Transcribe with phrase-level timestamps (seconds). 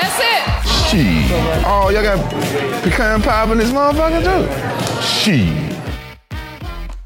[0.00, 0.42] That's it.
[0.88, 1.30] Shit.
[1.64, 2.18] Oh, y'all got
[2.82, 5.02] pecan pie in this motherfucker too?
[5.02, 5.72] Shit.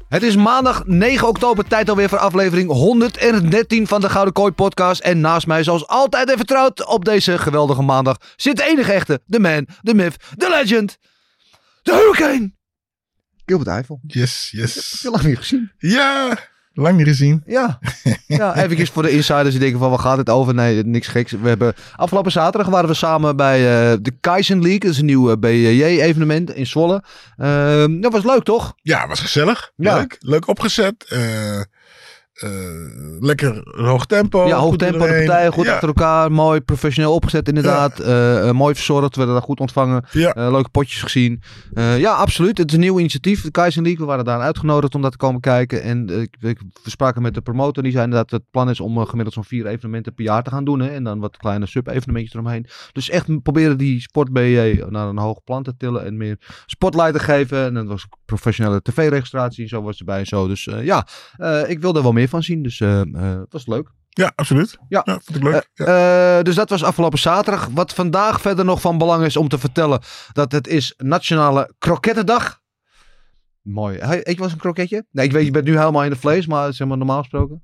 [0.09, 5.01] Het is maandag 9 oktober, tijd alweer voor aflevering 113 van de Gouden Kooi podcast.
[5.01, 9.21] En naast mij, zoals altijd en vertrouwd op deze geweldige maandag, zit de enige echte,
[9.25, 10.97] de man, de myth, de legend,
[11.81, 12.51] de hurricane.
[13.45, 13.99] Gilbert Eiffel.
[14.07, 14.99] Yes, Heb yes.
[15.01, 15.71] je lang niet gezien?
[15.77, 16.37] Ja,
[16.79, 17.43] lang niet gezien.
[17.45, 17.79] Ja.
[18.27, 20.53] ja, even voor de insiders die denken van, waar gaat het over?
[20.53, 21.31] Nee, niks geks.
[21.31, 24.79] We hebben, afgelopen zaterdag waren we samen bij eh, de Kaizen League.
[24.79, 27.03] Dat is een nieuw BJJ-evenement in Zwolle.
[27.37, 28.73] Ehm, dat was leuk, toch?
[28.81, 29.71] Ja, was gezellig.
[29.75, 29.95] Ja.
[29.95, 30.17] Leuk.
[30.19, 31.05] Leuk opgezet.
[31.07, 31.65] Eh, eh,
[33.19, 34.47] lekker hoog tempo.
[34.47, 35.73] Ja, hoog tempo, de partijen goed ja.
[35.73, 36.31] achter elkaar.
[36.31, 37.99] Mooi professioneel opgezet inderdaad.
[37.99, 40.05] Eh, eh, mooi verzorgd, we werden daar goed ontvangen.
[40.11, 40.33] Ja.
[40.33, 41.41] Eh, leuke potjes gezien.
[41.73, 42.57] Eh, ja, absoluut.
[42.57, 43.41] Het is een nieuw initiatief.
[43.41, 45.81] De Kaizen League, we waren daar uitgenodigd om dat te komen kijken.
[45.81, 47.83] En eh, ik, ik, we spraken met de promotor.
[47.83, 50.43] Die zei inderdaad dat het plan is om eh, gemiddeld zo'n vier evenementen per jaar
[50.43, 50.79] te gaan doen.
[50.79, 52.65] Hè, en dan wat kleine sub-evenementjes eromheen.
[52.91, 56.05] Dus echt proberen die sport BJ naar een hoog plan te tillen.
[56.05, 57.65] En meer spotlight te geven.
[57.65, 59.67] En dat was professionele tv-registratie.
[59.67, 60.47] Zo was erbij en zo.
[60.47, 61.07] Dus eh, ja,
[61.37, 62.63] eh, ik wil er wel meer van zien.
[62.63, 63.89] Dus eh, eh, het was leuk.
[64.09, 64.77] Ja, absoluut.
[64.89, 65.01] Ja.
[65.05, 65.69] vond ik leuk.
[65.73, 66.37] ja.
[66.37, 67.67] Eh, dus dat was afgelopen zaterdag.
[67.71, 69.99] Wat vandaag verder nog van belang is om te vertellen.
[70.33, 72.59] Dat het is Nationale Krokettendag.
[73.61, 73.97] Mooi.
[74.01, 75.05] Eet je wel eens een kroketje?
[75.11, 77.63] Nee, ik weet, je bent nu helemaal in de vlees, maar zeg maar normaal gesproken.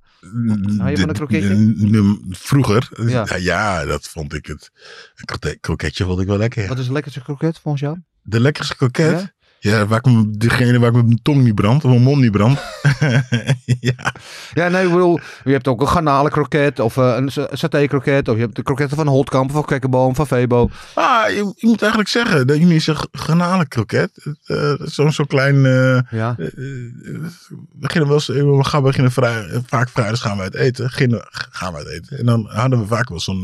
[0.77, 1.47] Hou je van een kroketje?
[1.47, 3.25] De- de- vroeger, Ja.
[3.29, 3.35] ja.
[3.35, 4.71] ja, dat vond ik het.
[5.15, 6.67] Een kroket- kroketje vond ik wel lekker.
[6.67, 7.97] Wat is het lekkerste kroket volgens jou?
[8.21, 9.33] De lekkerste kroket?
[9.59, 9.85] Ja?
[9.85, 12.59] Waar ik me, degene waar ik mijn tong niet brand, of mijn mond niet brand.
[13.79, 14.13] ja.
[14.53, 17.87] Ja, nee, ik bedoel, je hebt ook een garnalen kroket of eh, een sa- saté
[17.87, 18.27] kroket.
[18.27, 20.69] Of je hebt de kroketten van Holtkamp, van Kekkenboom, van Febo.
[20.93, 24.11] Ah, je, je moet eigenlijk zeggen dat je niet zegt garnalenkroket.
[24.47, 25.65] Uh, Zo'n zo klein.
[25.65, 26.35] eh, Ja.
[26.37, 27.31] we
[27.73, 30.83] beginnen wel eens, we gaan beginnen vrij, vaak vrijdags gaan we uit eten.
[30.85, 32.17] Beginnen, gaan we uit eten.
[32.17, 33.43] En dan hadden we vaak wel zo'n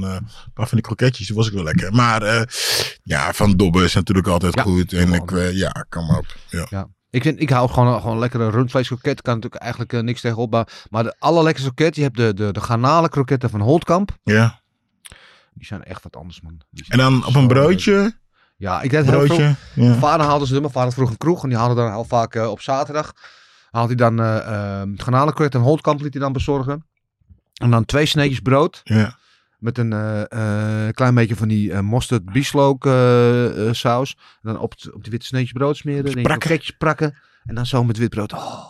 [0.53, 1.27] paar van die kroketjes.
[1.27, 1.93] Dat was ik wel lekker.
[1.93, 2.47] Maar
[3.03, 4.61] ja, van Dobbe is natuurlijk altijd Ja.
[4.61, 4.93] goed.
[4.93, 6.09] En ik, ja, kom
[6.49, 6.67] Ja.
[6.69, 6.87] Ja.
[7.09, 9.21] Ik, vind, ik hou gewoon, gewoon lekkere rundvleeskroket.
[9.21, 10.51] Kan natuurlijk eigenlijk eh, niks tegenop.
[10.51, 14.17] Maar, maar de allerlekkerste kroket, je hebt de, de, de garnalen kroketten van Holtkamp.
[14.23, 14.59] ja.
[15.53, 16.61] Die zijn echt wat anders, man.
[16.87, 18.15] En dan op een broodje.
[18.57, 19.55] Ja, ik deed heel veel.
[19.73, 21.43] Mijn vader haalde ze, mijn vader vroeg een kroeg.
[21.43, 23.13] En die haalde dan heel vaak eh, op zaterdag.
[23.71, 26.85] Haalt hij dan uh, garnalenkroket en holtkamp liet hij dan bezorgen.
[27.53, 28.81] En dan twee sneetjes brood.
[28.83, 29.17] Ja.
[29.61, 30.21] Met een eh,
[30.87, 32.85] eh, klein beetje van die eh mosterd bieslook
[33.71, 34.17] saus.
[34.17, 36.13] En dan op, het, op die witte sneetjes brood smeren.
[36.13, 36.39] En dan
[36.77, 37.17] Prakken.
[37.45, 38.33] En dan zo met wit brood.
[38.33, 38.63] Oh.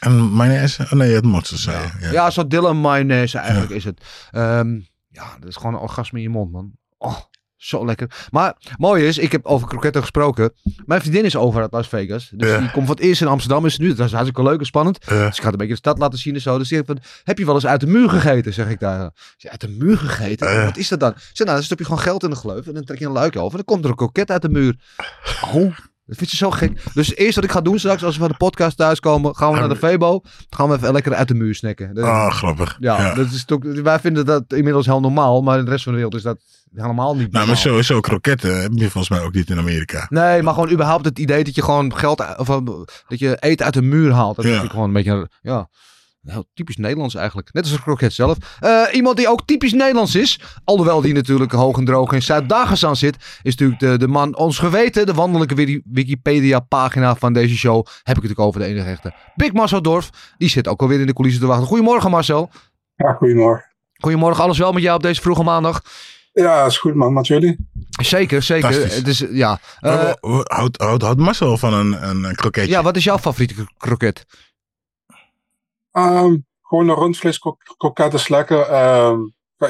[0.00, 0.82] En mayonaise.
[0.82, 2.06] Oh nee, het mosterd zei je.
[2.06, 2.30] Ja, Ja.
[2.30, 4.28] zo Dylan mayonaise eigenlijk is het.
[4.30, 6.72] Ehm, ja, dat is gewoon een orgasme in je mond, man.
[6.98, 7.18] Oh,
[7.62, 8.26] zo lekker.
[8.30, 10.52] Maar mooi is, ik heb over kroketten gesproken.
[10.84, 12.30] Mijn vriendin is over uit Las Vegas.
[12.34, 12.58] Dus Ja.
[12.58, 13.66] die komt voor het eerst in Amsterdam.
[13.66, 13.94] Is nu.
[13.94, 14.98] Dat is hartstikke leuk en spannend.
[15.08, 15.26] Ja.
[15.26, 16.58] Dus ik ga een beetje de stad laten zien en zo.
[16.58, 18.52] Dus die van, heb je wel eens uit de muur gegeten?
[18.54, 19.10] Zeg ik daar.
[19.42, 20.52] Uit de muur gegeten?
[20.52, 20.64] Ja.
[20.64, 21.12] Wat is dat dan?
[21.16, 22.66] Zeg, nou, dan stop je gewoon geld in de gleuf.
[22.66, 23.50] En dan trek je een luik over.
[23.50, 24.76] En dan komt er een kroket uit de muur.
[25.54, 26.82] Oh, dat vind je zo gek.
[26.94, 29.58] Dus eerst wat ik ga doen straks, als we van de podcast thuiskomen, gaan we
[29.58, 30.20] naar de Febo.
[30.20, 31.98] Dan gaan we even lekker uit de muur snacken.
[32.02, 32.76] Ah, grappig.
[32.80, 33.14] ja, Ja.
[33.14, 35.98] Dat is toch, wij vinden dat inmiddels heel normaal, maar in de rest van de
[35.98, 36.38] wereld is dat
[36.74, 40.06] helemaal niet Nou, maar sowieso kroketten heb je volgens mij ook niet in Amerika.
[40.08, 42.56] Nee, maar gewoon überhaupt het idee dat je gewoon geld, of eh,
[43.08, 44.36] dat je eten uit de muur haalt.
[44.36, 44.56] Dat is Ja.
[44.56, 45.68] natuurlijk gewoon een beetje, ja,
[46.22, 47.52] heel typisch Nederlands eigenlijk.
[47.52, 48.36] Net als de kroket zelf.
[48.60, 52.96] Eh, iemand die ook typisch Nederlands is, alhoewel die natuurlijk hoog en droog in Zuid-Dagestan
[52.96, 57.76] zit, is natuurlijk de, de man, ons geweten, de wandelijke Wiki- Wikipedia-pagina van deze show.
[57.76, 59.12] Heb ik het natuurlijk over de enige echte.
[59.34, 61.66] Big Marcel Dorf, die zit ook alweer in de coulissen te wachten.
[61.66, 62.50] Goedemorgen Marcel.
[62.96, 63.70] Ja, goedemorgen.
[64.00, 65.82] Goedemorgen, alles wel met jou op deze vroege maandag?
[66.32, 67.68] Ja, is goed man, met jullie?
[68.02, 69.06] Zeker, zeker.
[69.06, 69.58] Is, ja.
[69.80, 72.70] Eh, wa- houdt, houdt, houdt Marcel van een, een, een kroketje?
[72.70, 74.26] ja, wat is jouw favoriete kro- kroket?
[75.92, 78.60] Ehm, gewoon een rundvleeskroket is lekker.
[78.60, 79.18] Ehm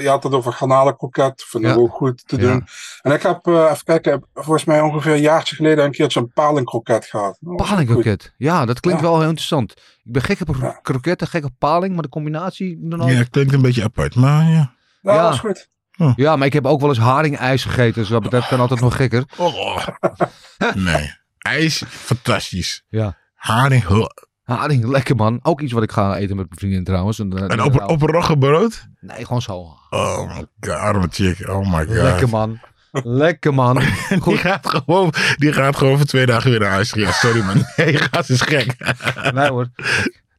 [0.00, 1.44] je had het over garnalenkroket.
[1.46, 1.76] Vind ik Ja.
[1.76, 2.42] ook goed te Ja.
[2.42, 2.66] doen.
[3.02, 6.32] En ik heb, eh, even kijken, volgens mij ongeveer een jaartje geleden een keertje een
[6.32, 7.38] palingkroket gehad.
[7.44, 7.68] Ook goed.
[7.68, 8.34] Palingkroket.
[8.36, 9.06] Ja, dat klinkt Ja.
[9.06, 9.70] wel heel interessant.
[10.04, 12.98] Ik ben gek op kroketten, gek op paling, maar de combinatie dan.
[12.98, 14.74] Ja, het klinkt een beetje apart, maar ja.
[15.02, 15.22] Ja, Ja.
[15.22, 15.68] dat is goed.
[16.16, 18.96] Ja, maar ik heb ook wel eens haringijs gegeten, dus wat betreft kan altijd nog
[18.96, 19.24] gekker.
[19.36, 19.86] Oh.
[20.74, 21.12] Nee.
[21.38, 22.84] IJs, fantastisch.
[22.88, 23.16] Ja.
[23.34, 24.06] Haring, huh.
[24.42, 25.38] Haring, lekker man.
[25.42, 27.18] Ook iets wat ik ga eten met mijn vriendin trouwens.
[27.18, 28.86] En, eh, En op, op een roggebrood?
[29.00, 29.76] Nee, gewoon zo.
[29.90, 31.48] Oh my god, arme chick.
[31.48, 31.94] Oh my god.
[31.94, 32.60] Lekker man.
[32.92, 33.78] Lekker man.
[34.08, 34.38] Die Goed.
[34.38, 36.90] gaat, gewoon, die gaat gewoon voor twee dagen weer naar huis.
[36.90, 37.64] Ja, sorry man.
[37.76, 38.74] Nee, gaat is gek.
[39.34, 39.68] Nee hoor.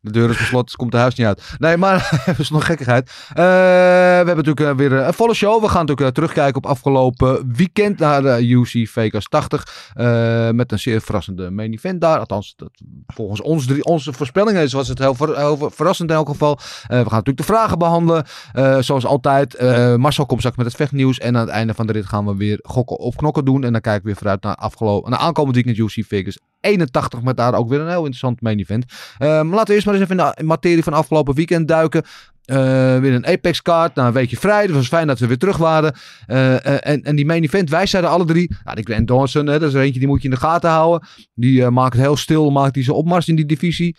[0.04, 1.42] De deur is gesloten, komt het huis niet uit.
[1.58, 1.96] Nee, maar
[2.26, 3.10] even is nog gekkigheid.
[3.30, 5.62] Eh, we hebben natuurlijk eh, weer eh, een volle show.
[5.62, 9.92] We gaan natuurlijk terugkijken op afgelopen weekend naar de UC Vegas 80.
[9.94, 12.20] eh, met een zeer verrassende main event daar.
[12.20, 12.70] Althans, dat,
[13.08, 16.56] volgens ons drie, onze voorspellingen was het heel, ver- heel ver- verrassend in elk geval.
[16.88, 18.24] We gaan natuurlijk de vragen behandelen.
[18.54, 19.62] Eh, zoals altijd.
[19.98, 21.18] Marcel komt straks met het vechtnieuws.
[21.18, 23.64] En aan het einde van de rit gaan we weer gokken of knokken doen.
[23.64, 27.22] En dan kijk ik weer vooruit naar, afgelopen, naar aankomend weekend UC Vegas 81.
[27.22, 28.86] Met daar ook weer een heel interessant main event.
[29.18, 32.04] Eh, maar laten we eerst maar eens even in de materie van afgelopen weekend duiken.
[32.46, 34.62] Eh, weer een Apex kaart na een weekje vrij.
[34.62, 35.94] Het was fijn dat we weer terug waren.
[36.28, 38.56] Eh, eh, en, en die main event, wij zeiden alle drie.
[38.64, 41.08] Nou, die Grant hè, dat is er eentje die moet je in de gaten houden.
[41.36, 43.96] Die maakt heel stil, maakt die zijn opmars in die divisie.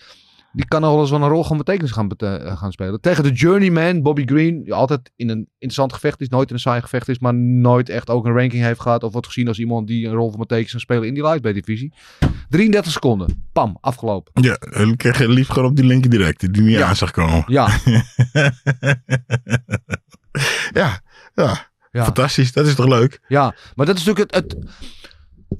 [0.54, 3.00] Die kan nog wel eens wel een rol gaan betekenis gaan, bete- eh, gaan spelen.
[3.00, 4.62] Tegen de journeyman, Bobby Green.
[4.64, 6.28] Die altijd in een interessant gevecht is.
[6.28, 7.18] Nooit in een saai gevecht is.
[7.18, 9.02] Maar nooit echt ook een ranking heeft gehad.
[9.02, 11.64] Of wordt gezien als iemand die een rol van betekenis kan spelen in die lightweight
[11.66, 11.92] divisie.
[12.48, 13.46] 33 seconden.
[13.52, 14.42] Pam, afgelopen.
[14.42, 16.52] Ja, ik kreeg lief gewoon op die linker direct.
[16.52, 16.86] Die niet Ja.
[16.88, 17.44] aan zag komen.
[17.46, 17.68] Ja,
[20.72, 21.00] Ja,
[21.34, 21.68] ja.
[21.90, 22.04] ja.
[22.04, 22.52] Fantastisch.
[22.52, 23.20] Dat is toch leuk?
[23.28, 24.66] Ja, maar dat is natuurlijk het, het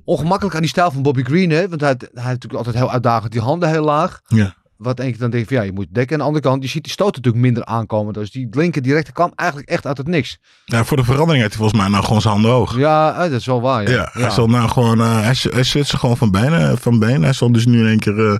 [0.04, 1.50] ongemakkelijk aan die stijl van Bobby Green.
[1.50, 1.68] Hè?
[1.68, 4.20] Want hij, hij heeft natuurlijk altijd heel uitdagend die handen heel laag.
[4.26, 4.54] Ja.
[4.76, 6.12] Wat denk je dan denk je van ja, je moet dekken.
[6.12, 8.12] Aan de andere kant, je ziet die stoot natuurlijk minder aankomen.
[8.12, 10.38] Dus die linker directe kwam eigenlijk echt uit het niks.
[10.64, 12.76] Ja, voor de verandering heeft hij volgens mij nou gewoon zijn handen hoog.
[12.76, 13.82] Ja, eh, dat is wel waar.
[13.90, 17.22] Ja, Ja, hij zal nou gewoon, eh, hij, hij switcht gewoon van benen, van been.
[17.22, 18.36] Hij zal dus nu in één keer eh,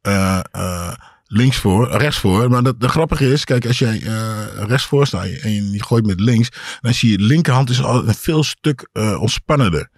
[0.00, 0.92] eh, eh,
[1.24, 2.50] links voor, rechts voor.
[2.50, 4.36] Maar dat, de grappige is, kijk, als jij eh,
[4.66, 6.48] rechts voor staat en je, gooit met links,
[6.80, 9.88] dan zie je linkerhand is al een veel stuk eh, ontspannender.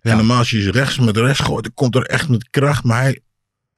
[0.00, 0.10] Ja.
[0.10, 2.84] En normaal als je rechts met rechts gooit, dan komt er echt met kracht.
[2.84, 3.20] Maar hij,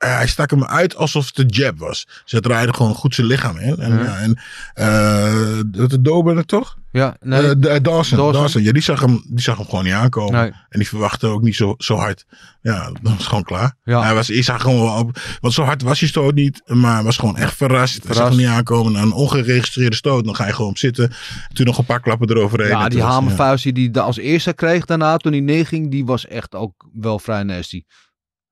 [0.01, 2.05] eh, hij stak hem uit alsof het een jab was.
[2.23, 3.77] Dus hij draaide gewoon goed zijn lichaam in.
[3.79, 4.17] En, Ja.
[4.19, 4.41] en
[4.75, 6.79] eh, dat de Dober toch?
[6.93, 7.43] Ja, nee.
[7.59, 7.83] De- Dawson,
[8.19, 8.33] Dawson.
[8.33, 8.63] Dawson.
[8.63, 10.41] Ja, die zag, hem, die zag hem gewoon niet aankomen.
[10.41, 10.51] nee.
[10.69, 12.25] En die verwachtte ook niet zo, zo hard.
[12.63, 13.75] Ja, dat was gewoon klaar.
[13.85, 14.03] Ja.
[14.03, 16.95] Hij was, ik zag gewoon wel op, want zo hard was hij stoot niet, maar
[16.95, 17.93] hij was gewoon echt verrast.
[17.93, 18.37] Hij zag Verrast.
[18.37, 18.95] hem niet aankomen.
[18.95, 21.13] Een ongeregistreerde stoot, dan ga je gewoon op zitten.
[21.53, 22.69] Toen nog een paar klappen eroverheen.
[22.69, 26.55] Ja, die hamervuist die hij als eerste kreeg daarna toen hij neerging, die was echt
[26.55, 27.83] ook wel vrij nasty.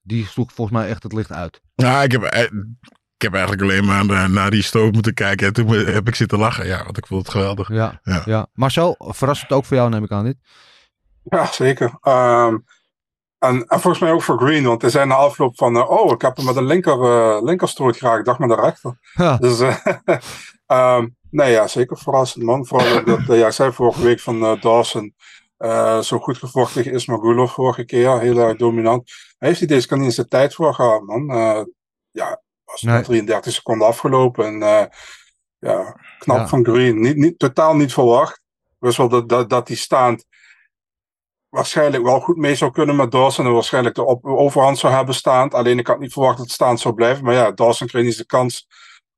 [0.08, 1.60] Die sloeg volgens mij echt het licht uit.
[1.74, 2.42] Ja, ik, heb, eh,
[3.16, 5.46] ik heb eigenlijk alleen maar naar, naar die stoot moeten kijken.
[5.46, 6.66] En toen heb ik zitten lachen.
[6.66, 7.68] Ja, want ik vond het geweldig.
[7.68, 8.22] Ja, ja.
[8.24, 8.46] Ja.
[8.52, 10.36] Marcel, verrassend ook voor jou neem ik aan dit.
[11.22, 11.98] Ja, zeker.
[12.00, 12.56] Ehm,
[13.38, 16.12] en, en volgens mij ook voor Green, want hij zei na afloop van, eh, oh,
[16.12, 18.98] ik heb hem met de linker, eh linkerstoot graag, ik dacht met de rechter.
[19.14, 19.76] Ja, Dus, eh,
[20.66, 22.66] ehm, nee, ja, zeker verrassend, man.
[22.66, 25.14] Vooral dat, ja, ik zei vorige week van Dawson,
[25.58, 29.10] eh, zo goed gevochten tegen Ismagulov vorige keer, heel erg dominant.
[29.38, 31.30] Hij heeft hij deze keer niet eens de tijd voor gehad, man.
[31.30, 31.62] Eh,
[32.10, 33.02] ja, was Nee.
[33.02, 34.84] 33 seconden afgelopen en eh,
[35.58, 36.48] ja, knap Ja.
[36.48, 37.00] van Green.
[37.00, 38.40] Niet, niet, totaal niet verwacht.
[38.78, 40.24] Wist wel dat, dat, dat hij staand
[41.48, 45.14] waarschijnlijk wel goed mee zou kunnen met Dawson en waarschijnlijk de op, overhand zou hebben
[45.14, 45.54] staand.
[45.54, 47.24] Alleen ik had niet verwacht dat het staand zou blijven.
[47.24, 48.66] Maar ja, Dawson kreeg niet de kans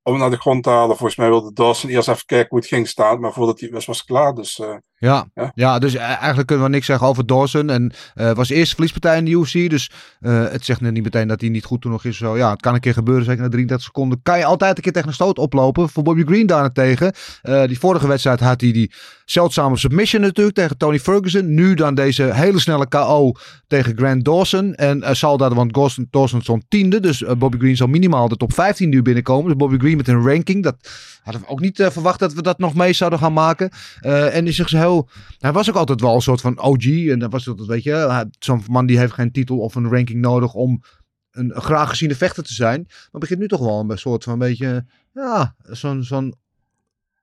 [0.03, 0.97] om naar de grond te halen.
[0.97, 3.21] Volgens mij wilde Dawson eerst even kijken hoe het ging staan.
[3.21, 4.35] Maar voordat hij was, was klaar.
[4.35, 4.63] Dus
[5.01, 5.53] ja, Ja.
[5.55, 5.79] ja.
[5.79, 7.71] dus eh, eigenlijk kunnen we niks zeggen over Dawson.
[7.71, 9.71] En eh was de eerste verliespartij in de UFC.
[9.71, 9.91] Dus
[10.21, 12.17] eh, het zegt net niet meteen dat hij niet goed toen nog is.
[12.17, 13.25] Zo, ja, het kan een keer gebeuren.
[13.25, 15.89] Zeker na 33 seconden kan je altijd een keer tegen een stoot oplopen.
[15.89, 17.13] Voor Bobby Green daarentegen.
[17.43, 18.93] eh die vorige wedstrijd had hij die
[19.25, 21.55] zeldzame submission natuurlijk tegen Tony Ferguson.
[21.55, 23.33] Nu dan deze hele snelle KO
[23.67, 24.75] tegen Grant Dawson.
[24.75, 27.01] En zal daar, want Dawson, Dawson stond tiende.
[27.01, 29.45] Dus Bobby Green zal minimaal de top 15 nu binnenkomen.
[29.47, 30.63] Dus Bobby Green met een ranking.
[30.63, 30.77] Dat
[31.23, 33.71] hadden we ook niet verwacht dat we dat nog mee zouden gaan maken.
[34.01, 35.09] En is zich zo heel...
[35.39, 36.85] Hij was ook altijd wel een soort van OG.
[36.87, 40.21] En dat was dat, weet je, zo'n man die heeft geen titel of een ranking
[40.21, 40.83] nodig om
[41.31, 42.87] een graag geziene vechter te zijn.
[43.11, 46.35] Maar begint nu toch wel een soort van een beetje, ja, zo'n zo'n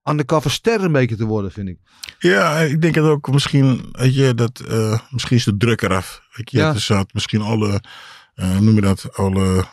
[0.09, 1.77] undercover ster een beetje te worden, vind ik.
[2.19, 6.21] Ja, ik denk het ook misschien, weet je, dat eh, misschien is de druk eraf.
[6.31, 6.74] Weet je, Ja.
[6.74, 7.81] zat misschien alle,
[8.36, 9.65] hoe noem je dat, alle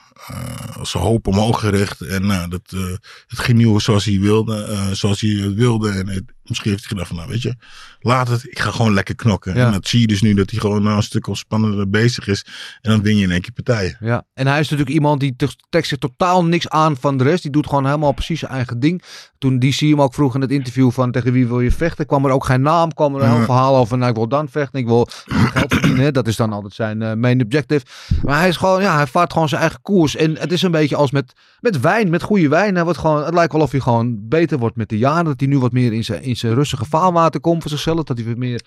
[0.82, 2.00] zijn hoop omhoog gericht.
[2.00, 2.80] En nou, dat, eh,
[3.26, 4.64] het ging niet zoals hij wilde.
[4.64, 5.90] eh, zoals hij het wilde.
[5.90, 7.54] En het- misschien heeft hij gedacht van, nou weet je,
[8.00, 8.44] laat het.
[8.50, 9.54] Ik ga gewoon lekker knokken.
[9.54, 9.66] Ja.
[9.66, 12.26] En dat zie je dus nu dat hij gewoon nou een stuk al spannender bezig
[12.28, 12.44] is.
[12.80, 13.96] En dan win je in één keer partijen.
[14.00, 17.24] Ja, en hij is natuurlijk iemand die te- trekt zich totaal niks aan van de
[17.24, 17.42] rest.
[17.42, 19.02] Die doet gewoon helemaal precies zijn eigen ding.
[19.38, 22.24] Toen DC hem ook vroeg in het interview van tegen wie wil je vechten, kwam
[22.24, 22.92] er ook geen naam.
[22.94, 23.44] kwam er een heel Ja.
[23.44, 26.02] verhaal over, nou ik wil dan vechten, ik wil geld verdienen.
[26.04, 26.10] hè.
[26.10, 27.84] Dat is dan altijd zijn eh, main objective.
[28.22, 30.13] Maar hij is gewoon, ja, hij vaart gewoon zijn eigen koers.
[30.16, 32.74] En het is een beetje als met, met wijn, met goede wijn.
[32.74, 35.24] Hij wordt gewoon, het lijkt wel of hij gewoon beter wordt met de jaren.
[35.24, 38.04] Dat hij nu wat meer in zijn, in zijn rustige vaarwater komt voor zichzelf.
[38.04, 38.62] Dat hij weer meer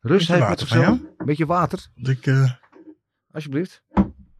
[0.00, 0.98] rust Beetje heeft met zichzelf.
[1.16, 2.50] Een beetje water, Ik, eh,
[3.32, 3.82] alsjeblieft.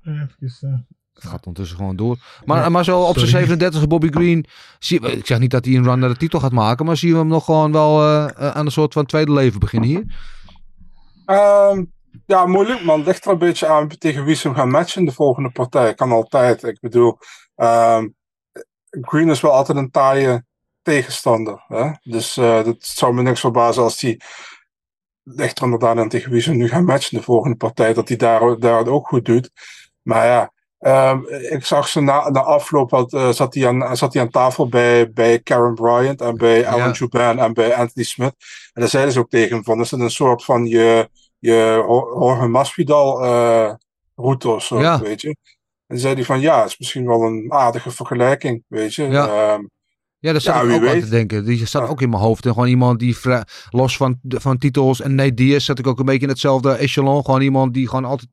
[0.04, 0.70] eventjes, eh,
[1.12, 2.18] Het gaat ondertussen gewoon door.
[2.44, 4.44] Maar, maar zo op zijn 37e Bobby Green.
[4.78, 6.86] Zie, ik zeg niet dat hij een run naar de titel gaat maken.
[6.86, 9.60] Maar zien we hem nog gewoon wel eh, eh, aan een soort van tweede leven
[9.60, 10.04] beginnen hier.
[11.26, 11.84] Ehm,
[12.26, 13.02] ja, moeilijk man.
[13.02, 15.94] Ligt er een beetje aan tegen wie ze hem gaan matchen in de volgende partij.
[15.94, 16.62] Kan altijd.
[16.62, 17.18] Ik bedoel,
[17.54, 18.08] ehm,
[19.00, 20.44] Green is wel altijd een taaie
[20.82, 21.64] tegenstander.
[21.68, 21.90] Hè?
[22.02, 24.20] Dus eh dat zou me niks verbazen als hij
[25.22, 27.94] ligt er inderdaad aan tegen wie ze hem nu gaan matchen de volgende partij.
[27.94, 29.50] Dat hij daar, daar het ook goed doet.
[30.02, 34.12] Maar ja, ehm, ik zag ze na, na afloop had, eh, zat, hij aan, zat
[34.12, 36.92] hij aan tafel bij, bij Karen Bryant en bij Alan Ja.
[36.92, 38.34] Juban en bij Anthony Smith.
[38.72, 41.08] En daar zeiden ze ook tegen hem van, is het een soort van je,
[41.48, 41.84] je
[42.18, 43.72] Jorge Masvidal eh
[44.14, 45.00] route of zo, Ja.
[45.00, 45.36] weet je.
[45.86, 49.02] En zei hij van, ja, het is misschien wel een aardige vergelijking, weet je.
[49.02, 49.26] Ja.
[49.52, 49.60] Ehm,
[50.18, 51.44] Ja, dat zat Ja, ik wie ook aan te denken.
[51.44, 51.88] Die staat Ja.
[51.88, 52.46] ook in mijn hoofd.
[52.46, 55.98] En gewoon iemand die vrij- los van, van titels en Nate Diaz zat ik ook
[55.98, 57.24] een beetje in hetzelfde echelon.
[57.24, 58.28] Gewoon iemand die gewoon altijd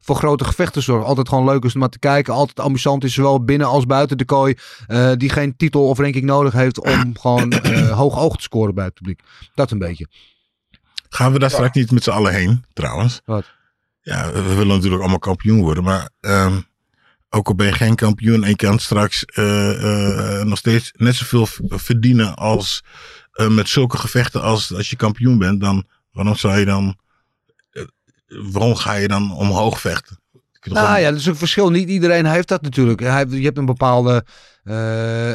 [0.00, 1.06] voor grote gevechten zorgt.
[1.06, 2.34] Altijd gewoon leuk is om naar te kijken.
[2.34, 4.54] Altijd amusant is, zowel binnen als buiten de kooi.
[4.86, 8.74] Eh, die geen titel of ranking nodig heeft om gewoon eh, hoog oog te scoren
[8.74, 9.20] bij het publiek.
[9.54, 10.06] Dat een beetje.
[11.14, 13.20] Gaan we daar straks niet met z'n allen heen, trouwens?
[13.24, 13.44] Wat?
[14.00, 16.60] Ja, we willen natuurlijk allemaal kampioen worden, maar ehm,
[17.28, 21.14] ook al ben je geen kampioen en je kan straks eh, eh, nog steeds net
[21.14, 22.84] zoveel verdienen als
[23.32, 26.98] eh, met zulke gevechten als als je kampioen bent, dan waarom zou je dan,
[28.26, 30.20] waarom ga je dan omhoog vechten?
[30.72, 31.70] Nou gewoon- ja, dat is een verschil.
[31.70, 33.00] Niet iedereen heeft dat natuurlijk.
[33.00, 34.24] Hij, je hebt een bepaalde
[34.64, 34.74] eh,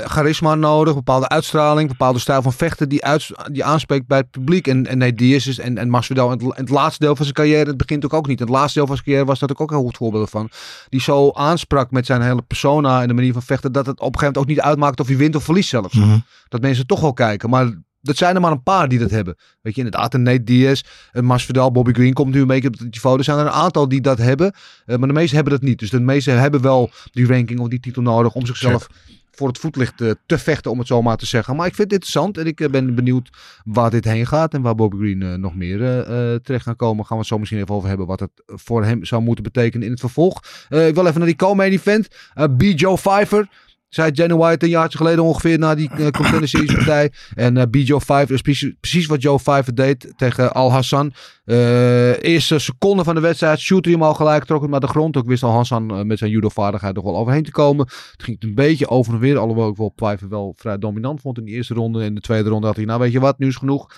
[0.05, 4.17] charisma nodig, een bepaalde uitstraling, een bepaalde stijl van vechten die, uit, die aanspreekt bij
[4.17, 4.67] het publiek.
[4.67, 7.69] En, en nee, Diaz is en, en Masvidal het, het laatste deel van zijn carrière,
[7.69, 8.39] het begint ook ook niet.
[8.39, 10.49] Het laatste deel van zijn carrière was dat ook heel goed voorbeeld van.
[10.89, 14.13] Die zo aansprak met zijn hele persona en de manier van vechten, dat het op
[14.13, 15.93] een gegeven moment ook niet uitmaakt of hij wint of verliest zelfs.
[15.93, 16.17] Mhm.
[16.47, 17.49] Dat mensen toch wel kijken.
[17.49, 19.35] Maar dat zijn er maar een paar die dat hebben.
[19.61, 22.73] Weet je, inderdaad, een Nate Diaz, een Masvidal, Bobby Green komt nu een beetje op
[22.73, 23.17] het niveau.
[23.17, 24.53] Er zijn er een aantal die dat hebben,
[24.85, 25.79] eh, maar de meeste hebben dat niet.
[25.79, 28.87] Dus de meeste hebben wel die ranking of die titel nodig om zichzelf
[29.31, 31.55] voor het voetlicht eh, te vechten, om het zo maar te zeggen.
[31.55, 33.29] Maar ik vind het interessant en ik eh, ben benieuwd
[33.63, 37.05] waar dit heen gaat en waar Bobby Green nog meer eh, terecht gaan komen.
[37.05, 39.85] Gaan we het zo misschien even over hebben wat het voor hem zou moeten betekenen
[39.85, 40.43] in het vervolg.
[40.69, 42.07] Eh, ik wil even naar die co-main event.
[42.33, 42.61] Eh B.
[42.61, 43.49] Joe Pfeiffer.
[43.89, 46.07] Zei Jenny White een jaartje geleden ongeveer na die uh,
[46.41, 47.11] Series partij.
[47.35, 47.75] En eh B.
[47.75, 51.13] Joe Pfeiffer is precies, wat Joe Pfeiffer deed tegen Al Hassan.
[51.45, 54.87] Eh eerste seconde van de wedstrijd shoot hij hem al gelijk, trok hem naar de
[54.87, 55.17] grond.
[55.17, 57.85] Ook wist Al Hassan eh, met zijn judo-vaardigheid nog wel overheen te komen.
[57.85, 61.37] Het ging een beetje over en weer, alhoewel ik wel Pfeiffer wel vrij dominant vond
[61.37, 62.03] in de eerste ronde.
[62.03, 63.93] In de tweede ronde had hij, nou weet je wat, nu is genoeg.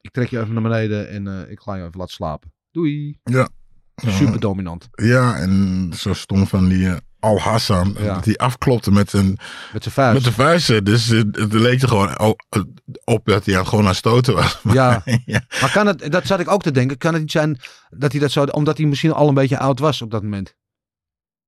[0.00, 2.52] Ik trek je even naar beneden en eh, ik ga je even laten slapen.
[2.70, 3.18] Doei.
[3.22, 3.48] Ja.
[3.94, 4.88] Super dominant.
[4.92, 8.18] Ja, en zo stom van die eh, Al Hassan, Ja.
[8.20, 9.38] die afklopte met een
[9.72, 10.14] Met zijn vuist.
[10.14, 10.84] met de vuisten.
[10.84, 12.36] Dus het, het leek er gewoon o-
[13.04, 14.58] op dat hij gewoon aan stoten was.
[14.72, 15.02] Ja.
[15.26, 15.40] ja.
[15.60, 17.58] Maar kan het, dat zat ik ook te denken, kan het niet zijn
[17.90, 20.54] dat hij dat zo, omdat hij misschien al een beetje oud was op dat moment?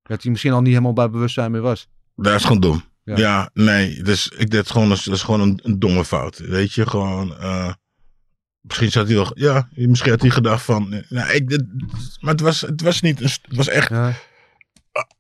[0.03, 1.89] Dat hij misschien al niet helemaal bij bewustzijn meer was.
[2.15, 2.85] Dat is gewoon dom.
[3.05, 3.17] Ja.
[3.17, 4.03] Ja, nee.
[4.03, 6.39] Dus ik deed gewoon, dat is gewoon een, een domme fout.
[6.39, 7.37] Weet je, gewoon.
[7.39, 7.73] eh,
[8.67, 9.31] misschien zat hij wel.
[9.35, 10.93] Ja, misschien had hij gedacht van.
[10.93, 11.65] eh, Nou, ik, dit,
[12.21, 13.19] maar het was, het was niet.
[13.19, 14.13] Het was echt Ja,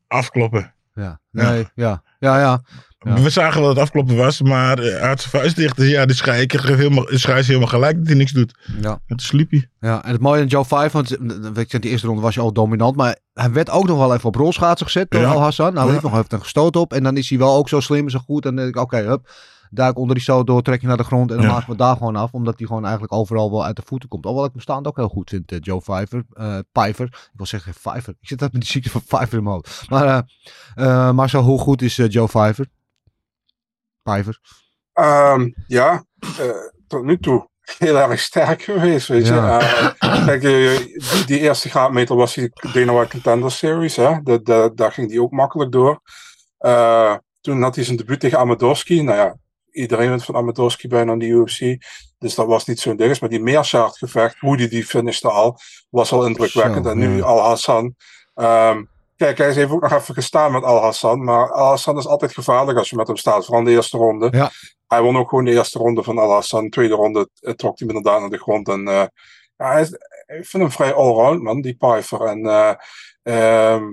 [0.09, 0.75] afkloppen.
[0.95, 2.62] ja, nee, ja, ja, ja.
[2.99, 3.21] Ja.
[3.21, 5.76] We zagen wel dat het afkloppen was, maar eh, hij had zijn vuist dicht.
[5.76, 8.59] Dus ja, die schij, ik kreeg helemaal, is helemaal gelijk dat hij niks doet.
[8.81, 8.91] ja.
[8.91, 9.69] En toen sliep hij.
[9.81, 12.23] Ja, en het mooie aan Joe Five, want eh, weet je, in de eerste ronde
[12.23, 15.21] was hij al dominant, maar hij werd ook nog wel even op rolschaatsen gezet door
[15.21, 15.29] Ja.
[15.31, 15.73] Al Hassan.
[15.75, 15.93] Nou, Ja.
[15.93, 18.11] heeft nog even een gestoot op en dan is hij wel ook zo slim en
[18.11, 18.45] zo goed.
[18.45, 19.31] En dan denk ik, oké, hup,
[19.71, 21.53] duik onder die stoot door, trek je naar de grond en dan Ja.
[21.53, 24.25] maken we daar gewoon af, omdat hij gewoon eigenlijk overal wel uit de voeten komt.
[24.25, 26.25] Alhoewel ik hem staand ook heel goed vind, eh, Joe Pfeiffer.
[26.33, 27.07] eh Pfeiffer.
[27.07, 28.15] Ik wil zeggen Pfeiffer.
[28.21, 29.91] Ik zit dat met die ziekte van Pfeiffer in mijn hoofd.
[29.91, 30.23] Maar, eh,
[31.09, 32.67] eh, maar zo, hoe goed is Joe Pfeiffer?
[34.03, 34.41] Pfeiffer.
[34.93, 36.05] Ehm, ja,
[36.39, 36.49] eh,
[36.87, 39.33] tot nu toe heel erg sterk geweest, weet je.
[39.35, 39.59] Ja.
[39.99, 44.23] Kijk, die, die eerste graadmeter was die Dana White Contender Series, hè.
[44.23, 46.01] Dat, dat, daar ging die ook makkelijk door.
[46.59, 49.03] Eh, toen had hij zijn debuut tegen Amadorski.
[49.03, 49.37] Nou ja,
[49.76, 51.76] iedereen wint van Amadorski bijna in de UFC.
[52.18, 53.21] Dus dat was niet zo'n ding.
[53.21, 55.59] Maar die meershard gevecht, hoe die die finishte al,
[55.90, 56.85] was al indrukwekkend.
[56.85, 57.23] Zo, en nu.
[57.23, 57.95] Al Hassan.
[58.35, 58.83] ehm,
[59.16, 61.25] Kijk, hij heeft ook nog even gestaan met Al Hassan.
[61.25, 63.45] Maar Al Hassan is altijd gevaarlijk als je met hem staat.
[63.45, 64.28] Vooral in de eerste ronde.
[64.30, 64.50] Ja.
[64.87, 66.64] Hij won ook gewoon de eerste ronde van Al Hassan.
[66.64, 68.68] De tweede ronde eh, trok hij inderdaad naar de grond.
[68.68, 69.04] En eh,
[69.56, 69.90] ja, hij is,
[70.26, 72.21] ik vind hem vrij allround, man, die Pfeiffer.
[72.21, 72.73] En eh,
[73.23, 73.85] ehm,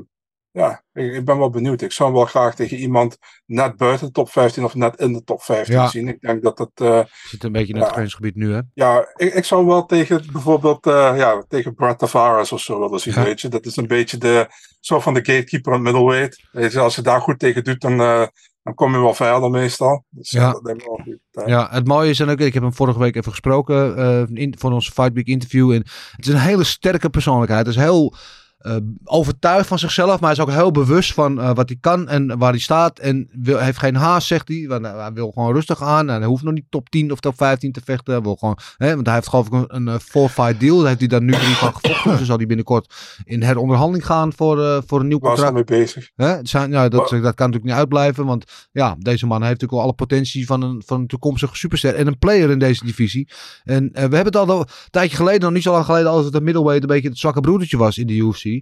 [0.54, 1.82] ja, ik, ik ben wel benieuwd.
[1.82, 5.14] Ik zou hem wel graag tegen iemand net buiten de top 15 of net in
[5.14, 5.88] de top 15 Ja.
[5.88, 6.08] zien.
[6.08, 6.70] Ik denk dat dat...
[6.76, 8.60] eh, Zit een beetje in het grensgebied nu, hè?
[8.74, 13.00] ja, ik, ik zou wel tegen bijvoorbeeld eh, ja, tegen Brad Tavares of zo willen
[13.00, 13.14] zien.
[13.14, 13.24] Ja.
[13.24, 13.48] Weet je.
[13.48, 14.48] Dat is een beetje de
[14.80, 16.48] soort van de gatekeeper in middleweight.
[16.52, 18.26] Weet je, als je daar goed tegen doet, dan, eh,
[18.64, 20.06] dan kom je wel verder meestal.
[20.10, 20.52] Dus Ja.
[20.52, 21.48] dat lijkt me wel goed.
[21.50, 24.72] Ja, het mooie is dan ook, ik heb hem vorige week even gesproken in, voor
[24.72, 25.72] ons Fight Week interview.
[25.72, 25.84] En
[26.16, 27.66] het is een hele sterke persoonlijkheid.
[27.66, 28.16] Hij is heel
[28.64, 32.08] eh, overtuigd van zichzelf, maar hij is ook heel bewust van eh, wat hij kan
[32.10, 33.00] en waar hij staat.
[33.00, 34.66] En wil, heeft geen haast, zegt hij.
[34.68, 36.10] Want, eh, hij wil gewoon rustig aan.
[36.10, 38.14] En hij hoeft nog niet top 10 of top 15 te vechten.
[38.14, 40.78] Hij wil gewoon, hè, want hij heeft geloof ik een, een eh, four-fight deal.
[40.78, 42.12] Daar heeft hij daar nu drie van gevochten.
[42.18, 42.94] Dus zal hij binnenkort
[43.24, 45.68] in heronderhandeling gaan voor, voor een nieuw Waar is contract.
[45.68, 46.12] hij mee bezig?
[46.16, 46.38] Hè?
[46.42, 48.26] Zijn, dat, dat kan natuurlijk niet uitblijven.
[48.26, 51.96] Want ja, deze man heeft natuurlijk wel alle potentie van een, van een toekomstige superster.
[51.96, 53.30] En een player in deze divisie.
[53.64, 56.36] En we hebben het al een tijdje geleden, nog niet zo lang geleden, als het
[56.36, 58.53] een middleweight een beetje het zwakke broedertje was in de UFC.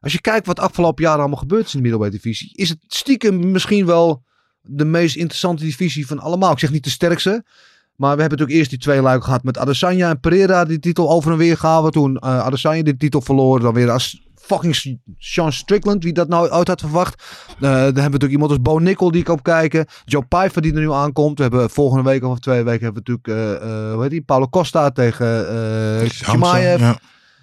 [0.00, 2.78] Als je kijkt wat afgelopen jaren allemaal gebeurd is in de middleweight divisie, is het
[2.86, 4.22] stiekem misschien wel
[4.62, 6.52] de meest interessante divisie van allemaal.
[6.52, 7.44] Ik zeg niet de sterkste.
[7.96, 11.10] Maar we hebben natuurlijk eerst die twee luiken gehad met Adesanya en Pereira die titel
[11.10, 11.90] over en weer gaven.
[11.90, 13.60] Toen eh Adesanya de titel verloor.
[13.60, 16.04] Dan weer als fucking Sean Strickland.
[16.04, 17.22] Wie dat nou uit had verwacht.
[17.48, 19.86] Eh, dan hebben we natuurlijk iemand als Bo Nickel die ik op kijken.
[20.04, 21.36] Joe Pfeiffer die er nu aankomt.
[21.36, 24.22] We hebben volgende week of twee weken hebben we natuurlijk eh, hoe heet die?
[24.22, 25.46] Paulo Costa tegen
[26.22, 26.98] Hamza, ja.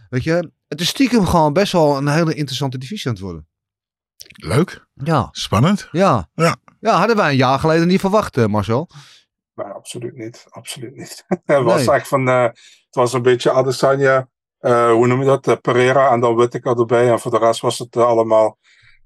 [0.09, 3.47] Weet je, het is stiekem gewoon best wel een hele interessante divisie aan het worden.
[4.35, 5.87] Leuk, Ja, spannend.
[5.91, 6.29] ja.
[6.33, 6.55] Ja.
[6.79, 8.89] Ja, hadden wij een jaar geleden niet verwacht, eh, Marcel.
[9.55, 10.45] Nee, absoluut niet.
[10.49, 11.23] Absoluut niet.
[11.45, 11.95] het was Nee.
[11.95, 14.27] echt van, eh, het was een beetje Adesanya,
[14.59, 17.11] eh, hoe noem je dat, Pereira en dan Whittaker erbij.
[17.11, 18.57] En voor de rest was het allemaal,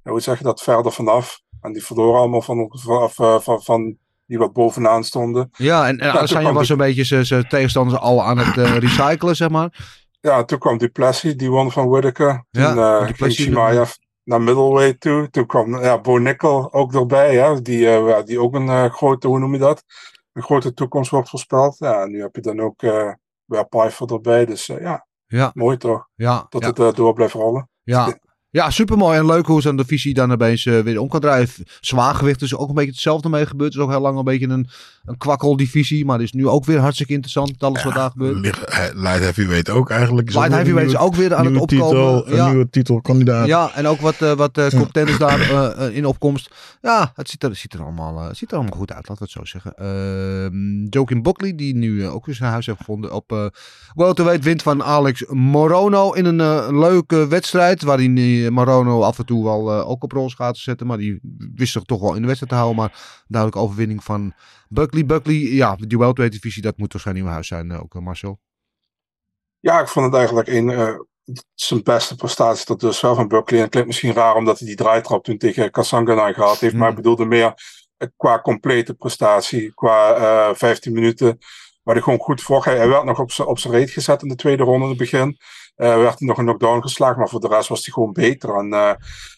[0.04, 1.42] hoe zeg je dat, verder vanaf.
[1.62, 5.50] En die verloren allemaal van, van, van, van, van die wat bovenaan stonden.
[5.58, 8.56] Ja, en, en Adesanya was een beetje zijn- tegenstanders al aan het
[8.86, 9.98] recyclen, zeg maar.
[10.28, 12.46] Ja, toen kwam Duplessis, die won van Whittaker.
[12.52, 13.54] Toen Ja, eh, ging
[14.24, 15.30] naar middleweight toe.
[15.30, 18.94] Toen kwam ja, Bo Nickel ook erbij, hè, die, eh, ja, die ook een eh,
[18.94, 19.84] grote, hoe noem je dat?
[20.34, 21.76] Een grote toekomst wordt voorspeld.
[21.78, 23.12] Ja, en nu heb je dan ook eh
[23.46, 24.46] weer Pfeiffer erbij.
[24.46, 26.08] Dus ja, Ja, mooi toch?
[26.16, 26.86] ja, Dat ja.
[26.86, 27.70] het door blijft rollen.
[27.84, 28.06] Ja.
[28.58, 31.20] Ja, supermooi en leuk hoe ze aan de visie dan opeens eh, weer om kan
[31.20, 31.48] draaien.
[31.80, 33.74] Zwaargewicht is ook een beetje hetzelfde mee gebeurd.
[33.74, 34.68] Het is ook heel lang een beetje een,
[35.06, 36.06] een kwakkeldivisie.
[36.06, 37.64] Maar het is nu ook weer hartstikke interessant.
[37.64, 38.38] Alles wat daar gebeurt.
[38.38, 40.28] Lig- eh, Light heavyweight ook eigenlijk.
[40.28, 42.24] Is Light heavyweight is ook weer aan het opkomen.
[42.24, 42.46] Titel, Ja.
[42.46, 43.48] Een nieuwe titelkandidaat.
[43.48, 46.50] Ja, en ook wat, eh wat contenders daar in opkomst.
[46.82, 49.48] Ja, het ziet er, ziet er, allemaal, ziet er allemaal goed uit, laten we het
[49.52, 49.74] zo zeggen.
[49.76, 53.46] Ehm Joaquin Buckley, die nu ook weer zijn huis heeft gevonden op eh
[53.96, 57.84] welterweight, wint van Alex Morono in een leuke wedstrijd.
[57.84, 58.14] Waarin
[58.48, 60.88] die Morono af en toe wel eh, ook op rol gaat te zetten.
[60.88, 61.20] Maar die
[61.56, 62.78] wist zich toch wel in de wedstrijd te houden.
[62.82, 64.34] Maar duidelijk overwinning van
[64.70, 65.06] Buckley.
[65.06, 68.02] Buckley, ja, die welterweight divisie, dat moet toch zijn nieuwe huis zijn, eh, ook eh,
[68.02, 68.40] Marcel.
[69.60, 70.94] Ja, ik vond het eigenlijk een, eh,
[71.54, 73.58] zijn beste prestatie tot dusver van Buckley.
[73.58, 76.74] En het klinkt misschien raar omdat hij die draaitrap toen tegen Kasanganai gehad heeft.
[76.74, 77.04] Maar ik Hmm.
[77.04, 77.54] bedoelde meer
[77.98, 79.74] eh, qua complete prestatie.
[79.74, 81.38] Qua eh 15 minuten.
[81.88, 82.64] Waar hij gewoon goed voor.
[82.64, 84.98] Hij, werd nog op zijn op zijn reet gezet in de tweede ronde in het
[84.98, 85.38] begin.
[85.76, 87.18] Eh, werd hij nog een knockdown geslagen.
[87.18, 88.56] Maar voor de rest was hij gewoon beter.
[88.56, 88.94] En eh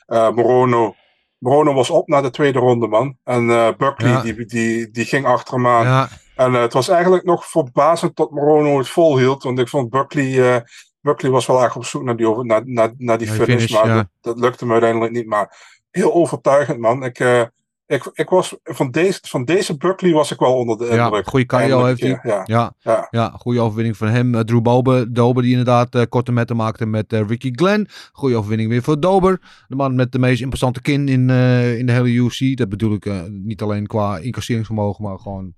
[0.05, 0.95] eh, Morono.
[1.37, 3.17] Morono was op naar de tweede ronde, man.
[3.23, 4.21] En Buckley, Ja.
[4.21, 5.85] die, die, die ging achter hem aan.
[5.85, 9.43] Ja, En het was eigenlijk nog verbazend tot Morono het volhield.
[9.43, 10.63] Want ik vond Buckley,
[11.01, 13.71] Buckley was wel erg op zoek naar die, over, naar, naar, naar die finish.
[13.71, 15.27] maar dat, dat lukte hem uiteindelijk niet.
[15.27, 15.55] Maar
[15.91, 17.03] heel overtuigend, man.
[17.03, 17.49] Ik,
[17.89, 21.27] ik, ik was, van, deze, van deze Buckley was ik wel onder de ja indruk.
[21.27, 22.19] goede cardio heeft hij.
[22.23, 22.43] Ja.
[22.45, 23.07] Ja, Ja.
[23.09, 24.35] Ja, goede overwinning van hem.
[24.35, 27.87] Eh, Drew Bobe, Dober die inderdaad eh, korte metten maakte met eh, Ricky Glenn.
[28.11, 29.41] Goede overwinning weer voor Dober.
[29.67, 31.29] De man met de meest imposante kin in,
[31.77, 32.57] in de hele UFC.
[32.57, 35.53] Dat bedoel ik niet alleen qua incasseringsvermogen, maar gewoon...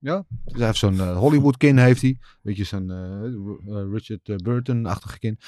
[0.00, 2.18] Ja, dus hij heeft zo'n eh, Hollywood kin heeft hij.
[2.42, 5.38] Beetje zo'n eh, eh, Richard Burton-achtige kin.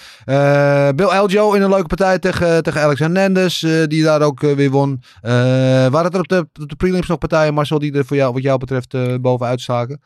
[0.96, 3.60] Bill Eljo in een leuke partij tegen, tegen Alex Hernandez.
[3.86, 5.02] die daar ook weer won.
[5.22, 9.20] Waren er op de, prelims nog partijen, Marcel, die er voor jou, wat jou betreft
[9.20, 10.02] bovenuit staken?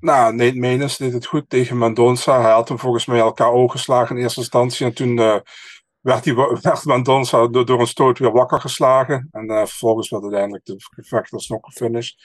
[0.00, 2.24] Nou, Nate Menes deed het goed tegen Mendonça.
[2.24, 4.86] Hij had hem volgens mij al KO geslagen in eerste instantie.
[4.86, 5.16] En toen
[6.00, 9.28] werd, die, werd Mendonça door, een stoot weer wakker geslagen.
[9.30, 12.16] En vervolgens werd uiteindelijk de gevecht alsnog gefinished.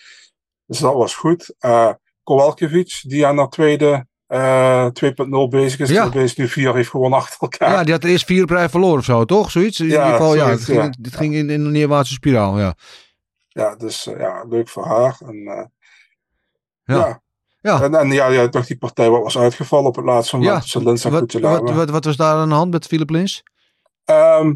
[0.68, 1.56] Dus dat was goed.
[1.60, 1.90] Eh
[2.24, 5.90] Kowalkiewicz, die aan haar tweede eh 2.0 bezig is.
[5.90, 6.10] Ja.
[6.10, 7.72] Bezig nu vier heeft gewonnen achter elkaar.
[7.72, 9.52] Ja, die had de eerste vier prijzen verloren of zo, toch?
[9.52, 9.80] Zoiets?
[9.80, 10.50] In Ja, ieder geval, ja.
[10.50, 11.10] Het ging, ja.
[11.12, 12.76] ging in, in een neerwaartse spiraal, ja.
[13.48, 15.18] Ja, dus eh, ja, leuk voor haar.
[15.26, 15.66] En, eh,
[16.84, 17.22] Ja.
[17.62, 17.82] ja.
[17.82, 20.62] En, en ja, ja, toch die partij wat was uitgevallen op het laatste moment Ja,
[20.62, 23.44] tussen Lins en Wat, wat, wat, wat was daar aan de hand met Philip Lins?
[24.06, 24.54] Ehm,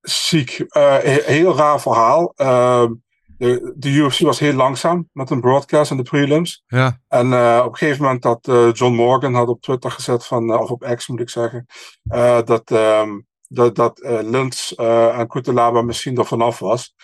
[0.00, 0.50] ziek.
[0.68, 2.32] Eh, he- heel raar verhaal.
[2.36, 2.92] Ehm,
[3.38, 6.62] de, de UFC was heel langzaam met een broadcast en de prelims.
[6.66, 7.00] Ja.
[7.08, 10.52] En eh, op een gegeven moment had eh, John Morgan had op Twitter gezet van,
[10.52, 11.66] eh, of op X moet ik zeggen,
[12.44, 16.94] dat, ehm, dat, dat Lins en Kutelaba misschien er vanaf was.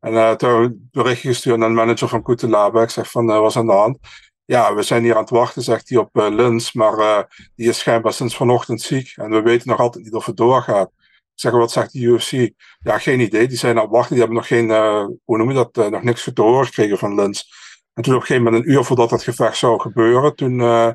[0.00, 2.82] En toen heb ik een berichtje gestuurd naar de manager van Kutelaba.
[2.82, 3.98] Ik zeg van, is aan de hand?
[4.44, 8.12] Ja, we zijn hier aan het wachten, zegt hij op Lins, maar die is schijnbaar
[8.12, 9.12] sinds vanochtend ziek.
[9.16, 10.90] En we weten nog altijd niet of het doorgaat.
[11.36, 12.30] Ik zeg, wat zegt de UFC?
[12.78, 13.48] Ja, geen idee.
[13.48, 14.10] Die zijn aan het wachten.
[14.10, 16.98] Die hebben nog geen, eh, hoe noem je dat, eh, nog niks te horen gekregen
[16.98, 17.52] van Lins.
[17.94, 20.90] En toen op een gegeven moment, een uur voordat het gevecht zou gebeuren, toen, eh,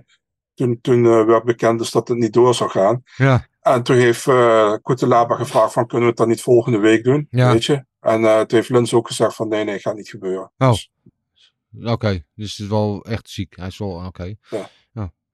[0.53, 3.03] toen, toen werd bekend dus dat het niet door zou gaan.
[3.15, 3.47] Ja.
[3.61, 7.27] En toen heeft uh, Kutelaba gevraagd van, kunnen we het dan niet volgende week doen?
[7.29, 7.51] Ja.
[7.51, 7.85] Weet je?
[7.99, 10.51] En toen heeft Lins ook gezegd van, nee, nee, gaat niet gebeuren.
[10.57, 10.69] Oh.
[10.69, 10.91] Dus,
[11.83, 13.55] Oké, dus het is wel echt ziek.
[13.55, 14.35] Hij is wel, oké.
[14.49, 14.69] Ja.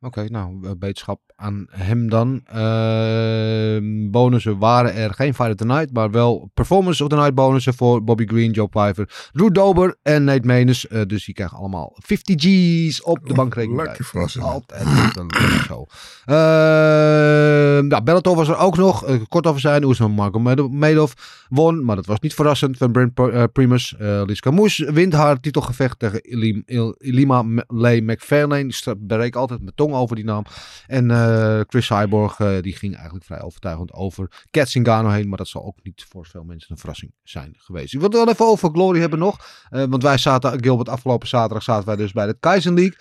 [0.02, 2.42] Oké, nou, beterschap aan hem dan.
[2.46, 7.36] Ehm, bonussen waren er geen Fight of the Night, maar wel Performance of the Night
[7.36, 10.88] bonussen voor Bobby Green, Joe Pfeiffer, Drew Dober en Nate Menes.
[10.88, 13.82] Eh, dus die krijgen allemaal 50 G's op de bankrekening.
[13.82, 14.44] Lekker verrassing.
[14.44, 15.86] Altijd een zo.
[16.26, 19.06] Ehm ja, Bellator was er ook nog.
[19.06, 19.84] Eh, kort over zijn.
[19.84, 21.12] Oesman Marco Medov
[21.50, 21.86] won.
[21.86, 23.96] Maar dat was niet verrassend van Brent eh, Primus.
[23.98, 28.72] Eh Liz Camus wint haar titelgevecht tegen Ilim, Il- Ilima Lee McFarlane.
[28.98, 30.44] Bereik altijd tong over die naam.
[30.88, 35.30] En eh, Chris Cyborg eh, die ging eigenlijk vrij overtuigend over Kat Zingano heen.
[35.30, 37.94] Maar dat zal ook niet voor veel mensen een verrassing zijn geweest.
[37.94, 39.46] Ik wil wel even over Glory hebben nog.
[39.70, 42.96] Eh, want wij zaten, Gilbert, afgelopen zaterdag zaten wij dus bij de Kaizen League.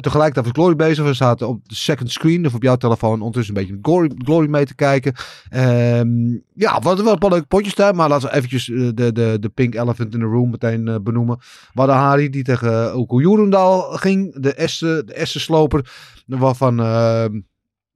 [0.00, 1.04] Tegelijkertijd was Glory bezig.
[1.04, 4.48] We zaten op de second screen, of op jouw telefoon, ondertussen een beetje Glory, Glory
[4.48, 5.14] mee te kijken.
[5.48, 7.94] Ehm, ja, wat wel een leuke potjes daar.
[7.94, 11.36] Maar laten we eventjes de, de, de Pink Elephant in the Room meteen benoemen.
[11.72, 14.34] We hadden Hari die tegen Oku Joerendaal ging.
[14.42, 15.90] De Essen, de Essen sloper.
[16.26, 17.40] Waarvan ehm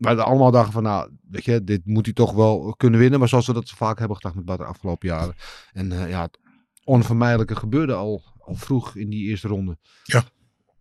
[0.00, 3.18] wij er allemaal dachten van, nou, weet je, dit moet hij toch wel kunnen winnen.
[3.18, 5.34] Maar zoals we dat zo vaak hebben gedacht met Bad de afgelopen jaren.
[5.72, 6.38] En eh, ja, het
[6.84, 9.78] onvermijdelijke gebeurde al, al vroeg in die eerste ronde.
[10.04, 10.24] Ja.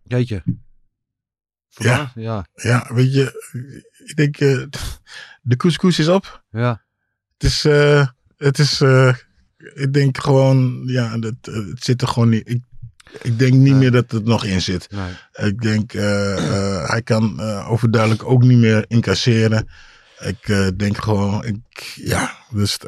[0.02, 0.42] Jeetje.
[1.68, 2.12] Ja.
[2.14, 2.46] Ja.
[2.54, 3.50] Ja, weet je,
[4.04, 4.64] ik denk, eh,
[5.42, 6.44] de couscous is op.
[6.50, 6.84] Ja.
[7.32, 8.80] Het is, eh, het is,
[9.74, 12.48] ik denk gewoon, ja, eh, het zit er gewoon niet.
[12.48, 12.62] Ik,
[13.22, 14.88] ik denk niet meer dat het nog in zit.
[14.90, 15.48] Nee.
[15.48, 19.68] Ik denk, eh, eh, hij kan eh, overduidelijk ook niet meer incasseren.
[20.20, 22.78] Ik denk gewoon, ik, ja, dus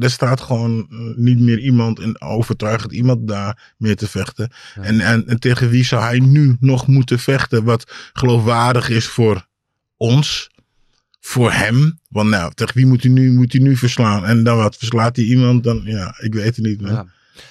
[0.00, 4.50] er, staat gewoon niet meer iemand, een overtuigend iemand daar meer te vechten.
[4.74, 9.46] En, en, en tegen wie zou hij nu nog moeten vechten wat geloofwaardig is voor
[9.96, 10.50] ons,
[11.20, 11.98] voor hem?
[12.08, 14.24] Want nou, tegen wie moet hij nu, moet hij nu verslaan?
[14.24, 15.64] En dan wat, verslaat hij iemand?
[15.64, 16.80] Dan, ja, ik weet het niet.
[16.80, 17.06] Ja.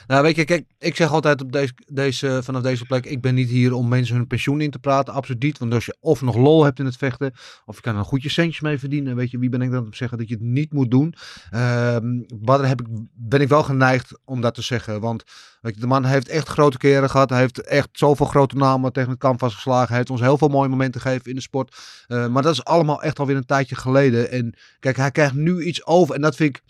[0.07, 3.35] Nou, weet je, kijk, ik zeg altijd op deze, deze, vanaf deze plek, ik ben
[3.35, 5.57] niet hier om mensen hun pensioen in te praten, absoluut niet.
[5.57, 7.33] Want als je of nog lol hebt in het vechten,
[7.65, 9.83] of je kan er een goedje centjes mee verdienen, weet je, wie ben ik dan
[9.83, 11.13] om te zeggen dat je het niet moet doen?
[11.51, 15.23] Ehm Badr heb ik, ben ik wel geneigd om dat te zeggen, want
[15.61, 18.93] weet je, de man heeft echt grote keren gehad, hij heeft echt zoveel grote namen
[18.93, 21.75] tegen het canvas geslagen, hij heeft ons heel veel mooie momenten gegeven in de sport.
[22.07, 24.31] Eh, maar dat is allemaal echt alweer een tijdje geleden.
[24.31, 26.63] En kijk, hij krijgt nu iets over, en dat vind ik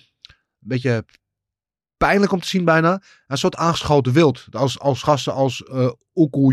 [0.59, 1.05] beetje
[2.05, 3.01] pijnlijk om te zien bijna.
[3.27, 4.45] Een soort aangeschoten wild.
[4.51, 5.89] Als, als gasten als uh,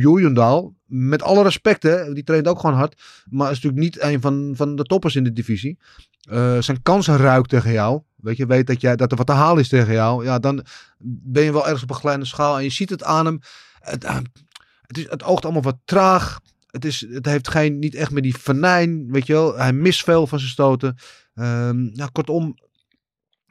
[0.00, 0.74] Joejendaal.
[0.86, 3.02] Met alle respect, hè, die traint ook gewoon hard.
[3.30, 5.78] Maar is natuurlijk niet een van, van de toppers in de divisie.
[6.30, 8.02] Uh, zijn kansen ruikt tegen jou.
[8.16, 10.24] Weet je, weet dat, jij, dat er wat te halen is tegen jou.
[10.24, 10.64] Ja, dan
[10.98, 12.56] ben je wel ergens op een kleine schaal.
[12.56, 13.40] En je ziet het aan hem.
[13.80, 14.16] Het, uh,
[14.82, 16.40] het, is, het oogt allemaal wat traag.
[16.66, 19.10] Het, is, het heeft geen, niet echt meer die venijn.
[19.10, 19.56] Weet je wel.
[19.56, 20.96] Hij mist veel van zijn stoten.
[21.34, 22.54] Um, kortom,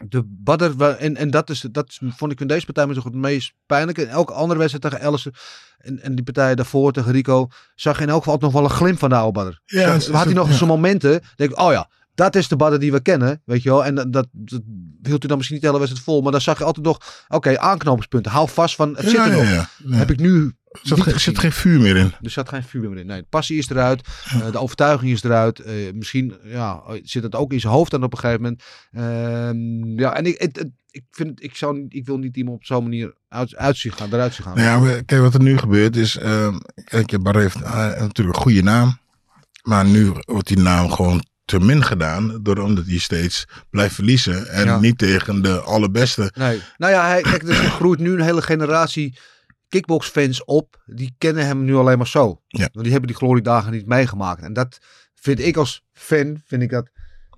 [0.10, 3.54] de Badder, en, en dat, is, dat vond ik in deze partij misschien het meest
[3.66, 4.02] pijnlijke.
[4.02, 5.34] In elke andere wedstrijd tegen Ellison
[5.78, 8.70] en, en die partij daarvoor tegen Rico, zag je in elk geval nog wel een
[8.70, 9.62] glimp van de oude Badder.
[9.66, 10.56] Ja, had hij nog ja.
[10.56, 13.70] zo'n momenten, denk ik, oh ja, dat is de Badder die we kennen, weet je
[13.70, 13.86] wel.
[13.86, 14.62] En dat, dat, dat
[15.02, 16.96] hield hij dan misschien niet de hele wedstrijd vol, maar dan zag je altijd nog,
[16.96, 18.32] oké, okay, aanknopingspunten.
[18.32, 19.68] Hou vast van, het ja, zit er nog.
[19.88, 22.14] Ja, Heb ik nu er zat, geen, zit geen vuur meer in.
[22.22, 23.06] Er zat geen vuur meer in.
[23.06, 24.08] Nee, de passie is eruit.
[24.36, 25.60] Uh, de overtuiging is eruit.
[25.60, 28.64] Uh, misschien ja, zit het ook in zijn hoofd aan op een gegeven moment.
[28.92, 32.66] Uh, ja, en ik, het, het, ik, vind, ik, zou, ik wil niet iemand op
[32.66, 34.58] zo'n manier uit, uit gaan, eruit zien gaan.
[34.58, 36.18] Nou ja, kijk, wat er nu gebeurt is...
[36.84, 39.00] kijk, Bar heeft uh, natuurlijk een goede naam.
[39.62, 42.40] Maar nu wordt die naam gewoon te min gedaan.
[42.42, 44.48] Door omdat hij steeds blijft verliezen.
[44.48, 44.80] En ja.
[44.80, 46.32] niet tegen de allerbeste.
[46.36, 46.62] Nee.
[46.78, 49.18] Nou ja, hij, kijk, dus er groeit nu een hele generatie
[49.70, 52.42] kickboxfans op, die kennen hem nu alleen maar zo.
[52.48, 52.70] Ja.
[52.72, 54.42] Want die hebben die gloriedagen niet meegemaakt.
[54.42, 54.78] En dat
[55.16, 56.90] vind ik als fan, vind ik dat...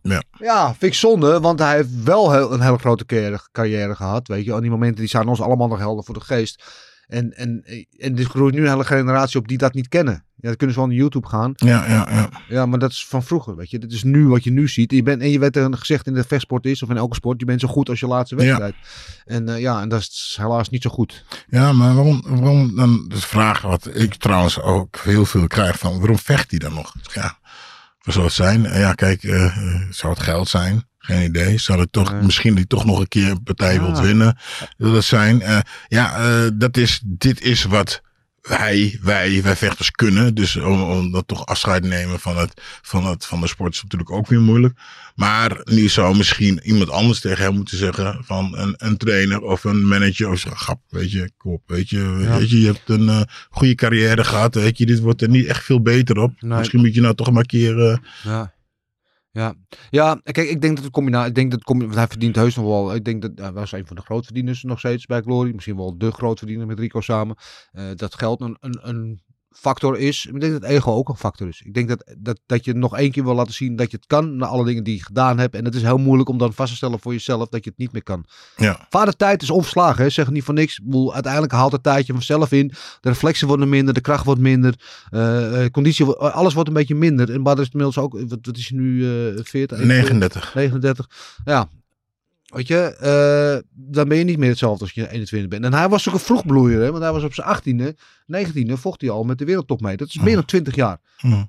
[0.01, 0.23] Ja.
[0.39, 4.27] ja, vind ik zonde, want hij heeft wel heel, een hele grote carrière, carrière gehad,
[4.27, 4.53] weet je.
[4.53, 6.63] En die momenten die zijn ons allemaal nog helder voor de geest.
[7.13, 7.63] En, en,
[7.97, 10.13] en er groeit nu een hele generatie op die dat niet kennen.
[10.13, 11.51] Ja, dan kunnen ze wel naar YouTube gaan.
[11.55, 12.29] Ja, ja, ja.
[12.49, 13.79] Ja, maar dat is van vroeger, weet je.
[13.79, 14.91] Dit is nu wat je nu ziet.
[14.91, 17.39] Je bent, en je werd er gezegd in de vechtsport is, of in elke sport,
[17.39, 18.41] je bent zo goed als je laatste Ja.
[18.41, 18.75] wedstrijd.
[19.25, 21.25] En eh, ja, en dat is helaas niet zo goed.
[21.49, 25.97] Ja, maar waarom, waarom dan, dus vragen wat ik trouwens ook heel veel krijg van,
[25.99, 26.93] waarom vecht hij dan nog?
[27.13, 27.37] Ja,
[28.01, 28.65] wat zou het zijn?
[28.65, 29.57] Eh, Ja, kijk, eh,
[29.89, 30.83] zou het geld zijn?
[31.05, 31.57] Geen idee.
[31.57, 34.37] Zou het toch, misschien die toch nog een keer een partij wilt winnen?
[34.77, 35.41] Dat zijn?
[35.41, 38.01] Eh, ja, eh, dat is, dit is wat
[38.41, 40.35] wij, wij, wij vechters kunnen.
[40.35, 43.83] Dus om, om dat toch afscheid nemen van, het, van, het, van de sport is
[43.83, 44.79] natuurlijk ook weer moeilijk.
[45.15, 48.23] Maar nu zou misschien iemand anders tegen hem moeten zeggen.
[48.25, 50.29] Van een, een trainer of een manager.
[50.29, 51.99] Of zeggen, grap, weet je, kom op, weet je.
[52.39, 54.55] Weet je, je hebt een eh, goede carrière gehad.
[54.55, 56.41] Weet je, dit wordt er niet echt veel beter op.
[56.41, 56.57] Nee.
[56.57, 57.99] Misschien moet je nou toch maar een keer...
[58.23, 58.53] Ja.
[59.33, 59.53] Ja.
[59.89, 62.35] ja, kijk, ik denk dat het combinatie, ik denk dat het combi- want hij verdient
[62.35, 62.95] heus nog wel.
[62.95, 65.97] Ik denk dat hij was een van de grootverdieners nog steeds bij Glory, misschien wel
[65.97, 67.35] de grootverdiener met Rico samen.
[67.71, 69.21] Eh, dat geld een, een, een
[69.55, 70.25] factor is.
[70.25, 71.61] Ik denk dat ego ook een factor is.
[71.65, 74.05] Ik denk dat, dat, dat je nog één keer wil laten zien dat je het
[74.05, 75.55] kan na alle dingen die je gedaan hebt.
[75.55, 77.79] En het is heel moeilijk om dan vast te stellen voor jezelf dat je het
[77.79, 78.25] niet meer kan.
[78.57, 78.85] ja.
[78.89, 80.09] Vadertijd is omslagen, hè.
[80.09, 80.77] zeg niet voor niks.
[80.77, 82.67] Ik bedoel, uiteindelijk haalt het tijdje vanzelf in.
[83.01, 84.75] De reflexen worden minder, de kracht wordt minder,
[85.09, 87.31] eh, eh, conditie, wo- alles wordt een beetje minder.
[87.31, 89.77] En Badr is inmiddels ook, wat, wat is nu, eh 40?
[89.83, 90.53] 39.
[90.53, 91.07] 39.
[91.45, 91.69] Ja,
[92.53, 95.63] weet je, eh, dan ben je niet meer hetzelfde als je 21 bent.
[95.63, 99.01] En hij was ook een vroegbloeier, hè, want hij was op zijn 18e, 19e, vocht
[99.01, 99.97] hij al met de wereldtop mee.
[99.97, 100.99] Dat is meer dan 20 jaar.
[101.17, 101.43] Hm.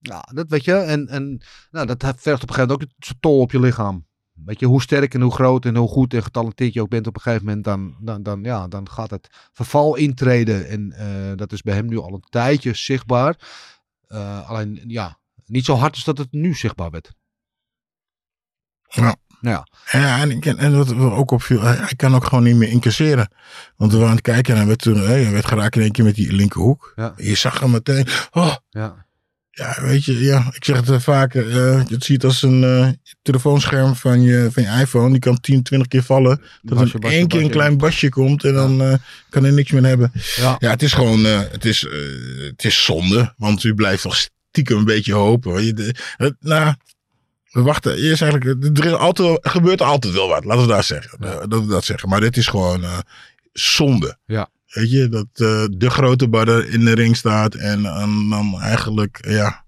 [0.00, 0.74] Ja, dat weet je.
[0.74, 4.06] En, en nou, dat vergt op een gegeven moment ook zijn tol op je lichaam.
[4.44, 7.06] Weet je, hoe sterk en hoe groot en hoe goed en getalenteerd je ook bent
[7.06, 10.68] op een gegeven moment, dan, dan, dan, ja, dan gaat het verval intreden.
[10.68, 13.36] En eh, dat is bij hem nu al een tijdje zichtbaar.
[14.06, 17.12] Eh, alleen, ja, niet zo hard als dat het nu zichtbaar werd.
[18.88, 19.16] Ja.
[19.40, 22.68] Ja, Ja, en, ik- en wat ook opviel, hij, hij kan ook gewoon niet meer
[22.68, 23.30] incasseren.
[23.76, 25.82] Want we waren aan het kijken en hij werd, toen, hè, hij werd geraakt in
[25.82, 26.92] één keer met die linkerhoek.
[26.96, 27.14] Ja.
[27.16, 28.06] Je zag hem meteen.
[28.30, 29.06] Oh, ja.
[29.50, 31.48] ja, weet je, ja, ik zeg het vaker.
[31.50, 32.88] eh, je ziet als een eh,
[33.22, 35.10] telefoonscherm van je, van je iPhone.
[35.10, 36.40] Die kan 10, 20 keer vallen.
[36.62, 38.94] Dat Basje, er één keer een klein basje komt en dan eh,
[39.28, 40.12] kan hij niks meer hebben.
[40.36, 40.56] Ja.
[40.58, 41.86] Ja, het is gewoon, het, is,
[42.46, 43.34] het is zonde.
[43.36, 44.16] Want u blijft toch
[44.50, 45.64] stiekem een beetje hopen.
[45.64, 45.72] je.
[45.74, 46.74] De, het, nou,
[47.58, 47.96] we wachten.
[47.96, 50.44] Eerst eigenlijk, er, is altijd, er gebeurt altijd wel wat.
[50.44, 51.18] Laten we dat zeggen.
[51.20, 52.08] Eh, dat we dat zeggen.
[52.08, 52.98] Maar dit is gewoon eh,
[53.52, 54.16] zonde.
[54.26, 54.48] Ja.
[54.68, 57.54] Weet je, dat eh, de grote badder in de ring staat.
[57.54, 59.64] En, en dan eigenlijk, ja.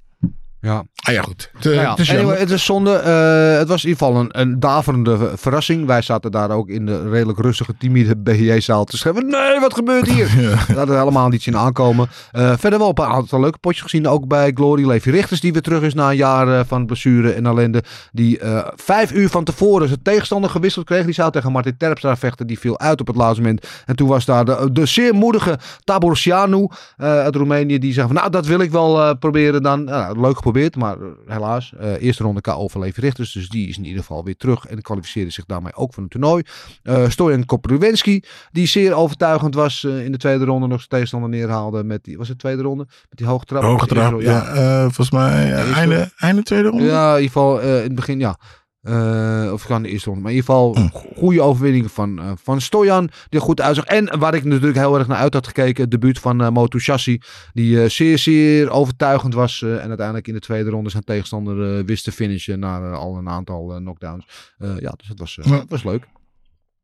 [0.61, 0.85] Ja.
[1.03, 1.51] Ah ja, goed.
[1.53, 2.41] Het, Nou ja, het is anyway, jammer.
[2.41, 2.93] het is zonde.
[2.93, 5.87] Eh, het was in ieder geval een, een daverende ver- verrassing.
[5.87, 9.27] Wij zaten daar ook in de redelijk rustige, timide BJ-zaal te schrijven.
[9.27, 10.29] Nee, wat gebeurt hier?
[10.41, 10.49] Ja.
[10.67, 12.09] We hadden er helemaal niet zien aankomen.
[12.33, 14.09] Eh, verder wel een paar aantal leuke potjes gezien.
[14.09, 17.33] Ook bij Glory Levi Richters, die weer terug is na een jaar eh, van blessure
[17.33, 17.83] en ellende.
[18.13, 18.39] Die
[18.75, 21.05] vijf uur van tevoren zijn tegenstander gewisseld kreeg.
[21.05, 22.47] Die zou tegen Martin Terpstra vechten.
[22.47, 23.67] Die viel uit op het laatste moment.
[23.87, 27.79] En toen was daar de, de zeer moedige Tabor Sianu eh, uit Roemenië.
[27.79, 29.85] Die zei van, nou, dat wil ik wel proberen dan.
[29.85, 31.73] Nou, leuk geprobeerd, maar eh, helaas.
[31.79, 33.33] eh, eerste ronde KO voor Levi Richters.
[33.33, 34.67] Dus die is in ieder geval weer terug.
[34.67, 36.43] En kwalificeerde zich daarmee ook voor een toernooi.
[36.83, 40.67] Eh Stojan Kopruwenski, die zeer overtuigend was in de tweede ronde.
[40.67, 42.85] Nog zijn tegenstander neerhaalde met die, was het tweede ronde?
[43.09, 43.63] Met die hoge trap.
[43.63, 44.13] Hoge trap.
[44.21, 46.85] Eerste- Ja, volgens mij einde, einde tweede ronde.
[46.85, 48.39] ja, in ieder geval in het begin, ja.
[48.81, 50.23] Eh, of gaan de eerste ronde.
[50.23, 50.89] Maar in ieder geval Hm.
[51.19, 53.07] goede overwinning van, eh, van Stojan.
[53.29, 53.85] Die er goed uitzag.
[53.85, 55.83] En waar ik natuurlijk heel erg naar uit had gekeken.
[55.83, 57.21] Het debuut van Motu Chassi.
[57.53, 59.63] Die zeer, zeer overtuigend was.
[59.63, 62.59] en uiteindelijk in de tweede ronde zijn tegenstander wist te finishen.
[62.59, 64.27] Na al een aantal knockdowns.
[64.59, 65.65] Ja, dus dat was, Ja.
[65.69, 66.07] was leuk.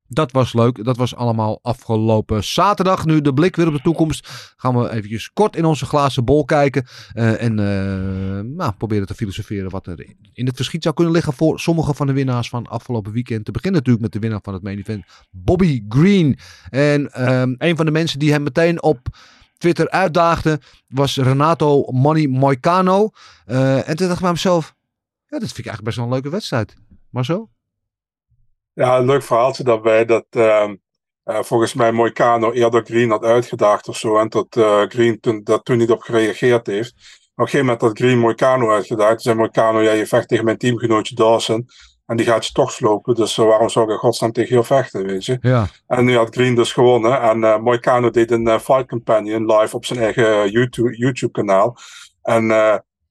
[0.08, 0.84] Dat was leuk.
[0.84, 3.04] Dat was allemaal afgelopen zaterdag.
[3.04, 4.54] Nu de blik weer op de toekomst.
[4.56, 6.86] Gaan we eventjes kort in onze glazen bol kijken.
[7.12, 11.32] eh, en eh, nou, proberen te filosoferen wat er in het verschiet zou kunnen liggen
[11.32, 13.44] voor sommige van de winnaars van afgelopen weekend.
[13.44, 16.38] Te beginnen natuurlijk met de winnaar van het main event, Bobby Green.
[16.70, 19.08] En ehm, een van de mensen die hem meteen op
[19.58, 23.10] Twitter uitdaagde was Renato Money Moicano.
[23.44, 24.74] Eh, en toen dacht ik bij mezelf,
[25.26, 26.74] ja, dat vind ik eigenlijk best wel een leuke wedstrijd.
[27.10, 27.48] Maar zo?
[28.76, 30.04] Ja, een leuk verhaaltje daarbij.
[30.04, 30.74] Dat ehm,
[31.22, 34.18] eh, volgens mij Moicano eerder Green had uitgedaagd of zo.
[34.18, 36.90] En dat eh, Green toen, dat toen niet op gereageerd heeft.
[36.90, 36.98] Op
[37.34, 39.12] een gegeven moment had Green Moicano uitgedaagd.
[39.12, 41.68] Toen zei Moicano, ja, je vecht tegen mijn teamgenootje Dawson.
[42.06, 43.14] En die gaat je toch slopen.
[43.14, 45.38] Dus eh, waarom zou ik in godsnaam tegen jou vechten, weet je?
[45.40, 45.66] Ja.
[45.86, 47.20] En nu had Green dus gewonnen.
[47.20, 51.76] En Moicano deed een Fight Companion live op zijn eigen YouTube, YouTube kanaal.
[52.22, 52.50] En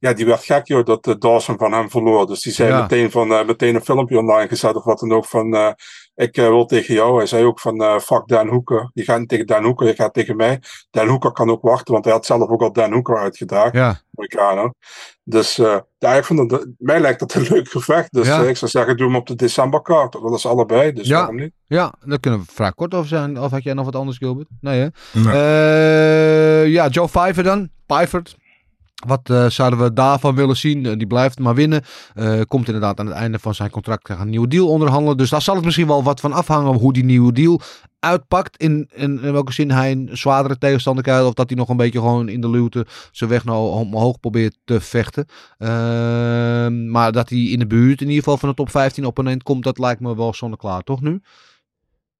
[0.05, 2.27] ja, die werd gek joh, dat uh, Dawson van hem verloor.
[2.27, 2.81] Dus die zei Ja.
[2.81, 5.69] meteen, van, eh, meteen een filmpje online gezet of wat dan ook van, eh,
[6.15, 7.17] ik wil tegen jou.
[7.17, 8.89] Hij zei ook van, eh fuck Dan Hoeker.
[8.93, 10.61] Je gaat niet tegen Dan Hoeker, je gaat tegen mij.
[10.91, 13.73] Dan Hoeker kan ook wachten, want hij had zelf ook al Dan Hoeker uitgedaagd.
[13.73, 14.75] Ja, Amerikanen.
[15.23, 18.13] Dus eh, ja, ik dat, mij lijkt dat een leuk gevecht.
[18.13, 18.41] Dus Ja.
[18.41, 20.11] ik zou zeggen, doe hem op de decemberkaart.
[20.11, 21.17] Dat is allebei, dus Ja.
[21.17, 21.51] waarom niet?
[21.65, 23.39] ja, daar kunnen we vrij kort over zijn.
[23.39, 24.47] Of had jij nog wat anders, Gilbert?
[24.61, 24.87] Nee, hè?
[25.19, 25.33] Nee.
[25.33, 27.69] Eh, ja, Joe Pfeiffer dan.
[27.85, 28.21] Pfeiffer.
[28.95, 30.85] Wat eh, zouden we daarvan willen zien?
[30.85, 31.81] Eh, die blijft maar winnen.
[32.13, 35.17] Eh, komt inderdaad aan het einde van zijn contract een nieuwe deal onderhandelen.
[35.17, 37.61] Dus daar zal het misschien wel wat van afhangen hoe die nieuwe deal
[37.99, 38.57] uitpakt.
[38.57, 41.25] In, in, in welke zin hij een zwaardere tegenstander krijgt.
[41.25, 44.57] Of dat hij nog een beetje gewoon in de luwte zijn weg naar omhoog probeert
[44.63, 45.25] te vechten.
[45.57, 49.43] Ehm, maar dat hij in de buurt in ieder geval van de top 15 opponent
[49.43, 49.63] komt.
[49.63, 51.21] Dat lijkt me wel zonneklaar, toch nu?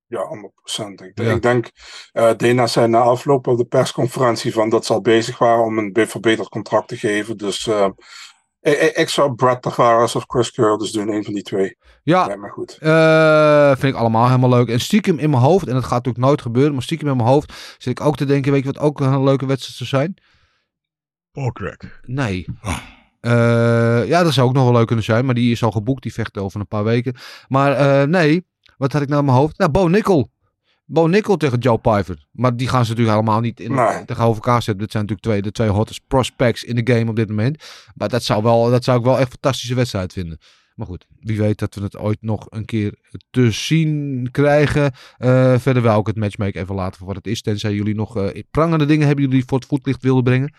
[0.08, 1.02] Ja, 100%.
[1.06, 1.32] Ik, Ja.
[1.34, 1.72] ik denk,
[2.12, 5.78] eh Dana zei na afloop op de persconferentie van dat ze al bezig waren om
[5.78, 7.38] een be- verbeterd contract te geven.
[7.38, 7.88] Dus eh,
[9.00, 11.78] ik, zou Brad Tavares of Chris Curtis doen, een van die twee.
[12.04, 12.78] Ja, Lijkt me goed.
[12.80, 14.70] Eh, vind ik allemaal helemaal leuk.
[14.70, 17.30] En stiekem in mijn hoofd, en dat gaat natuurlijk nooit gebeuren, maar stiekem in mijn
[17.30, 20.18] hoofd zit ik ook te denken, weet je wat ook een leuke wedstrijd zou zijn?
[21.32, 22.00] Paul Craig.
[22.02, 22.46] Nee.
[22.64, 22.78] Oh.
[23.20, 26.04] Eh, ja, dat zou ook nog wel leuk kunnen zijn, maar die is al geboekt,
[26.04, 27.16] die vecht over een paar weken.
[27.48, 28.46] Maar eh, nee,
[28.78, 29.58] wat had ik nou in mijn hoofd?
[29.58, 30.30] Nou, Bo Nickel.
[30.86, 32.26] Bo Nickel tegen Joe Pfeiffer.
[32.32, 34.06] Maar die gaan ze natuurlijk helemaal niet in, Nee.
[34.06, 34.84] tegenover elkaar zetten.
[34.84, 37.64] Dit zijn natuurlijk twee, de twee hottest prospects in de game op dit moment.
[37.96, 40.38] Maar dat zou, wel, dat zou ik wel echt een fantastische wedstrijd vinden.
[40.76, 44.92] Maar goed, wie weet dat we het ooit nog een keer te zien krijgen.
[45.18, 47.42] Eh, verder wil ik het matchmaken even laten voor wat het is.
[47.42, 50.54] Tenzij jullie nog eh, prangende dingen hebben jullie voor het voetlicht wilden brengen.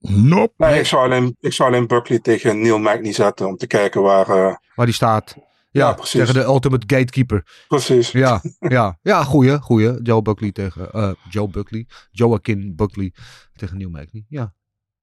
[0.00, 0.52] Nope.
[0.56, 4.02] Nee, ik zou alleen, ik zou alleen Buckley tegen Neil Magny zetten om te kijken
[4.02, 4.28] waar.
[4.28, 5.36] eh, Waar die staat.
[5.74, 6.20] Ja, Ja, precies.
[6.20, 7.64] tegen de ultimate gatekeeper.
[7.68, 8.10] precies.
[8.10, 10.02] Ja, ja, ja, goeie, goeie.
[10.02, 13.12] Joe Buckley tegen, eh, Joe Buckley, Joaquin Buckley
[13.56, 14.24] tegen Neil Magny.
[14.28, 14.54] Ja,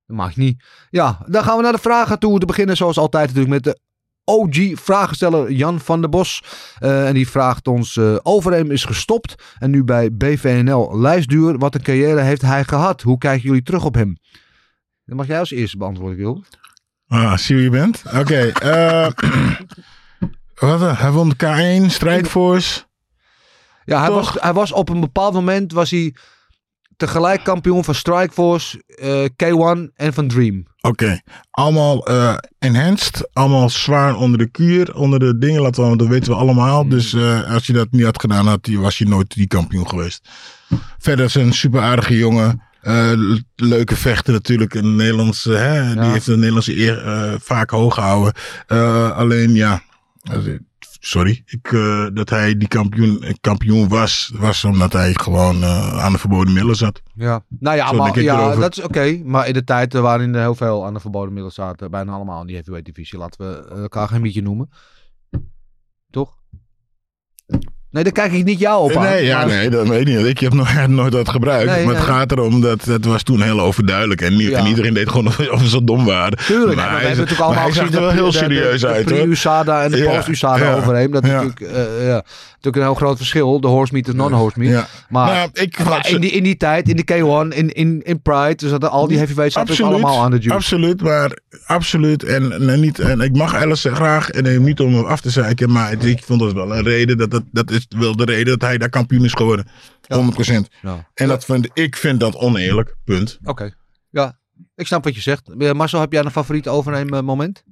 [0.06, 0.64] dat mag niet.
[0.90, 2.40] Ja, dan gaan we naar de vragen toe.
[2.40, 3.80] Te beginnen zoals altijd natuurlijk met de
[4.24, 6.44] OG-vragensteller Jan van der Bos.
[6.80, 11.58] Eh, en die vraagt ons, eh Overeem is gestopt en nu bij BVNL lijstduur.
[11.58, 13.02] Wat een carrière heeft hij gehad?
[13.02, 14.18] Hoe kijken jullie terug op hem?
[15.06, 16.44] Dat mag jij als eerste beantwoorden, Gil.
[17.08, 18.04] Ah, zie wie je bent?
[18.18, 18.40] Oké.
[18.48, 19.08] eh,
[20.68, 22.84] wat, eh, hij won de K1, Strijdforce.
[23.86, 24.34] Ja, hij Toch?
[24.34, 26.16] was, hij was op een bepaald moment was hij
[26.98, 30.64] tegelijk kampioen van Strikeforce, eh K1 en van Dream.
[30.82, 31.22] Oké.
[31.52, 33.30] Allemaal eh, enhanced.
[33.34, 34.96] Allemaal zwaar onder de kuur.
[34.96, 35.62] Onder de dingen.
[35.62, 36.88] Laten we, want dat weten we allemaal.
[36.88, 40.30] Dus eh, als je dat niet had gedaan, had, was je nooit die kampioen geweest.
[40.98, 42.62] Verder is een super aardige jongen.
[42.82, 44.74] Le- leuke vechter natuurlijk.
[44.74, 45.94] Een Nederlandse, hè, Ja.
[46.02, 48.34] Die heeft de Nederlandse eer vaak hoog gehouden.
[48.68, 49.82] Eh, alleen ja.
[51.00, 56.12] Sorry, ik, eh, dat hij die kampioen, kampioen was, was omdat hij gewoon eh, aan
[56.12, 57.02] de verboden middelen zat.
[57.14, 58.62] Ja, nou ja, Zo maar, ja erover.
[58.62, 59.22] dat is oké.
[59.24, 62.42] Maar in de tijd waarin er heel veel aan de verboden middelen zaten, bijna allemaal
[62.42, 64.70] in die heavyweight divisie, laten we eh, elkaar geen mietje noemen.
[66.10, 66.38] Toch?
[67.92, 69.04] Nee, daar kijk ik niet jou op aan.
[69.04, 70.26] Nee, ja, maar- nee, dat weet ik niet.
[70.26, 71.66] Ik heb nog nooit dat gebruikt.
[71.72, 72.16] Nee, maar het nee.
[72.16, 74.22] gaat erom dat het was toen heel overduidelijk.
[74.22, 74.58] En, niet, Ja.
[74.58, 76.38] en iedereen deed gewoon of ze dom waren.
[76.38, 79.08] Tuurlijk, maar maar we hebben ook allemaal er wel de- heel de- serieus de, uit
[79.08, 79.24] de hoor.
[79.24, 81.12] pre-USADA en de Ja, post-USADA ja, overheen.
[81.12, 83.62] Dat is natuurlijk, eh, ja, natuurlijk een heel groot verschil.
[83.62, 84.72] De horse meat en non-horse meat.
[84.72, 84.88] Ja.
[85.10, 88.22] Maar, Nou, ik maar in, die, in die tijd, in de K1, in, in, in
[88.22, 90.54] Pride, dus dat al die heavyweights zaten allemaal aan de juice.
[90.54, 92.24] absoluut, maar absoluut.
[92.24, 95.30] En, en, niet, en ik mag Alice graag, en eh, niet om hem af te
[95.30, 97.18] zeiken, maar ik vond dat wel een reden.
[97.18, 99.68] Dat, dat, dat is wel de reden dat hij daar kampioen is geworden.
[99.68, 99.70] 100%.
[100.82, 101.10] Ja.
[101.14, 103.40] En dat vind, ik vind dat oneerlijk, punt.
[103.44, 103.74] Oké,
[104.10, 104.40] ja.
[104.76, 105.50] Ik snap wat je zegt.
[105.58, 107.64] Eh, Marcel, heb jij een favoriet overnemen moment?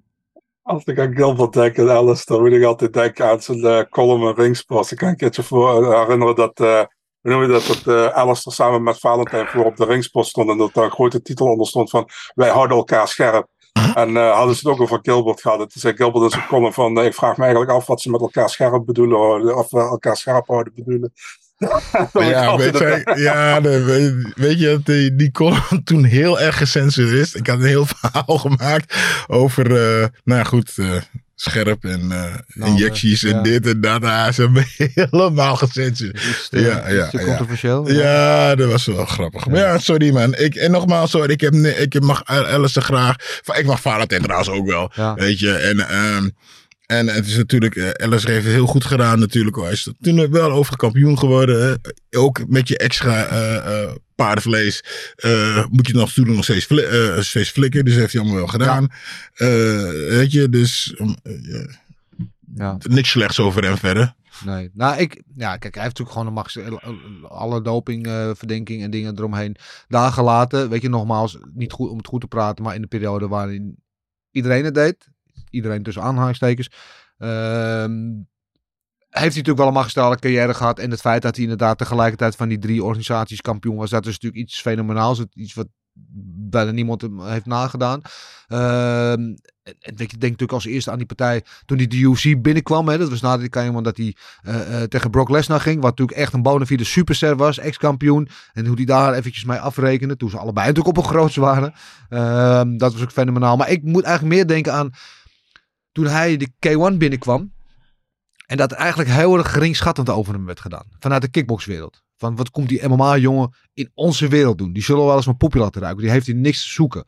[0.62, 3.82] Als ik aan Gilbert denk en Alice, dan moet ik altijd denken aan zijn eh,
[3.90, 4.92] column in Ringsport.
[4.92, 6.84] Ik kan een keertje voor eh, herinneren dat, eh
[7.22, 10.50] hoe noem je dat, dat eh Alistair samen met Valentijn voor op de Ringsport stond
[10.50, 13.48] en dat daar een grote titel onder stond van wij houden elkaar scherp.
[13.94, 15.58] En eh, hadden ze het ook over Gilbert gehad.
[15.58, 18.10] Toen zei Gilbert in zijn column van eh, ik vraag me eigenlijk af wat ze
[18.10, 21.14] met elkaar scherp bedoelen, of elkaar scherp houden bedoelen.
[22.14, 26.58] Ja, weet, je, ja de, weet, weet je dat die, die column toen heel erg
[26.58, 27.34] gecensureerd is?
[27.34, 28.96] Ik had een heel verhaal gemaakt
[29.28, 31.02] over, eh, nou ja, goed, eh,
[31.42, 33.42] scherp en eh, Nou, injecties eh, en ja.
[33.44, 34.04] dit en dat.
[34.04, 34.66] Ah, ze hebben
[35.10, 36.24] helemaal gecensureerd.
[36.24, 37.24] Het, eh, Ja, ja, ja.
[37.26, 37.92] controversieel?
[37.92, 39.46] Ja, dat was wel grappig.
[39.48, 40.36] Maar ja, sorry man.
[40.36, 43.16] Ik, en nogmaals, sorry, ik, heb, ik mag Alice graag.
[43.58, 44.92] Ik mag Valentijn trouwens ook wel.
[44.96, 45.14] Ja.
[45.14, 46.30] Weet je, en, ehm,
[46.90, 49.56] en het is natuurlijk, eh, Alice heeft het heel goed gedaan natuurlijk.
[49.56, 51.62] Hij is toen wel over kampioen geworden.
[51.70, 51.76] hè.
[52.20, 54.84] Ook met je extra eh, eh, paardenvlees
[55.70, 56.68] moet je nog toen nog steeds,
[57.28, 57.86] steeds flikken.
[57.86, 58.88] Dus heeft hij allemaal wel gedaan.
[59.34, 59.48] Eh,
[60.10, 61.16] weet je, dus um,
[62.56, 62.78] Ja.
[62.90, 64.14] niks slechts over hem verder.
[64.46, 64.70] nee.
[64.74, 66.58] Nou, ik, ja, kijk, hij heeft natuurlijk gewoon max,
[67.30, 69.56] alle dopingverdenking en dingen eromheen
[69.88, 70.70] daar gelaten.
[70.70, 73.78] Weet je, nogmaals, niet goed om het goed te praten, maar in de periode waarin
[74.32, 75.08] iedereen het deed,
[75.50, 76.70] iedereen tussen aanhalingstekens,
[77.18, 78.12] ehm,
[79.10, 80.80] heeft hij natuurlijk wel een magistrale carrière gehad.
[80.80, 84.14] En het feit dat hij inderdaad tegelijkertijd van die drie organisaties kampioen was, dat is
[84.14, 85.24] natuurlijk iets fenomenaals.
[85.34, 85.68] Iets wat
[86.50, 88.02] bijna niemand heeft nagedaan.
[88.48, 92.88] Ehm, en ik denk natuurlijk als eerste aan die partij toen hij de UFC binnenkwam.
[92.88, 94.16] Hè, dat was na die iemand dat hij
[94.48, 95.82] uh, tegen Brock Lesnar ging.
[95.82, 98.30] Wat natuurlijk echt een bona fide superster was, ex-kampioen.
[98.54, 100.18] En hoe die daar eventjes mee afrekende.
[100.18, 101.74] Toen ze allebei natuurlijk op een groot waren.
[102.10, 103.58] Ehm, dat was ook fenomenaal.
[103.58, 104.90] Maar ik moet eigenlijk meer denken aan
[105.92, 107.54] toen hij de K1 binnenkwam.
[108.46, 110.86] En dat eigenlijk heel erg geringschattend over hem werd gedaan.
[111.00, 112.04] Vanuit de kickboxwereld.
[112.18, 114.74] Van wat komt die MMA-jongen in onze wereld doen?
[114.74, 116.04] Die zullen wel eens een poepje laten ruiken.
[116.04, 117.06] Die heeft hier niks te zoeken.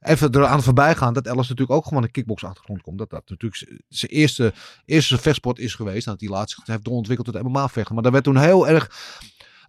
[0.00, 2.98] Even eraan voorbij gaan dat Ellis natuurlijk ook gewoon een kickbox-achtergrond komt.
[2.98, 4.52] Dat dat natuurlijk zijn eerste,
[4.84, 6.04] eerste vechtsport is geweest.
[6.04, 7.94] Dat hij laatst heeft doorontwikkeld tot MMA-vechten.
[7.94, 8.90] Maar daar werd toen heel erg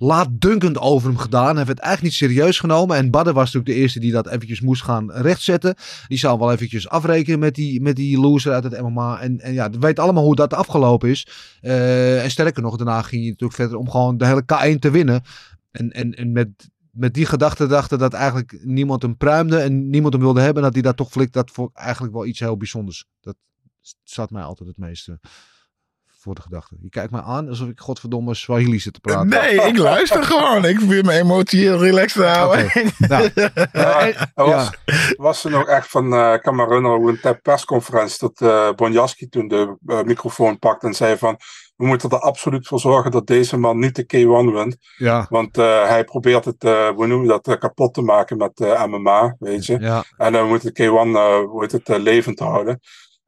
[0.01, 1.55] laatdunkend over hem gedaan.
[1.55, 2.97] Werd het eigenlijk niet serieus genomen.
[2.97, 5.75] En Badden was natuurlijk de eerste die dat eventjes moest gaan rechtzetten.
[6.07, 9.19] Die zou wel eventjes afrekenen met die, met die loser uit het MMA.
[9.19, 11.27] En, en ja, we weten allemaal hoe dat afgelopen is.
[11.61, 14.91] Uh, en sterker nog, daarna ging je natuurlijk verder om gewoon de hele K1 te
[14.91, 15.21] winnen.
[15.71, 16.49] En, en, en met,
[16.91, 20.63] met die gedachte dachten dat eigenlijk niemand hem pruimde en niemand hem wilde hebben.
[20.63, 23.05] Dat hij dat toch flikt, dat vond eigenlijk wel iets heel bijzonders.
[23.19, 23.35] Dat
[24.03, 25.19] zat mij altijd het meeste
[26.21, 26.75] voor de gedachte.
[26.81, 29.27] Je kijkt mij aan alsof ik godverdomme Swahili zit te praten.
[29.27, 30.65] Nee, ik luister gewoon.
[30.65, 32.65] Ik probeer mijn emotie heel relaxed te houden.
[32.65, 33.33] Okay.
[33.73, 34.13] Nou,
[34.51, 34.69] was,
[35.17, 38.71] was er nog echt van, uh, ik kan me herinneren hoe een persconferentie dat uh,
[38.75, 41.37] Bonjaski toen de uh, microfoon pakte en zei van
[41.75, 44.77] we moeten er absoluut voor zorgen dat deze man niet de K1 wint.
[44.97, 45.25] Ja.
[45.29, 48.59] Want uh, hij probeert het, uh, hoe noem je dat, uh, kapot te maken met
[48.87, 49.79] MMA, weet je.
[49.79, 50.03] Ja.
[50.17, 52.79] En we moeten de K1 hoe heet het, levend houden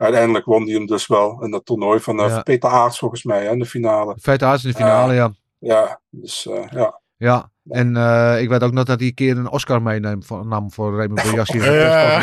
[0.04, 2.42] uiteindelijk won hij hem dus wel in dat toernooi van Ja.
[2.42, 4.18] Peter Aarts volgens mij hè, in de finale.
[4.22, 5.32] Feit Aarts in de finale, ja.
[5.60, 7.02] Ja, dus eh, ja.
[7.18, 10.46] Ja, en eh, ik weet ook nog dat hij een keer een Oscar meenam voor,
[10.46, 11.60] nam voor Raymond Boyassi.
[11.62, 12.20] Ja,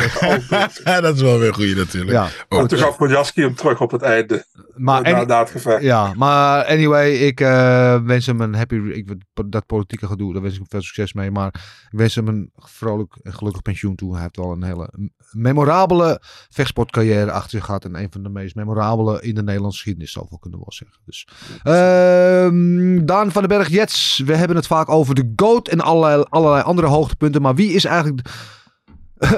[1.01, 2.11] dat is wel weer goed natuurlijk.
[2.11, 4.45] Ja, En toen gaf Podjaski hem terug op het einde.
[4.81, 5.83] Maar, het gevecht.
[5.83, 8.75] ja, maar anyway, ik eh, wens hem een happy...
[8.75, 9.15] Ik,
[9.47, 11.31] dat politieke gedoe, daar wens ik hem veel succes mee.
[11.31, 11.47] Maar
[11.91, 14.13] ik wens hem een vrolijk en gelukkig pensioen toe.
[14.13, 17.85] Hij heeft wel een hele memorabele vechtsportcarrière achter zich gehad.
[17.85, 21.01] En een van de meest memorabele in de Nederlandse geschiedenis, zoveel kunnen we wel zeggen.
[21.05, 21.29] Dus,
[21.63, 24.23] ehm, Daan van den Berg, Jets.
[24.25, 27.43] We hebben het vaak over de GOAT en allerlei, allerlei andere hoogtepunten.
[27.43, 28.29] Maar wie is eigenlijk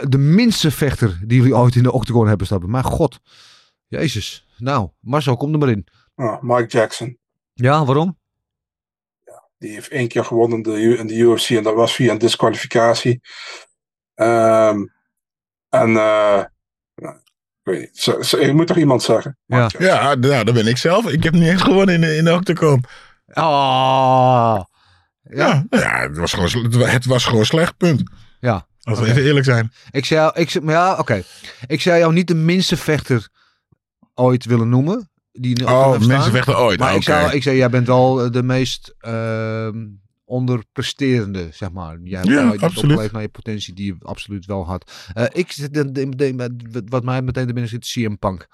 [0.08, 2.70] de, minste vechter die jullie ooit in de octagon hebben stappen?
[2.70, 3.20] Mijn god.
[3.88, 4.46] Jezus.
[4.62, 5.86] Nou, Marcel, kom er maar in.
[6.14, 7.18] Ah, Mike Jackson.
[7.52, 8.18] Ja, waarom?
[9.58, 12.18] Die heeft één keer gewonnen in de, in de UFC en dat was via een
[12.18, 13.20] disqualificatie.
[14.14, 14.78] Ehm,
[15.68, 16.44] en eh,
[16.94, 17.98] nou, ik weet niet.
[17.98, 19.38] Zo- zo- ik moet toch iemand zeggen?
[19.46, 19.70] Ja.
[19.78, 21.08] Ja, nou, dat ben ik zelf.
[21.08, 22.84] Ik heb niet eens gewonnen in de, in de Octagon.
[23.26, 24.60] Oh.
[25.22, 28.10] Ja, ja het, was gewoon, het wa- het was gewoon slecht, punt.
[28.40, 28.66] Ja.
[28.82, 29.72] Als we even eerlijk zijn.
[29.90, 31.22] Ik zou, ik, maar ja, oké.
[31.66, 33.28] Ik zou jou niet de minste vechter
[34.14, 35.10] ooit willen noemen.
[35.32, 36.30] Die Oh, mensen staan.
[36.30, 36.78] vechten ooit.
[36.78, 37.34] Maar Ah, ik, zou, oké.
[37.34, 39.84] ik zou, jij bent wel eh, de meest ehm,
[40.24, 41.98] onderpresterende, zeg maar.
[42.02, 43.12] Jij hebt Ja, absoluut.
[43.12, 44.92] naar je potentie die je absoluut wel had.
[45.14, 48.46] Eh, ik zit de, de, de- wat mij meteen er binnen zit, CM Punk.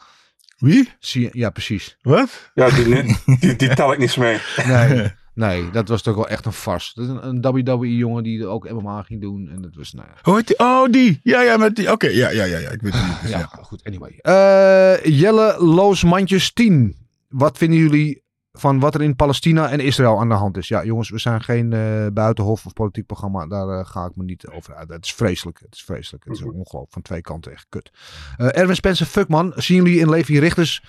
[0.58, 0.84] Wie?
[1.00, 1.96] C- ja, precies.
[2.02, 2.50] Wat?
[2.54, 4.38] Ja, die, die, die tel ik niet mee.
[4.66, 6.90] Nee, nee, dat was toch wel echt een farce.
[6.94, 9.48] Dat is een, een WWE-jongen die ook MMA ging doen.
[9.48, 10.14] En dat was, nou ja.
[10.22, 10.58] Hoe heet die?
[10.58, 11.20] Oh, die.
[11.22, 11.92] Ja, ja, met die.
[11.92, 12.70] Oké, ja, ja, ja, ja.
[12.70, 13.20] Ik weet het niet.
[13.20, 13.48] Dus Ja, ja.
[13.62, 14.18] goed, anyway.
[14.18, 16.96] Eh, Jelle Loosmandjes 10.
[17.28, 18.22] Wat vinden jullie
[18.52, 20.68] van wat er in Palestina en Israël aan de hand is?
[20.68, 23.46] Ja, jongens, we zijn geen eh, buitenhof of politiek programma.
[23.46, 24.88] Daar eh, ga ik me niet over uit.
[24.88, 25.60] Het is vreselijk.
[25.60, 26.24] Het is vreselijk.
[26.24, 26.92] Het is ongelooflijk.
[26.92, 27.90] Van twee kanten echt kut.
[28.36, 29.52] Erwin Spencer, fuckman.
[29.56, 30.82] Zien jullie in Levi Richters...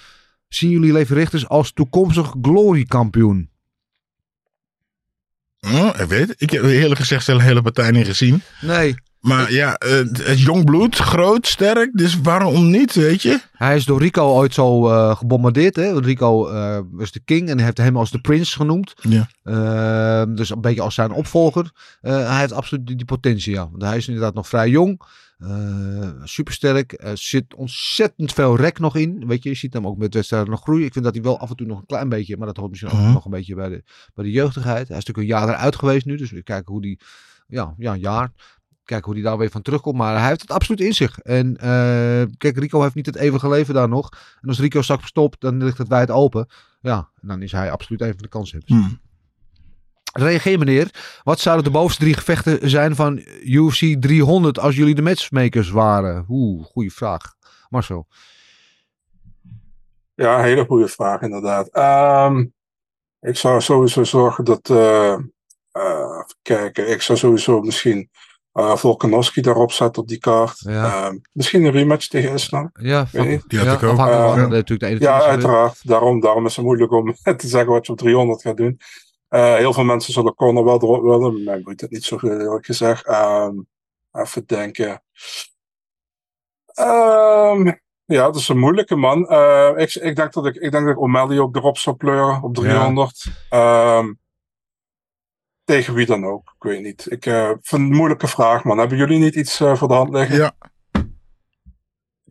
[0.47, 3.50] Zien jullie Levi Richters als toekomstig gloriekampioen?
[5.62, 6.41] Oh, ik weet het.
[6.41, 8.41] Ik heb eerlijk gezegd de hele partij niet gezien.
[8.62, 8.95] Nee.
[9.20, 11.89] Maar ja, eh, het is jong bloed, groot, sterk.
[11.93, 13.39] Dus waarom niet, weet je?
[13.53, 15.76] Hij is door Rico ooit zo eh, gebombardeerd.
[15.76, 15.99] Hè?
[15.99, 18.93] Rico eh, was de king en heeft hem als de prins genoemd.
[19.01, 20.26] Ja.
[20.26, 21.72] Dus een beetje als zijn opvolger.
[22.01, 23.70] Hij heeft absoluut die, die potentie, ja.
[23.70, 25.01] Want hij is inderdaad nog vrij jong.
[25.39, 26.93] Eh supersterk.
[26.97, 29.27] Er zit ontzettend veel rek nog in.
[29.27, 30.85] Weet je, je ziet hem ook met wedstrijden nog groeien.
[30.85, 32.69] Ik vind dat hij wel af en toe nog een klein beetje, maar dat hoort
[32.69, 33.11] misschien ook Mhm.
[33.11, 33.83] nog een beetje bij de,
[34.13, 34.87] bij de jeugdigheid.
[34.87, 36.15] Hij is natuurlijk een jaar eruit geweest nu.
[36.17, 36.99] Dus we kijken hoe die,
[37.47, 38.31] ja, ja, een jaar.
[38.83, 39.97] Kijken hoe hij daar weer van terugkomt.
[39.97, 41.19] Maar hij heeft het absoluut in zich.
[41.19, 44.09] En eh, kijk, Rico heeft niet het eeuwige leven daar nog.
[44.41, 46.47] En als Rico straks stopt, dan ligt het wijd open.
[46.81, 48.71] Ja, en dan is hij absoluut een van de kanshebbers.
[48.73, 48.87] Hm.
[50.14, 51.20] Reageer meneer.
[51.24, 56.26] Wat zouden de bovenste drie gevechten zijn van UFC 300 als jullie de matchmakers waren?
[56.30, 57.34] Oeh, goede vraag.
[57.70, 58.07] Marcel.
[60.16, 61.70] Ja, hele goede vraag inderdaad.
[61.70, 62.45] Ehm,
[63.22, 64.70] Ik zou sowieso zorgen dat.
[64.70, 65.20] eh, eh,
[65.72, 66.89] even kijken.
[66.89, 68.10] Ik zou sowieso misschien.
[68.53, 70.60] eh Volkanovski daarop zetten op die kaart.
[70.60, 71.07] Ja.
[71.10, 72.70] Eh, misschien een rematch tegen Islam.
[72.74, 73.43] Ja, Weet?
[73.47, 73.97] Die had ja, ik ook.
[73.97, 75.88] Eh, de- natuurlijk de 21 Ja, uiteraard.
[75.88, 78.80] Daarom, daarom is het moeilijk om te zeggen wat je op 300 gaat doen.
[79.30, 81.43] Eh, heel veel mensen zullen Conor wel erop willen.
[81.43, 83.05] Mij boeit het niet zo eerlijk gezegd.
[83.05, 83.53] Ehm,
[84.11, 85.03] even denken.
[86.65, 87.71] Ehm,
[88.05, 89.27] ja, dat is een moeilijke man.
[89.27, 92.41] Eh, ik, ik, denk dat ik, ik denk dat ik O'Malley ook erop zou pleuren
[92.41, 93.25] op 300.
[93.49, 94.13] Ehm,
[95.63, 97.11] tegen wie dan ook, ik weet niet.
[97.11, 98.77] Ik eh, vind het een moeilijke vraag, man.
[98.77, 100.38] Hebben jullie niet iets voor de hand liggen?
[100.38, 100.51] Ja.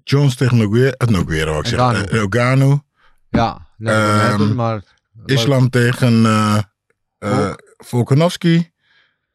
[0.05, 0.94] Jones tegen Noguera.
[0.99, 2.28] Uh, Noguera, wou ik zeggen.
[2.28, 2.78] Ngannou.
[3.28, 4.82] Ja, nee, maar...
[5.24, 6.59] Islam tegen eh
[7.19, 8.71] eh, Volkanovski.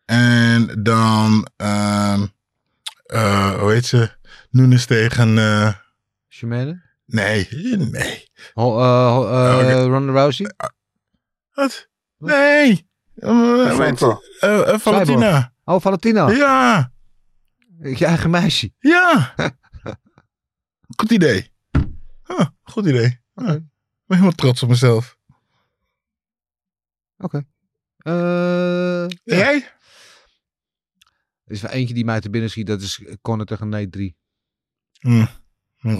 [0.05, 2.25] En dan, ehm,
[3.05, 4.11] eh, hoe heet ze?
[4.49, 5.73] Nunes tegen, eh,
[6.29, 6.81] Shimane?
[7.05, 8.27] nee, nee.
[8.53, 9.83] Ho, eh, ho- eh, Oké.
[9.83, 10.51] Ronda Rousey?
[11.53, 11.89] Wat?
[12.17, 12.87] Nee.
[13.15, 13.29] Eh?
[14.39, 15.53] Eh, eh, Valentina.
[15.63, 16.29] Oh, Valentina.
[16.29, 16.91] Ja,
[17.81, 18.73] Je eigen meisje.
[18.79, 19.33] ja.
[20.97, 21.51] Goed idee.
[22.23, 23.21] Ah, goed idee.
[23.33, 23.61] Ah, ik
[24.05, 25.17] ben helemaal trots op mezelf.
[27.17, 27.41] Eh,
[28.03, 29.55] En Jij?
[31.43, 32.67] er is wel eentje die mij te binnen schiet.
[32.67, 34.15] Dat is Conor tegen Nate 3.
[34.99, 35.25] Hm.
[35.77, 35.97] Hm.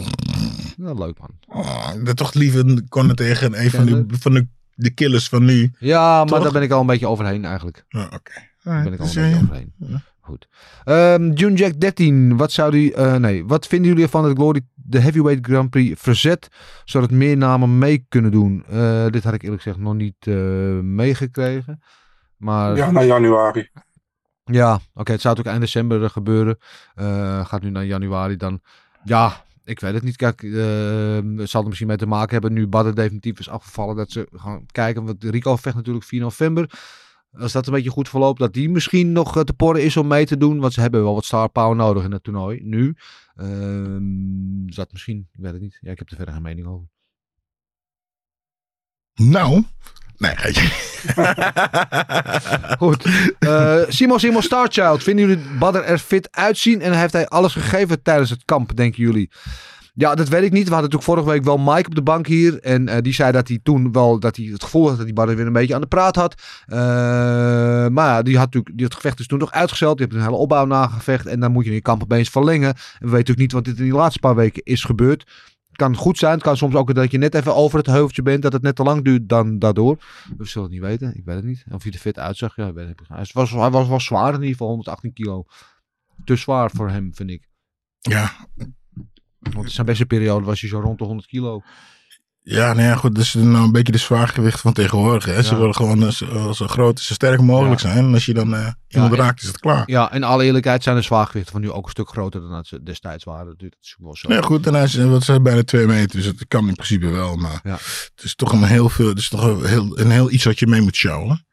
[0.77, 1.29] Ja, leuk man.
[1.47, 5.71] Oh, dat toch liever Conor tegen een van, die, van de, de killers van nu.
[5.79, 6.43] Ja, maar Toch?
[6.43, 7.85] daar ben ik al een beetje overheen eigenlijk.
[7.89, 8.31] Ah, Oké.
[8.63, 9.73] Daar ben ik al een beetje jij- overheen.
[9.77, 10.01] Ja.
[10.19, 10.47] Goed.
[10.83, 12.37] Ehm June Jack 13.
[12.37, 16.01] Wat zou die, eh, nee, wat vinden jullie ervan dat Glory de Heavyweight Grand Prix
[16.01, 16.47] verzet,
[16.85, 18.63] zodat meer namen mee kunnen doen?
[18.69, 20.35] Eh, dit had ik eerlijk gezegd nog niet eh,
[20.79, 21.81] meegekregen.
[22.37, 23.69] Maar Ja, naar januari.
[24.43, 26.57] Ja, oké, het zou ook eind december eh, gebeuren.
[27.45, 28.61] Gaat nu naar januari dan.
[29.03, 30.15] Ja, ik weet het niet.
[30.15, 30.41] Kijk,
[31.37, 33.95] het zal er misschien mee te maken hebben nu Badder definitief is afgevallen.
[33.95, 36.69] Dat ze gaan kijken, want Rico vecht natuurlijk 4 november.
[37.39, 40.25] Als dat een beetje goed verloopt, dat die misschien nog te porren is om mee
[40.25, 40.59] te doen.
[40.59, 42.95] Want ze hebben wel wat star power nodig in het toernooi, nu.
[43.35, 45.77] Ehm, dat misschien, ik weet het niet.
[45.81, 46.87] Ja, ik heb er verder geen mening over.
[49.13, 49.63] Nou.
[50.17, 50.35] Nee.
[52.77, 53.05] Goed.
[53.39, 55.03] Eh Simon Simon Starchild.
[55.03, 56.81] Vinden jullie Badder er fit uitzien?
[56.81, 59.31] En heeft hij alles gegeven tijdens het kamp, denken jullie?
[59.95, 60.67] Ja, dat weet ik niet.
[60.67, 62.59] We hadden natuurlijk vorige week wel Mike op de bank hier.
[62.59, 65.13] En eh, die zei dat hij toen wel dat hij het gevoel had dat hij
[65.13, 66.41] Badder weer een beetje aan de praat had.
[66.65, 66.77] Eh,
[67.87, 69.97] maar ja, die had natuurlijk die het gevecht is toen nog uitgesteld.
[69.97, 71.25] Die heeft een hele opbouw nagevecht.
[71.25, 72.69] En dan moet je je kamp opeens verlengen.
[72.69, 75.21] En we weten natuurlijk niet wat dit in die laatste paar weken is gebeurd.
[75.67, 76.33] Het kan goed zijn.
[76.33, 78.41] Het kan soms ook dat je net even over het heuveltje bent.
[78.41, 79.97] Dat het net te lang duurt dan daardoor.
[80.37, 81.17] We zullen het niet weten.
[81.17, 81.63] Ik weet het niet.
[81.71, 82.55] Of hij er fit uitzag.
[82.55, 83.01] Ja, ik weet het.
[83.07, 84.67] Hij was, hij was wel zwaar in ieder geval.
[84.67, 85.45] 118 kilo.
[86.25, 87.49] Te zwaar voor hem, vind ik.
[87.99, 88.31] Ja,
[89.53, 91.61] Want in zijn beste periode was hij zo rond de 100 kilo.
[92.41, 93.15] ja, nou ja, goed.
[93.15, 95.25] Dat is nou een beetje de zwaargewicht van tegenwoordig.
[95.25, 95.43] Hè.
[95.43, 95.59] Ze Ja.
[95.59, 97.87] willen gewoon eh, zo, zo groot en zo sterk mogelijk Ja.
[97.91, 98.05] zijn.
[98.05, 99.83] En als je dan eh, iemand raakt, is het klaar.
[99.85, 102.67] Ja, in alle eerlijkheid zijn de zwaargewichten van nu ook een stuk groter dan dat
[102.67, 103.55] ze destijds waren.
[103.57, 104.27] Dat is wel zo.
[104.29, 104.67] Nee, goed.
[104.67, 106.17] En hij is, wat zijn bijna twee meter.
[106.17, 107.35] Dus het kan in principe wel.
[107.35, 107.77] Maar Ja.
[108.15, 109.07] het is toch een heel veel.
[109.07, 111.45] Het is toch een heel, een heel iets wat je mee moet sjouwen.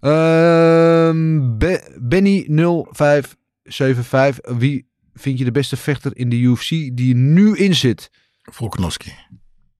[0.00, 4.56] Ehm, Be- Benny 0575.
[4.58, 8.10] Wie vind je de beste vechter in de UFC die er nu in zit?
[8.42, 9.12] Volkanovski.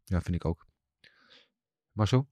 [0.05, 0.67] Ja, vind ik ook.
[1.93, 2.29] Marcel?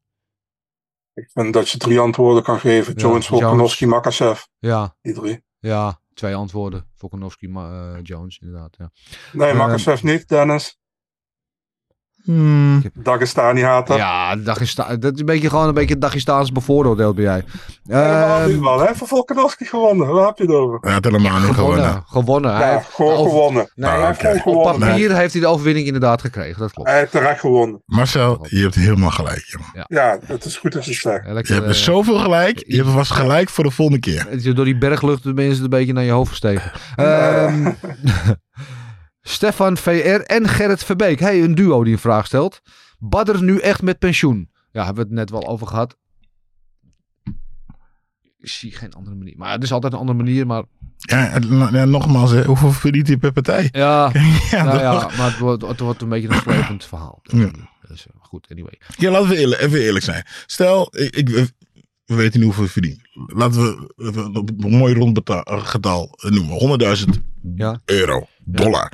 [1.15, 2.95] Ik vind dat je drie antwoorden kan geven.
[2.97, 4.43] Ja, Jones, Volkanovski, Makachev.
[4.59, 5.45] Ja, Die drie.
[5.59, 6.03] ja.
[6.15, 6.91] Twee antwoorden.
[6.95, 8.77] Volkanovski, eh, Jones, inderdaad.
[8.79, 8.91] Ja.
[9.33, 10.79] Nee, Ehm, Makachev niet, Dennis.
[12.25, 12.83] Hmm.
[12.95, 13.97] Dagestani hater.
[13.97, 17.45] Ja, Dagesta dat is een beetje gewoon een beetje Dagestaans bevooroordeeld ben jij.
[17.87, 18.79] Helemaal Ehm, niet, man.
[18.79, 20.07] Hij heeft voor Volkanovski gewonnen.
[20.09, 20.79] Waar heb je het over?
[20.81, 21.85] Hij had helemaal niet gewonnen.
[21.85, 22.05] gewonnen.
[22.07, 22.57] Gewonnen.
[22.57, 23.71] Hij heeft gewoon over- gewonnen.
[23.75, 26.61] Nee, hij heeft Op papier heeft hij de overwinning inderdaad gekregen.
[26.61, 26.89] Dat klopt.
[26.89, 27.83] Hij heeft terecht gewonnen.
[27.87, 29.87] Marcel, je hebt helemaal gelijk, jongen.
[29.89, 31.49] Ja, het is goed dat je het zegt.
[31.49, 32.63] Je hebt eh, zoveel gelijk.
[32.67, 34.55] Je hebt vast gelijk voor de volgende keer.
[34.55, 36.73] Door die berglucht tenminste een beetje naar je hoofd gestegen.
[36.97, 37.71] Ehm,
[39.35, 41.21] Stefan VR en Gerrit Verbeek.
[41.21, 42.61] Hey, een duo die een vraag stelt.
[42.99, 44.51] Badder nu echt met pensioen?
[44.73, 45.97] Ja, hebben we het net wel over gehad.
[48.39, 49.35] Ik zie geen andere manier.
[49.37, 50.47] Maar het is altijd een andere manier.
[50.47, 50.63] Maar
[50.99, 51.39] Ja,
[51.73, 53.69] ja, nogmaals, hè, hoeveel verdient hij per partij?
[53.73, 54.11] ja,
[54.51, 57.21] Ja, nou ja maar het wordt, het wordt een beetje een slepend verhaal.
[57.23, 57.51] Ja.
[57.89, 58.79] Dus, eh, goed, anyway.
[58.97, 60.25] Ja, laten we eerlijk, even eerlijk zijn.
[60.47, 61.51] Stel, ik, ik,
[62.05, 63.01] we weten niet hoeveel hij verdient.
[63.27, 66.79] Laten we een mooi rond eh, getal noemen.
[66.99, 67.05] 100.000
[67.55, 67.81] Ja.
[67.85, 68.93] euro, dollar.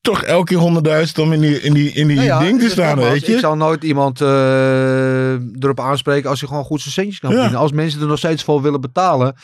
[0.00, 2.68] Toch elke keer 100.000 om in die, in die, in die Nou ja, ding te
[2.68, 3.32] staan, weet je?
[3.32, 7.58] Ik zal nooit iemand eh, erop aanspreken als je gewoon goed zijn centjes kan verdienen.
[7.58, 9.34] Als mensen er nog steeds voor willen betalen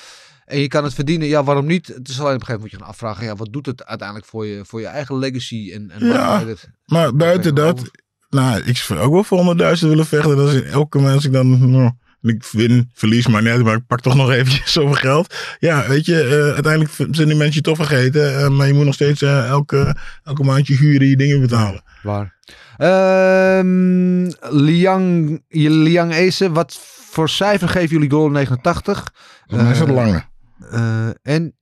[0.45, 1.87] en je kan het verdienen, ja, waarom niet?
[1.87, 4.29] Het is alleen op een gegeven moment je gaan afvragen, ja, wat doet het uiteindelijk
[4.29, 5.71] voor je, voor je eigen legacy?
[5.73, 6.45] En, en Ja.
[6.87, 7.91] Maar buiten dat,
[8.35, 10.37] nou, ik zou ook wel voor 100.000 willen vechten.
[10.37, 11.91] Dat is elke keer als ik dan, nou,
[12.23, 15.35] ik win, verlies, maar net, maar ik pak toch nog eventjes zoveel geld.
[15.59, 18.39] Ja, weet je, eh, uiteindelijk zijn die mensen je toch vergeten.
[18.39, 21.83] eh, maar je moet nog steeds eh, elke, elke maand je huren, je dingen betalen.
[22.03, 22.33] Waar?
[22.77, 26.79] Ehm Liang, Liang Ese, wat
[27.11, 29.13] voor cijfer geven jullie Goal 89?
[29.47, 30.29] Voor mij is langer.
[30.71, 31.57] eh, en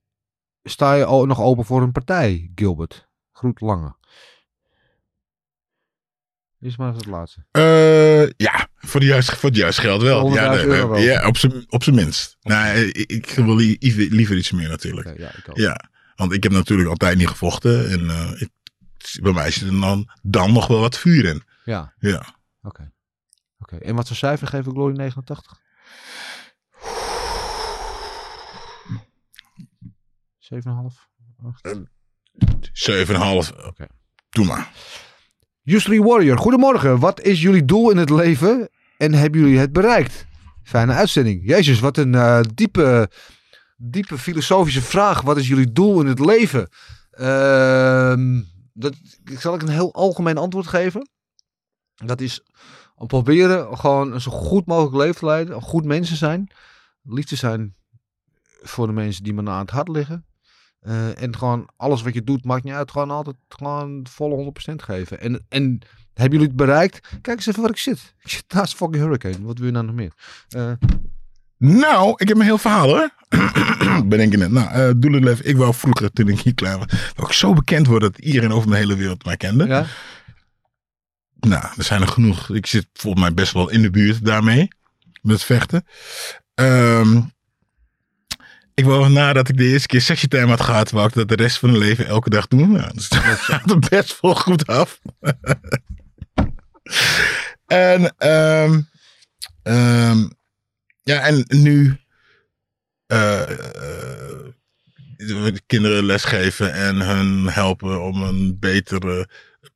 [0.63, 3.07] sta je al nog open voor een partij, Gilbert?
[3.31, 3.95] Groet Lange.
[6.63, 7.45] Is maar het laatste.
[7.51, 10.33] Eh, ja, voor, de juiste, voor het juiste geld wel.
[10.33, 10.99] Ja, 100.000 euro wel.
[10.99, 12.37] ja op zijn op zijn minst.
[12.41, 13.77] Nee, ik, ik wil li-
[14.09, 15.17] liever iets meer natuurlijk.
[15.17, 15.57] Ja, ik ook.
[15.57, 17.89] Ja, want ik heb natuurlijk altijd niet gevochten.
[17.89, 18.49] En eh, ik,
[19.21, 21.43] bij mij zit er dan, dan nog wel wat vuur in.
[21.65, 22.25] Ja, Ja.
[22.61, 22.91] oké.
[23.59, 25.61] Oké, En wat voor cijfer geven Glory 89?
[30.39, 31.07] 7,5?
[32.73, 33.65] 7,5.
[33.65, 33.87] Oké.
[34.29, 34.71] Doe maar.
[35.65, 36.99] Jusri Warrior, goedemorgen.
[36.99, 40.25] Wat is jullie doel in het leven en hebben jullie het bereikt?
[40.63, 41.41] Fijne uitzending.
[41.45, 43.09] Jezus, wat een eh, diepe,
[43.77, 45.21] diepe filosofische vraag.
[45.21, 46.69] Wat is jullie doel in het leven?
[47.11, 48.41] Ehm,
[48.73, 48.93] dat,
[49.23, 51.09] zal ik een heel algemeen antwoord geven?
[51.95, 52.41] Dat is
[52.95, 55.55] proberen gewoon een zo goed mogelijk leven te leiden.
[55.55, 56.47] Een goed mensen zijn.
[57.01, 57.75] Lief te zijn
[58.61, 60.25] voor de mensen die me aan het hart liggen.
[60.83, 62.91] Eh, en gewoon alles wat je doet, maakt niet uit.
[62.91, 64.35] Gewoon altijd gewoon volle
[64.69, 65.19] 100% geven.
[65.21, 65.79] En, en
[66.13, 67.07] hebben jullie het bereikt?
[67.21, 68.13] Kijk eens even waar ik zit.
[68.23, 69.41] Ik zit naast fucking Hurricane.
[69.45, 70.11] Wat wil je nou nog meer?
[70.49, 70.71] Eh,
[71.57, 73.09] Nou, ik heb een heel verhaal hoor.
[74.09, 74.51] Bedenk je net.
[74.51, 75.45] Nou, doe het leven.
[75.47, 78.51] Ik wou vroeger, toen ik hier klein was, wou ik zo bekend worden dat iedereen
[78.51, 79.65] over de hele wereld mij kende.
[79.67, 79.85] ja?
[81.39, 82.49] Nou, er zijn er genoeg.
[82.49, 84.67] Ik zit volgens mij best wel in de buurt daarmee.
[85.21, 85.85] Met vechten.
[86.53, 87.21] Ehm,
[88.73, 91.35] ik wou nadat ik de eerste keer sexy time had gehad, wou ik dat de
[91.35, 92.71] rest van mijn leven elke dag doen.
[92.71, 94.99] Nou, dus dat gaat er best wel goed af.
[97.67, 98.81] en, ehm,
[99.63, 100.27] ehm,
[101.03, 101.97] ja, en nu
[103.05, 104.53] eh, eh,
[105.17, 109.29] de kinderen lesgeven en hun helpen om een betere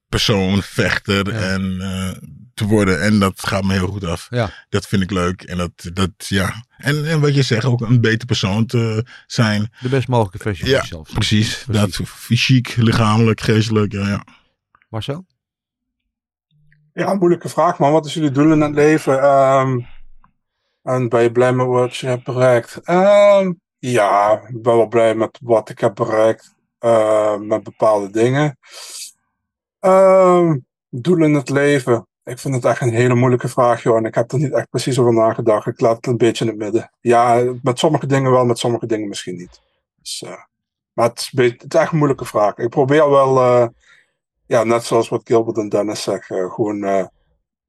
[0.10, 1.40] persoon, vechter Ja.
[1.40, 3.02] en eh, te worden.
[3.02, 4.28] En dat gaat me heel goed af.
[4.30, 4.50] Ja.
[4.70, 5.42] Dat vind ik leuk.
[5.42, 6.66] En dat, dat ja.
[6.78, 9.72] En, en wat je zegt, ook een betere persoon te zijn.
[9.80, 11.14] De best mogelijke versie van Ja, jezelf.
[11.14, 11.64] precies.
[11.64, 11.82] Precies.
[11.82, 13.92] Dat fysiek, lichamelijk, geestelijk.
[13.92, 14.24] Ja, ja.
[14.90, 15.26] Marcel?
[16.94, 17.92] Ja, een moeilijke vraag, man.
[17.92, 19.22] Wat is jullie doel in het leven?
[19.22, 19.80] Ehm,
[20.84, 22.80] en ben je blij met wat je hebt bereikt?
[22.84, 26.56] Ehm, ja, ik ben wel blij met wat ik heb bereikt.
[26.80, 28.58] eh, met bepaalde dingen.
[29.80, 30.58] Ehm,
[30.90, 32.07] doel in het leven.
[32.28, 33.98] Ik vind het echt een hele moeilijke vraag, joh.
[33.98, 35.68] En ik heb er niet echt precies over nagedacht.
[35.68, 36.92] Ik laat het een beetje in het midden.
[37.02, 39.62] Ja, met sommige dingen wel, met sommige dingen misschien niet.
[40.02, 40.44] Dus, eh,
[40.94, 42.58] maar het is, het echt een moeilijke vraag.
[42.58, 43.38] Ik probeer wel...
[43.40, 43.68] eh,
[44.46, 47.06] ja, net zoals wat Gilbert en Dennis zeggen, gewoon, eh,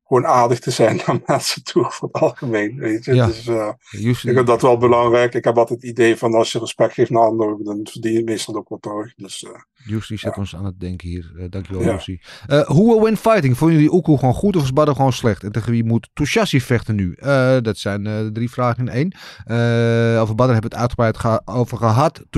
[0.07, 2.79] gewoon aardig te zijn naar mensen toe voor het algemeen.
[2.79, 3.15] Weet je?
[3.15, 3.27] Ja.
[3.27, 3.47] Dus,
[3.91, 5.35] ik vind dat wel belangrijk.
[5.35, 8.25] Ik heb altijd het idee van als je respect geeft naar anderen, dan verdien je
[8.25, 9.15] meestal ook wat terug.
[9.15, 9.47] Dus
[9.89, 11.32] eh, Jusri zet ons aan het denken hier.
[11.39, 11.93] Eh, dankjewel, Ja.
[11.93, 12.20] Jusri.
[12.47, 13.57] Eh Who will win fighting?
[13.57, 15.45] Vonden jullie Oekoe gewoon goed of is Baddo gewoon slecht?
[15.45, 17.12] En tegen wie moet Tushasi vechten nu?
[17.12, 19.12] Eh, dat zijn eh, de drie vragen in één.
[19.45, 22.18] Eh, over Badr hebben we het uitgebreid over gehad.
[22.18, 22.28] Eh,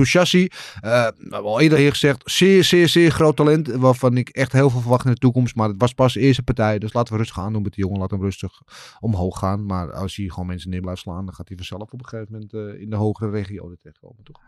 [0.81, 3.67] we hebben al eerder hier gezegd, zeer, zeer, zeer groot talent.
[3.67, 5.55] Waarvan ik echt heel veel verwacht in de toekomst.
[5.55, 6.79] Maar het was pas de eerste partij.
[6.79, 7.99] Dus laten we rustig aan doen met die jongen.
[7.99, 8.61] Laat hem rustig
[8.99, 9.65] omhoog gaan.
[9.65, 12.31] Maar als hij gewoon mensen neer blijft slaan, dan gaat hij vanzelf op een gegeven
[12.31, 14.23] moment eh, in de hogere regio er terechtkomen.
[14.23, 14.39] Toch?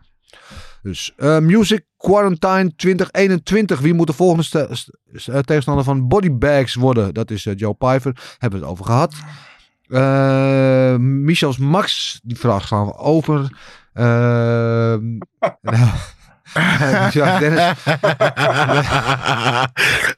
[0.82, 3.80] Dus eh, Music Quarantine 2021.
[3.80, 4.68] Wie moet de volgende
[5.12, 7.14] eh, tegenstander van Bodybags worden?
[7.14, 8.36] Dat is eh, Joe Pfeiffer.
[8.38, 9.14] Hebben we het over gehad.
[9.88, 12.20] Eh Michels Max.
[12.22, 13.50] Die vraag slaan we over.
[17.12, 17.62] Ja, Dennis.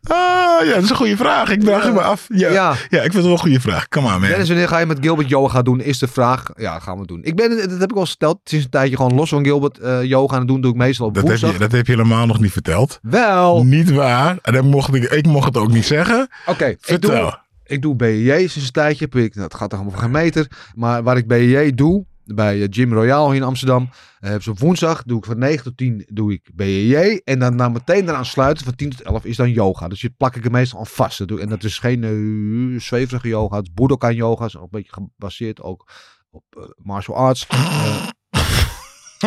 [0.03, 1.51] ah, ja, dat is een goede vraag.
[1.51, 2.27] Ik vraag het me af.
[2.29, 2.73] Ja, ja.
[2.73, 3.89] Ik vind het wel een goede vraag.
[3.89, 4.29] Come on, man.
[4.29, 5.81] Dennis, wanneer ga je met Gilbert yoga doen?
[5.81, 6.43] Is de vraag.
[6.57, 7.21] Ja, gaan we doen.
[7.23, 8.39] Ik ben, dat heb ik al gesteld.
[8.45, 10.61] Het is een tijdje gewoon los van Gilbert eh, yoga aan doen.
[10.61, 11.53] Doe ik meestal op dat, heb woensdag.
[11.53, 12.99] je, dat heb je helemaal nog niet verteld.
[13.03, 13.65] Wel.
[13.65, 14.37] Niet waar.
[14.43, 16.29] En dan mocht ik, ik mocht het ook niet zeggen.
[16.47, 17.21] Oké, ik Vertel.
[17.21, 19.07] doe, ik doe BJJ sinds een tijdje.
[19.11, 20.47] Ik- nou, gaat er allemaal geen meter.
[20.75, 22.05] Maar waar ik BJJ doe,
[22.35, 23.89] bij eh, Gym Royale hier in Amsterdam.
[24.19, 27.21] eh, ze op woensdag, doe ik van 9 tot 10 doe ik BJJ.
[27.25, 29.89] En dan, meteen eraan sluiten, van 10 tot 11 is dan yoga.
[29.89, 31.19] Dus je plak ik er meestal aan vast.
[31.19, 33.57] Dat doe, en dat is geen eh, zweverige yoga.
[33.57, 34.45] Het is Budokan yoga.
[34.45, 35.91] is ook een beetje gebaseerd ook
[36.31, 37.47] op eh, martial arts.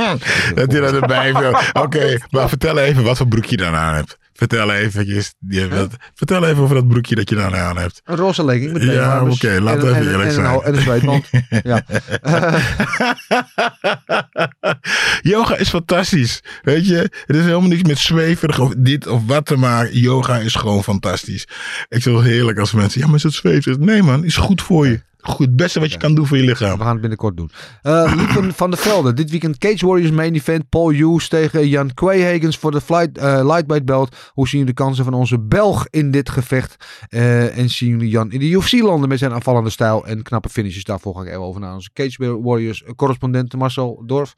[0.56, 1.60] Dat hij dat erbij wil.
[1.74, 4.18] Oké, maar vertel even wat voor broek je dan aan hebt.
[4.34, 4.72] Vertel
[5.40, 8.02] die, wat, vertel even over dat broekje dat je dan aan hebt.
[8.06, 10.46] Een roze legging met Ja, beenharders oké, we en- even en- eerlijk en, zijn.
[10.46, 11.26] een- En een zweetband.
[11.64, 11.82] ja.
[15.22, 16.42] Yoga is fantastisch.
[16.62, 20.00] Weet je, er is helemaal niks met zweverig of dit of wat te maken.
[20.00, 21.48] Yoga is gewoon fantastisch.
[21.90, 23.78] Ik vind het heerlijk als mensen, ja, maar is het zweverig?
[23.78, 25.02] Nee man, is goed voor je.
[25.22, 26.78] Goed, het beste wat je kan doen voor je lichaam.
[26.78, 27.52] We gaan het binnenkort doen.
[27.82, 29.14] Eh Lieven van der Velde.
[29.14, 30.70] Dit weekend Cage Warriors main event.
[30.70, 34.16] Paul Hughes tegen Jan Quayhagens voor de flight, eh, lightweight belt.
[34.34, 36.86] Hoe zien jullie de kansen van onze Belg in dit gevecht?
[37.10, 40.50] Eh, en zien jullie Jan in de UFC landen met zijn aanvallende stijl en knappe
[40.50, 40.84] finishes?
[40.84, 44.34] Daarvoor ga ik even over naar onze Cage Warriors correspondent Marcel Dorf.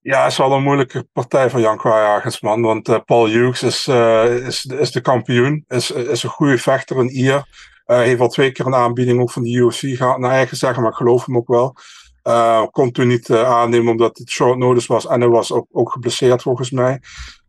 [0.00, 2.62] Ja, het is wel een moeilijke partij voor Jan Kwaaihagens, man.
[2.62, 5.64] Want Paul Hughes is, eh, is, is de kampioen.
[5.68, 7.72] Is, is een goede vechter, een Ier.
[7.84, 10.82] Eh heeft al twee keer een aanbieding ook van de UFC gehad, naar eigen zeggen,
[10.82, 11.76] maar ik geloof hem ook wel.
[12.22, 15.66] Eh kon toen niet eh, aannemen omdat het short notice was en hij was ook,
[15.72, 17.00] ook geblesseerd volgens mij.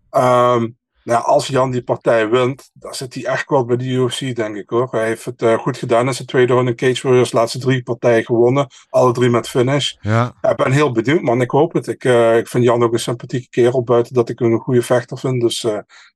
[0.09, 0.67] Ehm,
[1.03, 4.55] nou, als Jan die partij wint, dan zit hij echt wel bij de UFC, denk
[4.55, 4.87] ik hoor.
[4.91, 7.31] Hij heeft het goed gedaan in zijn tweede ronde Cage Warriors.
[7.31, 8.67] Laatste drie partijen gewonnen.
[8.89, 9.93] Alle drie met finish.
[10.01, 10.33] Ja.
[10.41, 11.41] Ja, ik ben heel benieuwd, man.
[11.41, 11.87] Ik hoop het.
[11.87, 12.03] Ik,
[12.37, 15.41] ik vind Jan ook een sympathieke kerel, buiten dat ik hem een goede vechter vind.
[15.41, 15.65] Dus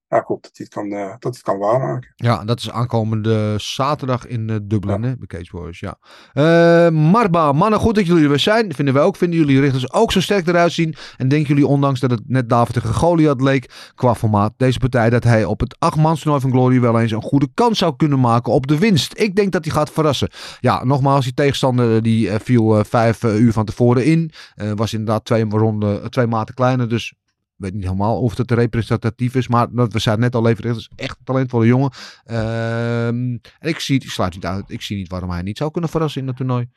[0.09, 2.13] ja, ik hoop dat hij het kan, eh, dat het kan waarmaken.
[2.15, 5.97] Ja, dat is aankomende zaterdag in eh, Dublin, hè, bij Cage Warriors, ja.
[6.33, 8.73] Eh, Marba, mannen, goed dat jullie er weer zijn.
[8.73, 9.15] Vinden wij ook.
[9.15, 10.95] Vinden jullie richters ook zo sterk eruit zien?
[11.17, 15.09] En denken jullie, ondanks dat het net David tegen Goliath leek, qua formaat, deze partij,
[15.09, 18.53] dat hij op het achtmanstoernooi van Glory wel eens een goede kans zou kunnen maken
[18.53, 19.19] op de winst?
[19.19, 20.29] Ik denk dat hij gaat verrassen.
[20.59, 24.31] Ja, nogmaals, die tegenstander die viel vijf uur van tevoren in.
[24.75, 27.13] Was inderdaad twee, ronden, twee maten kleiner, dus
[27.59, 30.89] weet niet helemaal of het representatief is, maar dat we zeiden net al, Lever is
[30.95, 31.91] echt een talentvolle jongen.
[32.23, 35.71] Ehm, en ik, zie, ik sluit niet uit, ik zie niet waarom hij niet zou
[35.71, 36.69] kunnen verrassen in het toernooi.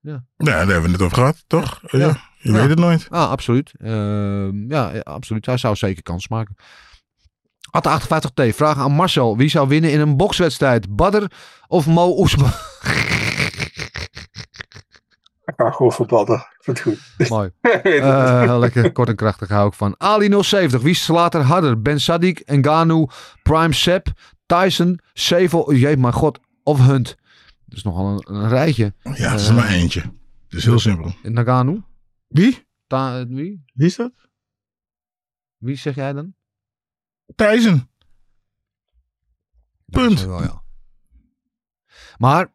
[0.00, 1.80] Ja, daar hebben we het over gehad, toch?
[1.86, 2.16] Ja, Ja.
[2.38, 2.58] je Ja.
[2.58, 3.06] weet het nooit.
[3.10, 3.72] Ah, absoluut.
[3.78, 5.46] Ehm, ja, ja, absoluut.
[5.46, 6.54] Hij zou zeker kans maken.
[7.70, 9.36] Atte 58T, vraag aan Marcel.
[9.36, 10.96] Wie zou winnen in een bokswedstrijd?
[10.96, 11.24] Badr
[11.66, 12.50] of Mo Oesman?
[15.44, 16.36] Ik ga gewoon voor Badder.
[16.36, 17.28] Ik vind het goed.
[17.28, 17.50] Mooi.
[17.82, 19.94] Eh, lekker kort en krachtig hou ik van.
[19.98, 20.82] Ali 070.
[20.82, 21.82] Wie slaat er harder?
[21.82, 23.08] Ben Sadik, Ngannou,
[23.42, 24.08] Prime Sep,
[24.46, 27.16] Tyson, Sevel, jee mijn god, of Hunt.
[27.64, 28.94] Dat is nogal een, een rijtje.
[29.02, 30.00] Ja, het is Eh, maar eentje.
[30.00, 31.14] Het is heel simpel.
[31.22, 31.82] Ngannou?
[32.28, 32.66] Wie?
[32.86, 33.64] Ta wie?
[33.74, 34.12] Wie is dat?
[35.56, 36.34] Wie zeg jij dan?
[37.34, 37.88] Tyson.
[39.86, 40.18] Punt.
[40.18, 40.62] dat wel, ja.
[42.16, 42.52] Maar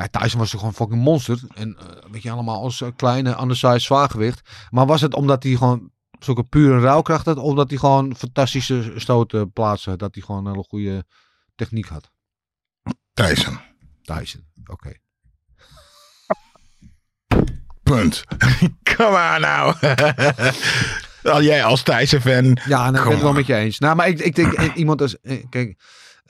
[0.00, 1.40] ja, Tyson was toch gewoon een fucking monster.
[1.54, 4.48] En eh, weet je, allemaal als eh, kleine, undersized zwaargewicht.
[4.70, 7.36] Maar was het omdat hij gewoon zulke pure rouwkracht had?
[7.36, 9.98] Of omdat hij gewoon fantastische stoten plaatsen?
[9.98, 11.04] Dat hij gewoon een hele goede
[11.54, 12.10] techniek had?
[13.12, 13.58] Tyson.
[14.02, 14.92] Tyson, oké.
[17.82, 18.24] Punt.
[18.96, 19.74] Come on nou.
[21.22, 22.58] Al jij als Tyson-fan.
[22.66, 23.78] Ja, nou, ik ben het wel met je eens.
[23.78, 25.16] Nou, maar ik, ik denk eh, iemand als...
[25.48, 25.78] Kijk,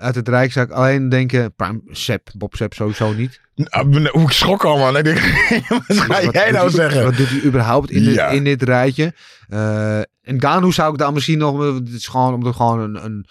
[0.01, 1.55] uit het Rijk zou ik alleen denken...
[1.55, 3.40] Prime Sepp, Bob Sepp sowieso niet.
[3.55, 4.96] Nou, Hoe ik schrok al man.
[4.96, 5.18] Ik denk,
[5.86, 7.05] wat ga Wat jij nou zeggen?
[7.05, 9.14] Wat doet hij überhaupt in, dit- in dit rijtje?
[9.48, 11.74] Eh, en Ganu zou ik dan misschien nog...
[11.74, 13.05] Het is gewoon omdat gewoon een...
[13.05, 13.26] een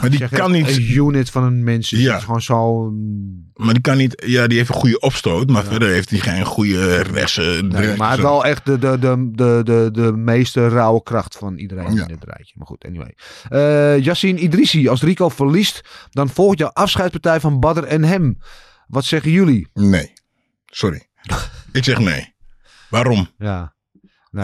[0.00, 0.68] Maar die kan niet.
[0.76, 2.00] Een unit van een mens is.
[2.00, 2.16] Ja.
[2.16, 2.90] Is gewoon zo...
[2.90, 4.22] mm, Maar die kan niet.
[4.26, 5.50] Ja, die heeft een goede opstoot.
[5.50, 7.68] Maar verder heeft hij geen goede resten.
[7.68, 11.56] Nee, maar hij wel echt de, de, de, de, de, de meeste rauwe kracht van
[11.58, 12.02] iedereen Ja.
[12.02, 12.54] in dit rijtje.
[12.56, 13.14] Maar goed, anyway.
[14.00, 15.80] Yassine Idrissi, als Rico verliest,
[16.10, 18.38] dan volgt jouw afscheidspartij van Badr en hem.
[18.86, 19.68] Wat zeggen jullie?
[19.74, 20.12] Nee.
[20.66, 21.06] Sorry.
[21.72, 22.34] ik zeg nee.
[22.90, 23.28] Waarom?
[23.38, 23.74] Ja.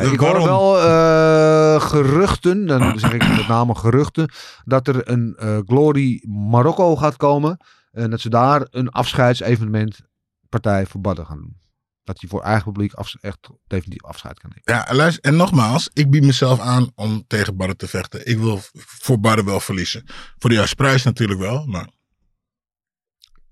[0.02, 4.30] Nee, ik hoor wel eh, geruchten, dan zeg ik met name geruchten,
[4.64, 7.56] dat er een eh, Glory Marokko gaat komen.
[7.92, 10.00] En dat ze daar een afscheidsevenement
[10.48, 11.56] partij voor Badr gaan doen.
[12.04, 14.84] Dat hij voor eigen publiek afs- echt definitief afscheid kan nemen.
[14.86, 15.22] Ja, luister.
[15.22, 15.90] En nogmaals.
[15.92, 18.26] Ik bied mezelf aan om tegen Barre te vechten.
[18.26, 20.02] Ik wil voor Barre wel verliezen.
[20.38, 21.66] Voor de juiste prijs natuurlijk wel.
[21.66, 21.88] Maar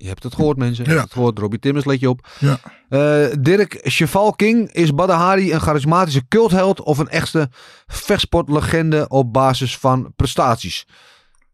[0.02, 0.84] Je hebt het gehoord, mensen.
[0.84, 1.38] Je hebt het gehoord.
[1.38, 2.28] Robbie Timmers, let je op.
[2.38, 2.60] Ja.
[2.88, 4.72] Eh, Dirk Cheval King.
[4.72, 7.48] Is Badr Hari een charismatische cultheld of een echte
[7.86, 10.86] vechtsportlegende op basis van prestaties?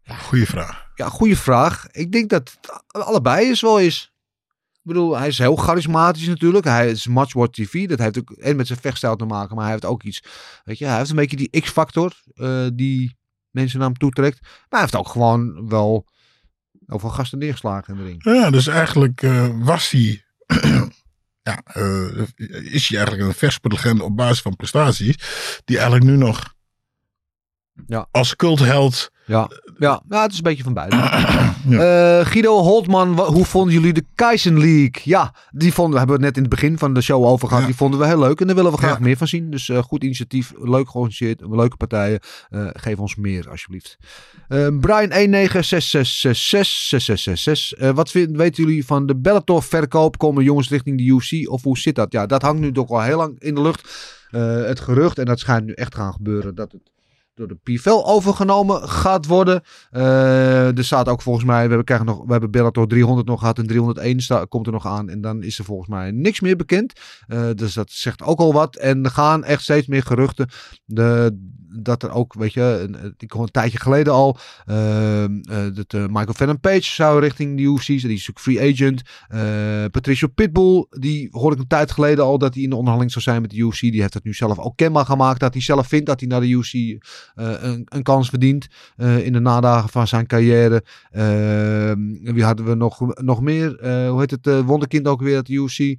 [0.03, 0.87] goede vraag.
[0.95, 1.87] Ja, goede vraag.
[1.91, 4.13] Ik denk dat het allebei is wel is.
[4.73, 6.65] Ik bedoel, hij is heel charismatisch natuurlijk.
[6.65, 7.87] Hij is watch TV.
[7.87, 9.55] Dat heeft ook en met zijn vechtstijl te maken.
[9.55, 10.23] Maar hij heeft ook iets.
[10.63, 12.13] Weet je, hij heeft een beetje die X-factor.
[12.33, 13.17] eh, die
[13.49, 14.41] mensen naar hem toetrekt.
[14.41, 16.05] Maar hij heeft ook gewoon wel
[16.89, 18.23] overal gasten neergeslagen in de ring.
[18.23, 20.23] Ja, dus eigenlijk eh, was hij.
[21.49, 22.21] ja, eh,
[22.73, 25.15] is hij eigenlijk een vechtsportlegende op basis van prestaties.
[25.65, 26.53] Die eigenlijk nu nog
[27.87, 28.07] Ja.
[28.11, 30.01] als cultheld Ja, ja.
[30.09, 30.95] ja, het is een beetje van beide.
[31.69, 34.91] Eh, Guido Holtman, hoe vonden jullie de Kaizen League?
[35.03, 37.61] Ja, die vonden, hebben we het net in het begin van de show over gehad.
[37.61, 37.67] Ja.
[37.69, 39.03] Die vonden we heel leuk en daar willen we graag Ja.
[39.03, 39.49] meer van zien.
[39.51, 42.19] Dus eh, goed initiatief, leuk georganiseerd, leuke partijen.
[42.49, 43.97] Eh, geef ons meer alsjeblieft.
[44.47, 45.15] Eh Brian 196666666.
[47.77, 50.17] Eh wat vind, weten jullie van de Bellator verkoop?
[50.17, 52.11] Komen jongens richting de UFC of hoe zit dat?
[52.11, 54.17] Ja, dat hangt nu toch al heel lang in de lucht.
[54.29, 56.81] Eh, het gerucht, en dat schijnt nu echt gaan gebeuren, dat het
[57.39, 59.61] door de PFL overgenomen gaat worden.
[59.91, 63.39] Eh, er staat ook volgens mij, we hebben, krijgen nog, we hebben Bellator 300 nog
[63.39, 65.09] gehad en 301 sta, komt er nog aan.
[65.09, 66.93] En dan is er volgens mij niks meer bekend.
[67.27, 68.75] Eh, dus dat zegt ook al wat.
[68.75, 70.47] En er gaan echt steeds meer geruchten.
[70.85, 71.37] De,
[71.81, 75.25] dat er ook, weet je, een- ik hoor een tijdje geleden al, eh,
[75.73, 79.01] dat Michael Venom Page zou richting de UFC, die is natuurlijk free agent.
[79.91, 83.23] Patricio Pitbull, die hoorde ik een tijd geleden al dat hij in de onderhandeling zou
[83.23, 83.79] zijn met de UFC.
[83.79, 86.41] Die heeft het nu zelf ook kenbaar gemaakt dat hij zelf vindt dat hij naar
[86.41, 87.03] de UFC
[87.35, 90.83] een, een kans verdient eh, in de nadagen van zijn carrière.
[91.11, 93.79] Eh, wie hadden we nog, nog meer?
[93.79, 95.97] Eh, hoe heet het eh, wonderkind ook weer de UFC?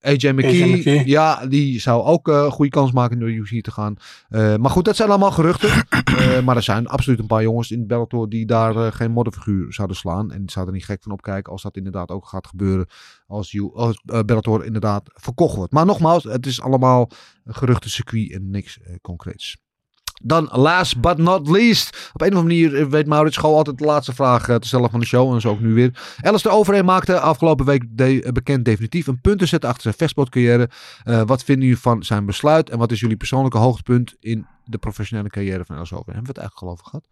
[0.00, 1.06] AJ McKee, McKee.
[1.06, 3.96] ja, die zou ook eh, een goede kans maken door UFC te gaan.
[4.28, 5.70] Eh, maar goed, dat zijn allemaal geruchten.
[6.18, 9.72] Eh, maar er zijn absoluut een paar jongens in Bellator die daar eh, geen modderfiguur
[9.72, 10.32] zouden slaan.
[10.32, 12.86] En zouden er niet gek van opkijken als dat inderdaad ook gaat gebeuren.
[13.26, 15.72] Als, eh, Bellator inderdaad verkocht wordt.
[15.72, 17.10] Maar nogmaals, het is allemaal
[17.44, 19.56] een geruchtencircuit en niks eh, concreets.
[20.22, 22.10] Dan last but not least.
[22.12, 24.66] Op een of andere manier eh, weet Maurits gewoon altijd de laatste vraag eh, te
[24.66, 25.34] stellen van de show.
[25.34, 26.16] En zo ook nu weer.
[26.20, 29.94] Alistair Overeem maakte afgelopen week de, eh, bekend definitief een punt te zetten achter zijn
[29.94, 30.70] vechtsportcarrière.
[31.04, 32.70] Eh, wat vinden jullie van zijn besluit?
[32.70, 36.16] En wat is jullie persoonlijke hoogtepunt in de professionele carrière van Alistair Overeem?
[36.24, 37.08] Hebben we het eigenlijk al over gehad?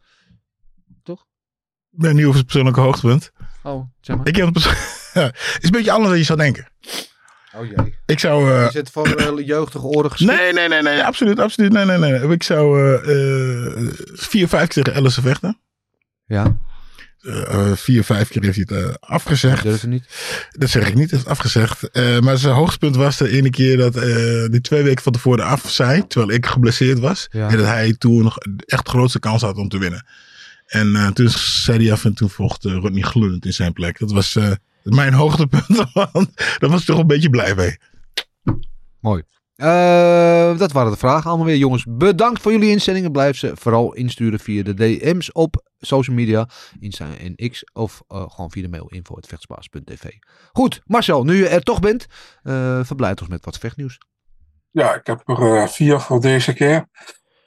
[1.93, 3.31] Ik ben niet over het persoonlijke hoogtepunt.
[3.63, 4.27] Oh, zeg maar.
[4.27, 4.71] Ik heb het perso-
[5.21, 6.69] Het is een beetje anders dan je zou denken.
[7.59, 7.95] Oh jee.
[8.07, 8.51] Ik zou...
[8.51, 10.33] Je zit voor jeugdige oren geschikt.
[10.41, 11.73] nee, nee, nee, nee, absoluut, absoluut.
[11.73, 12.29] Nee, nee, nee.
[12.33, 15.61] Ik zou eh, vier, vijf keer tegen Alice vechten.
[16.27, 16.57] Ja,
[17.27, 19.63] Eh, vier, vijf keer heeft hij het afgezegd.
[19.63, 20.05] durf je niet.
[20.51, 21.89] Dat zeg ik niet, dat is afgezegd.
[22.21, 25.71] Maar zijn hoogtepunt was de ene keer dat uh, die twee weken van tevoren af
[25.71, 27.29] zei, terwijl ik geblesseerd was.
[27.31, 27.49] Ja.
[27.49, 30.07] En dat hij toen nog echt de grootste kans had om te winnen.
[30.67, 33.99] En uh, toen zei hij af en toen vocht uh, Rodney Glunend in zijn plek.
[33.99, 34.51] Dat was uh,
[34.95, 37.77] mijn hoogtepunt, want daar was ik toch een beetje blij mee.
[39.01, 39.23] Mooi.
[39.57, 41.57] Uh, dat waren de vragen allemaal weer.
[41.57, 43.13] Jongens, bedankt voor jullie inzendingen.
[43.13, 46.49] Blijf ze vooral insturen via de DM's op social media,
[46.81, 47.65] Insta en X.
[47.73, 50.05] Of uh, gewoon via de mail info.vechtsbaas.tv.
[50.53, 52.07] Goed, Marcel, nu je er toch bent,
[52.43, 53.99] uh, verblijd ons met wat vechtnieuws.
[54.71, 56.89] Ja, ik heb er uh, vier voor deze keer.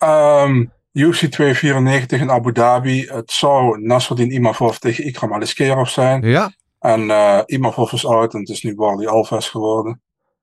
[0.04, 3.06] Um, UFC 294 in Abu Dhabi.
[3.06, 6.22] Het zou Nasruddin Imavov tegen Ikram Aliskerov zijn.
[6.22, 6.52] Ja.
[6.80, 10.02] En uh, Imavov is uit en het is nu Wally Alves geworden.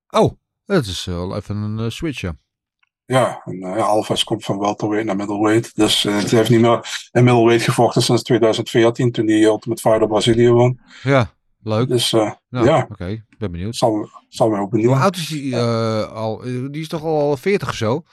[0.09, 0.31] Oh,
[0.65, 2.35] dat is wel even een uh, switch, ja.
[3.05, 5.75] Ja, en uh, ja, Alves komt van welterweight naar middleweight.
[5.75, 10.07] Dus uh, het heeft niet meer in middleweight gevochten sinds 2014, toen hij Ultimate Fighter
[10.07, 10.79] Brazilië won.
[11.03, 11.33] Ja,
[11.63, 11.87] leuk.
[11.87, 13.23] Dus uh, nou, ja, oké, okay.
[13.37, 13.75] ben benieuwd.
[13.75, 14.91] Zal, zal mij ook benieuwd.
[14.91, 15.61] Hoe oud is hij
[16.05, 16.37] al?
[16.71, 18.03] Die is toch al 40 of zo?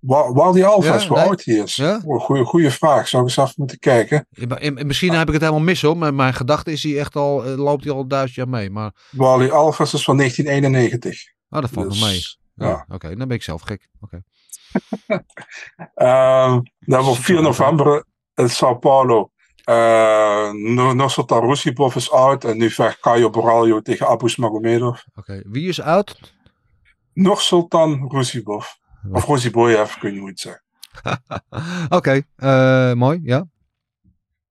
[0.00, 1.26] Wally Alves, ja, hoe nee.
[1.26, 1.76] oud hij is?
[1.76, 2.00] Ja?
[2.04, 4.26] Goeie, goeie vraag, zou ik eens even moeten kijken.
[4.30, 7.16] En, en misschien heb ik het helemaal mis hoor, maar mijn gedachte is hij echt
[7.16, 8.70] al, uh, loopt hij al duizend jaar mee.
[8.70, 8.92] Maar...
[9.10, 11.22] Wally Alves is van 1991.
[11.48, 12.20] Ah, dat valt dus, nog mee.
[12.54, 12.72] Ja.
[12.72, 13.88] Oké, okay, dan ben ik zelf gek.
[14.00, 14.22] Oké.
[15.06, 15.24] Okay.
[16.54, 19.30] um, dan op 4 november in Sao Paulo.
[19.64, 20.52] Uh,
[20.92, 24.98] Nursultan Rusibov is uit en nu vecht Caio Borralho tegen Abu Smagomedov.
[25.14, 25.42] Oké, okay.
[25.46, 26.34] wie is uit?
[27.12, 28.78] Nursultan Rusibov.
[29.12, 30.62] Of Rusiboyev, kun je het zeggen.
[31.88, 32.24] Oké, okay.
[32.36, 33.46] uh, mooi, ja.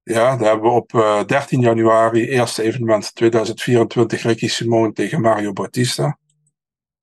[0.04, 5.54] Ja, daar hebben we op uh, 13 januari, eerste evenement 2024, Ricky Simone tegen Mario
[5.54, 6.18] Bautista.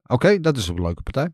[0.02, 1.32] Oké, okay, dat is een leuke partij.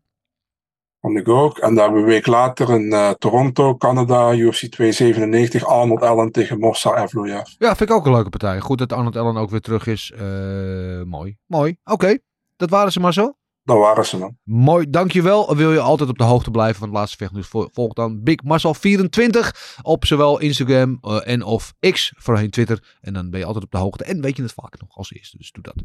[1.01, 1.57] Vond ik ook.
[1.57, 6.31] En dan hebben we een week later in uh, Toronto, Canada, UFC 297, Arnold Allen
[6.31, 7.47] tegen Morsa Evloev.
[7.57, 8.59] Ja, vind ik ook een leuke partij.
[8.59, 10.13] Goed dat Arnold Allen ook weer terug is.
[10.15, 10.21] Uh,
[11.03, 11.77] mooi, mooi.
[11.83, 12.19] Oké, okay.
[12.55, 13.35] dat waren ze maar zo.
[13.63, 14.37] Dat waren ze dan.
[14.43, 15.55] Mooi, dankjewel.
[15.55, 17.47] Wil je altijd op de hoogte blijven van het laatste vechtnieuws?
[17.71, 19.39] Volg dan Big Marcel24
[19.81, 22.97] op zowel Instagram uh, en of X, voorheen Twitter.
[23.01, 24.03] En dan ben je altijd op de hoogte.
[24.03, 25.75] En weet je het vaak nog als eerste, dus doe dat.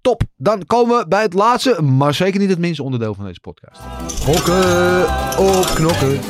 [0.00, 3.40] Top, dan komen we bij het laatste, maar zeker niet het minste onderdeel van deze
[3.40, 3.80] podcast.
[4.20, 5.02] Gokken
[5.38, 6.22] op knokken.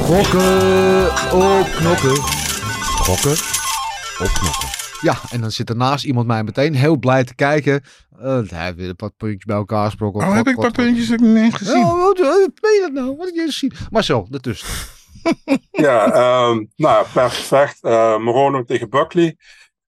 [0.00, 2.16] Gokken op knokken.
[2.96, 3.36] Gokken
[4.18, 4.83] op knokken.
[5.04, 7.82] Ja, en dan zit er naast iemand mij meteen heel blij te kijken.
[8.16, 10.20] Uh, hij heeft weer een paar puntjes bij elkaar gesproken.
[10.20, 11.84] Oh, heb ik een paar puntjes ook niet eens gezien?
[11.84, 12.16] Oh, wat
[12.60, 13.16] ben je dat nou?
[13.16, 13.72] Wat heb je gezien?
[13.90, 14.68] Marcel, ertussen.
[15.86, 16.06] ja,
[16.48, 17.78] um, nou, per gevecht.
[17.82, 19.36] Uh, Morono tegen Buckley.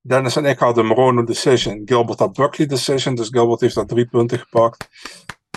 [0.00, 1.82] Dennis en ik hadden Morono decision.
[1.84, 3.14] Gilbert had Buckley decision.
[3.14, 4.88] Dus Gilbert heeft daar drie punten gepakt.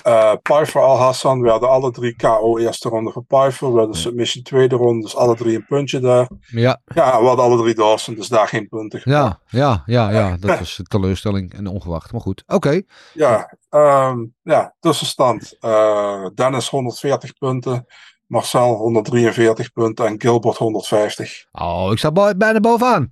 [0.09, 3.71] Uh, Pfeiffer Al Hassan werden alle drie KO eerste ronde voor Pfeiffer.
[3.73, 6.29] We hadden submission tweede ronde, dus alle drie een puntje daar.
[6.47, 9.01] Ja, Ja, we hadden alle drie Dawson, dus daar geen punten.
[9.03, 10.37] ja, ja, ja, ja.
[10.39, 12.11] Dat was een teleurstelling en ongewacht.
[12.11, 12.81] Maar goed, oké.
[13.13, 15.57] Ja, ehm, ja tussenstand.
[15.59, 17.85] Eh, Dennis 140 punten,
[18.25, 21.45] Marcel 143 punten en Gilbert 150.
[21.51, 23.11] Oh, ik sta bijna bovenaan.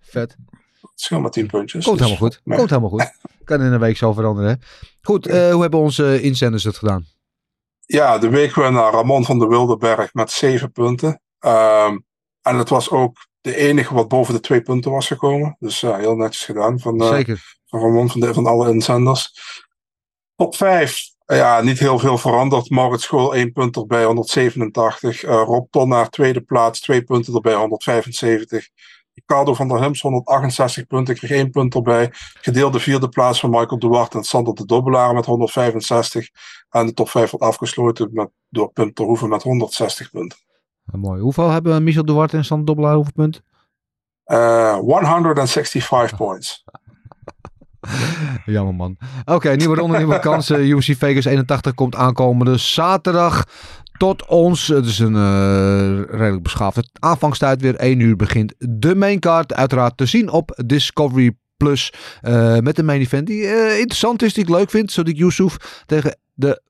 [0.00, 0.36] Vet.
[0.94, 1.84] Scheel maar 10 puntjes.
[1.84, 2.40] Komt dus- helemaal goed.
[2.44, 2.58] Nee.
[2.58, 3.12] Komt helemaal goed.
[3.48, 4.60] Kan in een week zo veranderen.
[5.02, 7.04] Goed, eh, hoe hebben onze inzenders het gedaan?
[7.86, 11.20] Ja, de weekwinnaar Ramon van der Wildenberg met 7 punten.
[11.38, 11.98] Ehm,
[12.42, 15.56] en het was ook de enige wat boven de 2 punten was gekomen.
[15.58, 17.56] Dus ja, heel netjes gedaan van, eh, Zeker.
[17.66, 19.32] van Ramon van, de, van alle inzenders.
[20.36, 21.00] Top 5.
[21.26, 22.70] Ja, niet heel veel veranderd.
[22.70, 25.24] Maurits School 1 punt erbij, 187.
[25.24, 28.68] Eh, Rob Tonnaar tweede plaats, 2 punten erbij, 175.
[29.18, 32.10] Ricardo van der Hims 168 punten, kreeg 1 punt erbij.
[32.40, 36.28] Gedeelde vierde plaats van Michael Duarte en Sander de Dobbelaar met 165.
[36.70, 40.38] En de top 5 wordt afgesloten met, door Pim Terhoeven met 160 punten.
[40.84, 41.20] Mooi.
[41.20, 43.42] Hoeveel hebben Michel Duarte en Sander Dobbelaar hoeveel punten?
[44.24, 46.64] Eh 165 points.
[48.44, 48.96] Jammer man.
[49.24, 50.66] Oké, nieuwe ronde, nieuwe kansen.
[50.76, 53.44] UFC Vegas 81 komt aankomende zaterdag
[53.98, 54.66] tot ons.
[54.66, 57.74] Het is een eh, redelijk beschaafde aanvangstijd weer.
[57.74, 59.54] 1 uur begint de maincard.
[59.54, 61.92] Uiteraard te zien op Discovery Plus.
[62.20, 65.00] eh, met de main event die eh, interessant is, die ik leuk vind.
[65.00, 66.62] Sadiq Yusuf tegen de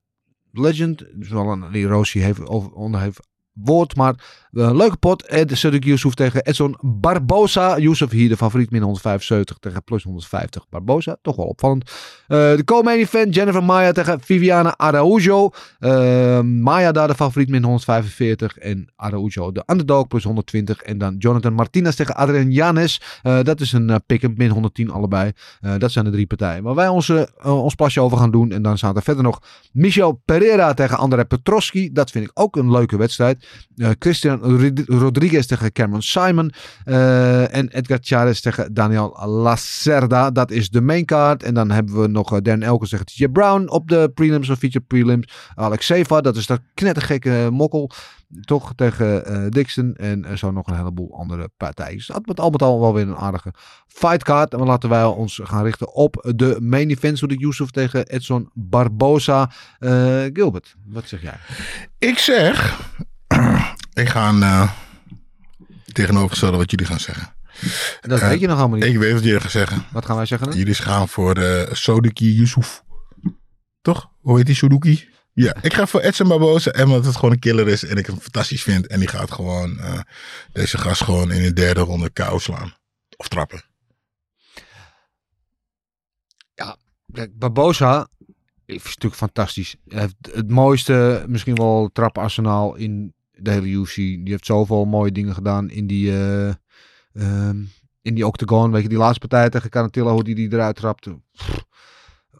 [0.52, 1.04] Legend.
[1.14, 3.27] Dus wel een erosie heeft, onder heeft
[3.64, 4.14] woord, maar
[4.52, 5.26] eh, een leuke pot.
[5.26, 7.78] Ed Sadiq Yusuf tegen Edson Barbosa.
[7.78, 10.68] Yusuf hier de favoriet min 175 tegen plus 150.
[10.68, 11.90] Barbosa, toch wel opvallend.
[12.26, 15.50] Eh, de co-main event Jennifer Maya tegen Viviana Araujo.
[15.78, 20.82] Eh, Maya daar de favoriet min 145 en Araujo de underdog plus 120.
[20.82, 23.00] En dan Jonathan Martinez tegen Adrian Janes.
[23.22, 25.32] Eh, dat is een uh, pick-up min 110 allebei.
[25.60, 26.62] Eh, dat zijn de drie partijen.
[26.62, 28.52] Waar wij onze, eh, ons pasje over gaan doen.
[28.52, 29.42] En dan staat er verder nog
[29.72, 31.92] Michel Pereira tegen André Petroski.
[31.92, 33.46] Dat vind ik ook een leuke wedstrijd.
[33.76, 36.52] Eh, Christian Rod- Rodriguez tegen Cameron Simon.
[36.84, 40.30] Eh, en Edgar Chaves tegen Daniel Lacerda.
[40.30, 41.42] Dat is de main card.
[41.42, 44.58] En dan hebben we nog eh, Dan Elkens tegen TJ Brown op de prelims of
[44.58, 45.32] feature prelims.
[45.54, 47.90] Alex Seva, dat is dat knettergekke mokkel.
[48.40, 49.94] Toch tegen Dixon.
[49.94, 51.96] En zo nog een heleboel andere partijen.
[51.96, 53.52] Dus dat met al met al wel weer een aardige
[53.86, 54.52] fightcard.
[54.52, 57.18] En laten wij ons gaan richten op de main event.
[57.18, 59.50] Zodat Yusuf tegen Edson Barbosa.
[60.32, 61.36] Gilbert, wat zeg jij?
[61.98, 62.80] Ik zeg,
[63.98, 64.70] ik ga een eh,
[65.92, 67.36] tegenovergestelde wat jullie gaan zeggen.
[68.00, 68.86] Dat Eh, weet je nog allemaal niet.
[68.86, 69.84] Ik weet wat jullie gaan zeggen.
[69.90, 70.48] Wat gaan wij zeggen?
[70.48, 70.58] dan?
[70.58, 72.82] Jullie gaan voor eh Sodiki Yusuf.
[73.80, 74.10] Toch?
[74.20, 75.08] Hoe heet die Sudoku?
[75.32, 76.70] Ja, ik ga voor Edson Barbosa.
[76.70, 78.86] En omdat het gewoon een killer is en ik hem fantastisch vind.
[78.86, 80.00] En die gaat gewoon eh,
[80.52, 82.74] deze gast gewoon in de derde ronde kou slaan.
[83.16, 83.62] Of trappen.
[87.12, 88.08] Kijk, Barbosa
[88.64, 89.76] is natuurlijk fantastisch.
[89.88, 93.94] Hij heeft het mooiste, misschien wel traparsenaal in de hele UFC.
[93.94, 96.48] Die heeft zoveel mooie dingen gedaan in die, eh,
[97.12, 97.62] ehm,
[98.02, 98.70] in die octagon.
[98.70, 101.20] Weet je, die laatste partij tegen Canatilla, hoe die die eruit trapte.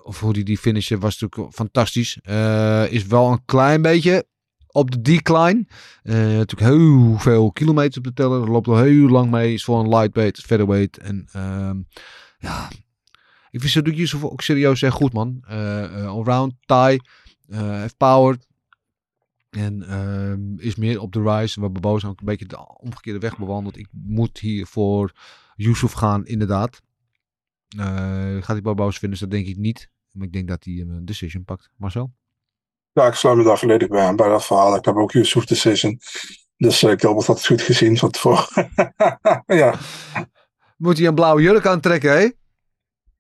[0.03, 2.19] Of hoe die die finishen was natuurlijk fantastisch.
[2.23, 4.27] Eh, is wel een klein beetje
[4.67, 5.67] op de decline.
[6.03, 8.43] Eh, natuurlijk heel veel kilometers op de teller.
[8.43, 9.53] Er loopt al heel lang mee.
[9.53, 10.99] Is voor een lightweight, featherweight.
[10.99, 11.77] En ehm,
[12.39, 12.69] ja,
[13.51, 15.45] ik vind Sadiq Yusuf ook serieus echt goed, man.
[16.07, 16.99] Allround, Thai,
[17.49, 18.37] eh, heeft power.
[19.51, 21.61] En ehm, is meer op de rise.
[21.61, 23.79] Waar Barbosa ook een beetje de omgekeerde weg bewandelt.
[23.79, 25.13] Ik moet hier voor
[25.57, 26.81] Yusuf gaan, inderdaad.
[27.77, 29.19] Eh, gaat hij Barbosa vinden?
[29.19, 29.91] Dat denk ik niet.
[30.13, 31.71] Maar ik denk dat hij een decision pakt.
[31.77, 32.13] Marcel?
[32.93, 34.77] Ja, ik sluit me daar volledig bij aan bij dat verhaal.
[34.77, 36.01] Ik heb ook Yusuf Decision.
[36.57, 38.71] Dus uh, Gilbert had het goed gezien van tevoren.
[39.63, 39.75] ja.
[40.77, 42.31] Moet hij een blauwe jurk aantrekken, hè?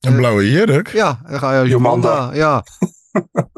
[0.01, 0.89] Een blauwe jurk?
[0.89, 1.69] Ja, dan ga je.
[1.69, 2.35] Jomanda.
[2.35, 2.65] Ja.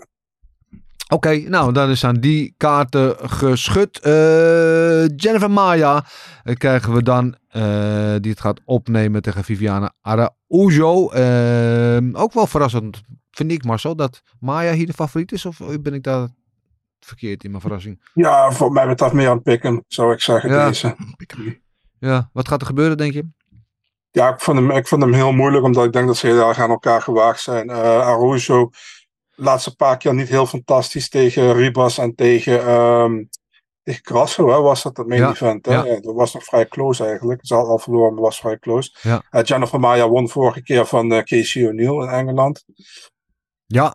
[1.13, 3.99] Oké, nou dan zijn die kaarten geschud.
[4.01, 6.05] Eh, Jennifer Maya
[6.45, 7.63] eh, krijgen we dan, eh,
[8.21, 11.11] die het gaat opnemen tegen Viviana Araujo.
[12.13, 15.47] Ook wel verrassend, vind ik Marcel, dat Maya hier de favoriet is.
[15.47, 16.29] Of ben ik daar
[17.01, 18.11] verkeerd in mijn verrassing?
[18.15, 20.51] ja, voor mij betreft meer aan pikken, zou ik zeggen.
[20.51, 20.67] Ja.
[20.67, 20.97] Deze.
[21.99, 23.29] Ja, wat gaat er gebeuren, denk je?
[24.11, 26.49] Ja, ik vond, hem, ik vond hem heel moeilijk, omdat ik denk dat ze heel
[26.49, 27.71] erg aan elkaar gewaagd zijn.
[27.71, 28.71] Araujo,
[29.41, 33.29] laatste paar keer niet heel fantastisch tegen Ribas en tegen, um,
[33.83, 35.67] tegen Grasso, hè, was dat het main Ja, event.
[35.67, 35.73] Hè?
[35.73, 35.85] ja.
[35.85, 37.41] Ja, dat was nog vrij close eigenlijk.
[37.43, 38.97] Ze had al verloren, maar was vrij close.
[39.03, 39.23] Ja.
[39.31, 42.65] Uh, Jennifer Maya won vorige keer van uh, Casey O'Neill in Engeland.
[43.67, 43.95] Ja,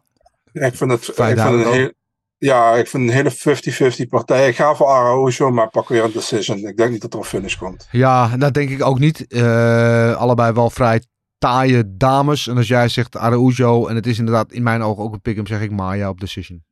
[0.52, 1.92] Ik vind het, ik vind het een heel,
[2.38, 4.48] ja, ik vind een hele 50-50 partij.
[4.48, 6.58] Ik ga voor Araujo, maar pak weer een decision.
[6.58, 7.88] Ik denk niet dat er een finish komt.
[7.92, 9.28] Ja, dat denk ik ook niet.
[9.28, 11.02] Eh, allebei wel vrij
[11.46, 12.48] taaie dames.
[12.48, 15.48] En als jij zegt Araujo en het is inderdaad in mijn ogen ook een pick-up,
[15.48, 16.64] zeg ik Maya op decision.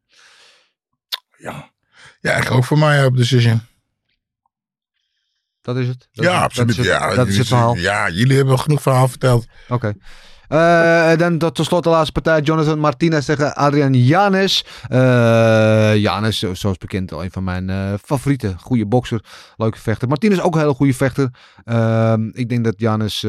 [1.38, 1.72] Ja.
[2.20, 3.62] Ja, ik ga ook voor mij op decision.
[5.62, 6.10] Dat is het?
[6.12, 6.76] Dat ja, absoluut.
[6.76, 7.76] Dat is het, ja, dat is het verhaal.
[7.76, 9.46] Ja, jullie hebben genoeg verhaal verteld.
[9.68, 9.94] Oké.
[10.48, 12.42] En dan tot slot de laatste partij.
[12.42, 14.66] Jonathan Martinez tegen Adrian Janes.
[14.92, 18.56] Uh, Janes, zoals bekend, al een van mijn uh, favoriete.
[18.58, 19.24] Goede bokser.
[19.58, 20.08] Leuke vechter.
[20.08, 21.30] Martinez ook een hele goede vechter.
[21.64, 23.26] Ehm, ik denk dat Janes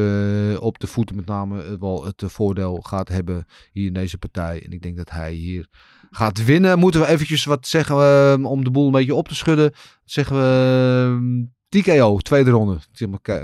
[0.59, 4.63] op de voeten met name wel het voordeel gaat hebben hier in deze partij.
[4.65, 5.67] En ik denk dat hij hier
[6.11, 6.79] gaat winnen.
[6.79, 9.73] Moeten we eventjes wat zeggen om de boel een beetje op te schudden.
[10.03, 12.79] Zeggen we ehm, TKO, tweede ronde.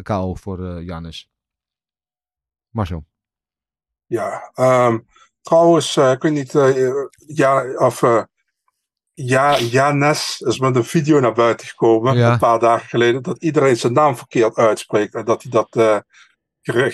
[0.04, 1.30] KO voor Janes.
[2.70, 3.11] Marcel.
[4.12, 5.08] Ja, um,
[5.42, 6.92] trouwens, uh, ik weet niet, uh,
[7.26, 8.24] ja, of uh,
[9.14, 12.32] ja, Janes is met een video naar buiten gekomen, ja.
[12.32, 15.74] een paar dagen geleden, dat iedereen zijn naam verkeerd uitspreekt en dat hij dat,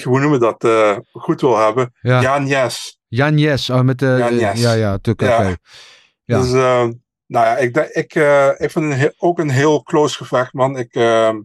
[0.03, 1.93] hoe noemen we dat, goed wil hebben.
[2.01, 2.21] Ja.
[2.21, 2.99] Janjes.
[3.07, 4.61] Janjes, oh, met de, Janjes.
[4.61, 5.37] ja, ja, tuk, ja.
[5.37, 5.55] oké.
[6.23, 6.41] Ja.
[6.41, 8.15] Dus, nou ja, ik, ik,
[8.57, 10.77] ik vind het ook een heel close gevecht, man.
[10.77, 11.37] Ik, ehm,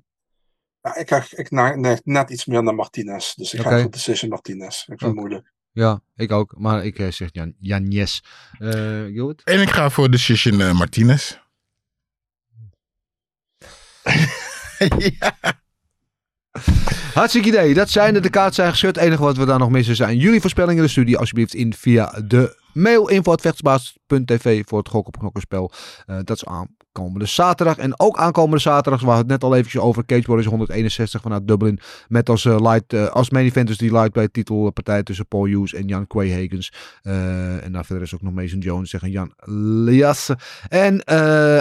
[0.80, 3.34] ja, ik krijg ik net, net iets meer naar Martinez.
[3.34, 3.68] Dus ik Oké.
[3.68, 4.80] ga voor Decision Martinez.
[4.80, 5.51] Ik vind het moeilijk.
[5.72, 6.54] Ja, ik ook.
[6.58, 8.24] Maar ik eh, zeg Jan, Janjes.
[8.58, 9.02] Eh?
[9.44, 11.38] En ik ga voor decision eh, Martinez.
[15.18, 15.36] ja.
[17.14, 17.74] Hartstikke idee.
[17.74, 18.94] Dat zijn de, de kaart zijn geschud.
[18.94, 21.18] Het enige wat we daar nog missen zijn jullie voorspellingen in de studie.
[21.18, 25.72] Alsjeblieft in via de mail info.vechtsbaas.tv voor het gok op knokkenspel.
[26.06, 26.44] Eh, dat is
[26.92, 27.76] aankomende zaterdag.
[27.76, 31.48] En ook aankomende zaterdag, waar we het net al eventjes over, Cage Warriors 161 vanuit
[31.48, 31.78] Dublin.
[32.08, 35.74] Met als, eh, light, eh, als main event dus die lightweight titelpartij tussen Paul Hughes
[35.74, 36.72] en Jan Quayhagens.
[37.02, 39.32] Eh en daar verder is ook nog Mason Jones tegen Jan
[39.84, 40.38] Liasse.
[40.68, 41.06] En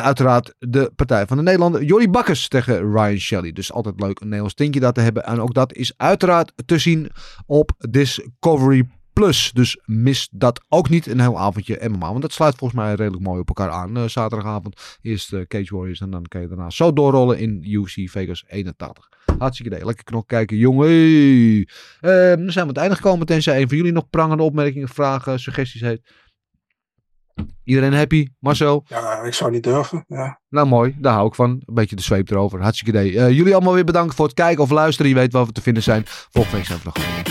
[0.02, 3.52] uiteraard de partij van de Nederlander Jordi Bakkers tegen Ryan Shelley.
[3.52, 5.24] Dus altijd leuk een Nederlands tintje daar te hebben.
[5.24, 7.10] En ook dat is uiteraard te zien
[7.46, 9.51] op Discovery Plus.
[9.53, 11.07] Dus mis dat ook niet.
[11.07, 12.09] Een heel avondje MMA.
[12.09, 13.97] Want dat sluit volgens mij redelijk mooi op elkaar aan.
[13.97, 14.97] eh, zaterdagavond.
[15.01, 15.99] Eerst eh, Cage Warriors.
[16.01, 19.09] En dan kan je daarna zo doorrollen in UFC Vegas 81.
[19.38, 19.86] Hartstikke idee.
[19.86, 20.88] Lekker knok kijken, jongen.
[20.89, 23.26] Eh, dan zijn we aan het einde gekomen.
[23.26, 26.01] Tenzij een van jullie nog prangende opmerkingen, vragen, suggesties heeft.
[27.64, 28.28] Iedereen happy?
[28.39, 28.84] Marcel?
[28.88, 30.05] Ja, ik zou niet durven.
[30.07, 30.39] Ja.
[30.49, 31.49] Nou mooi, daar hou ik van.
[31.49, 32.62] Een beetje de zweep erover.
[32.62, 33.20] Hartstikke idee.
[33.20, 35.12] Eh, jullie allemaal weer bedankt voor het kijken of luisteren.
[35.12, 36.03] Je weet waar we te vinden zijn.
[36.05, 37.31] Volgende week zijn we nog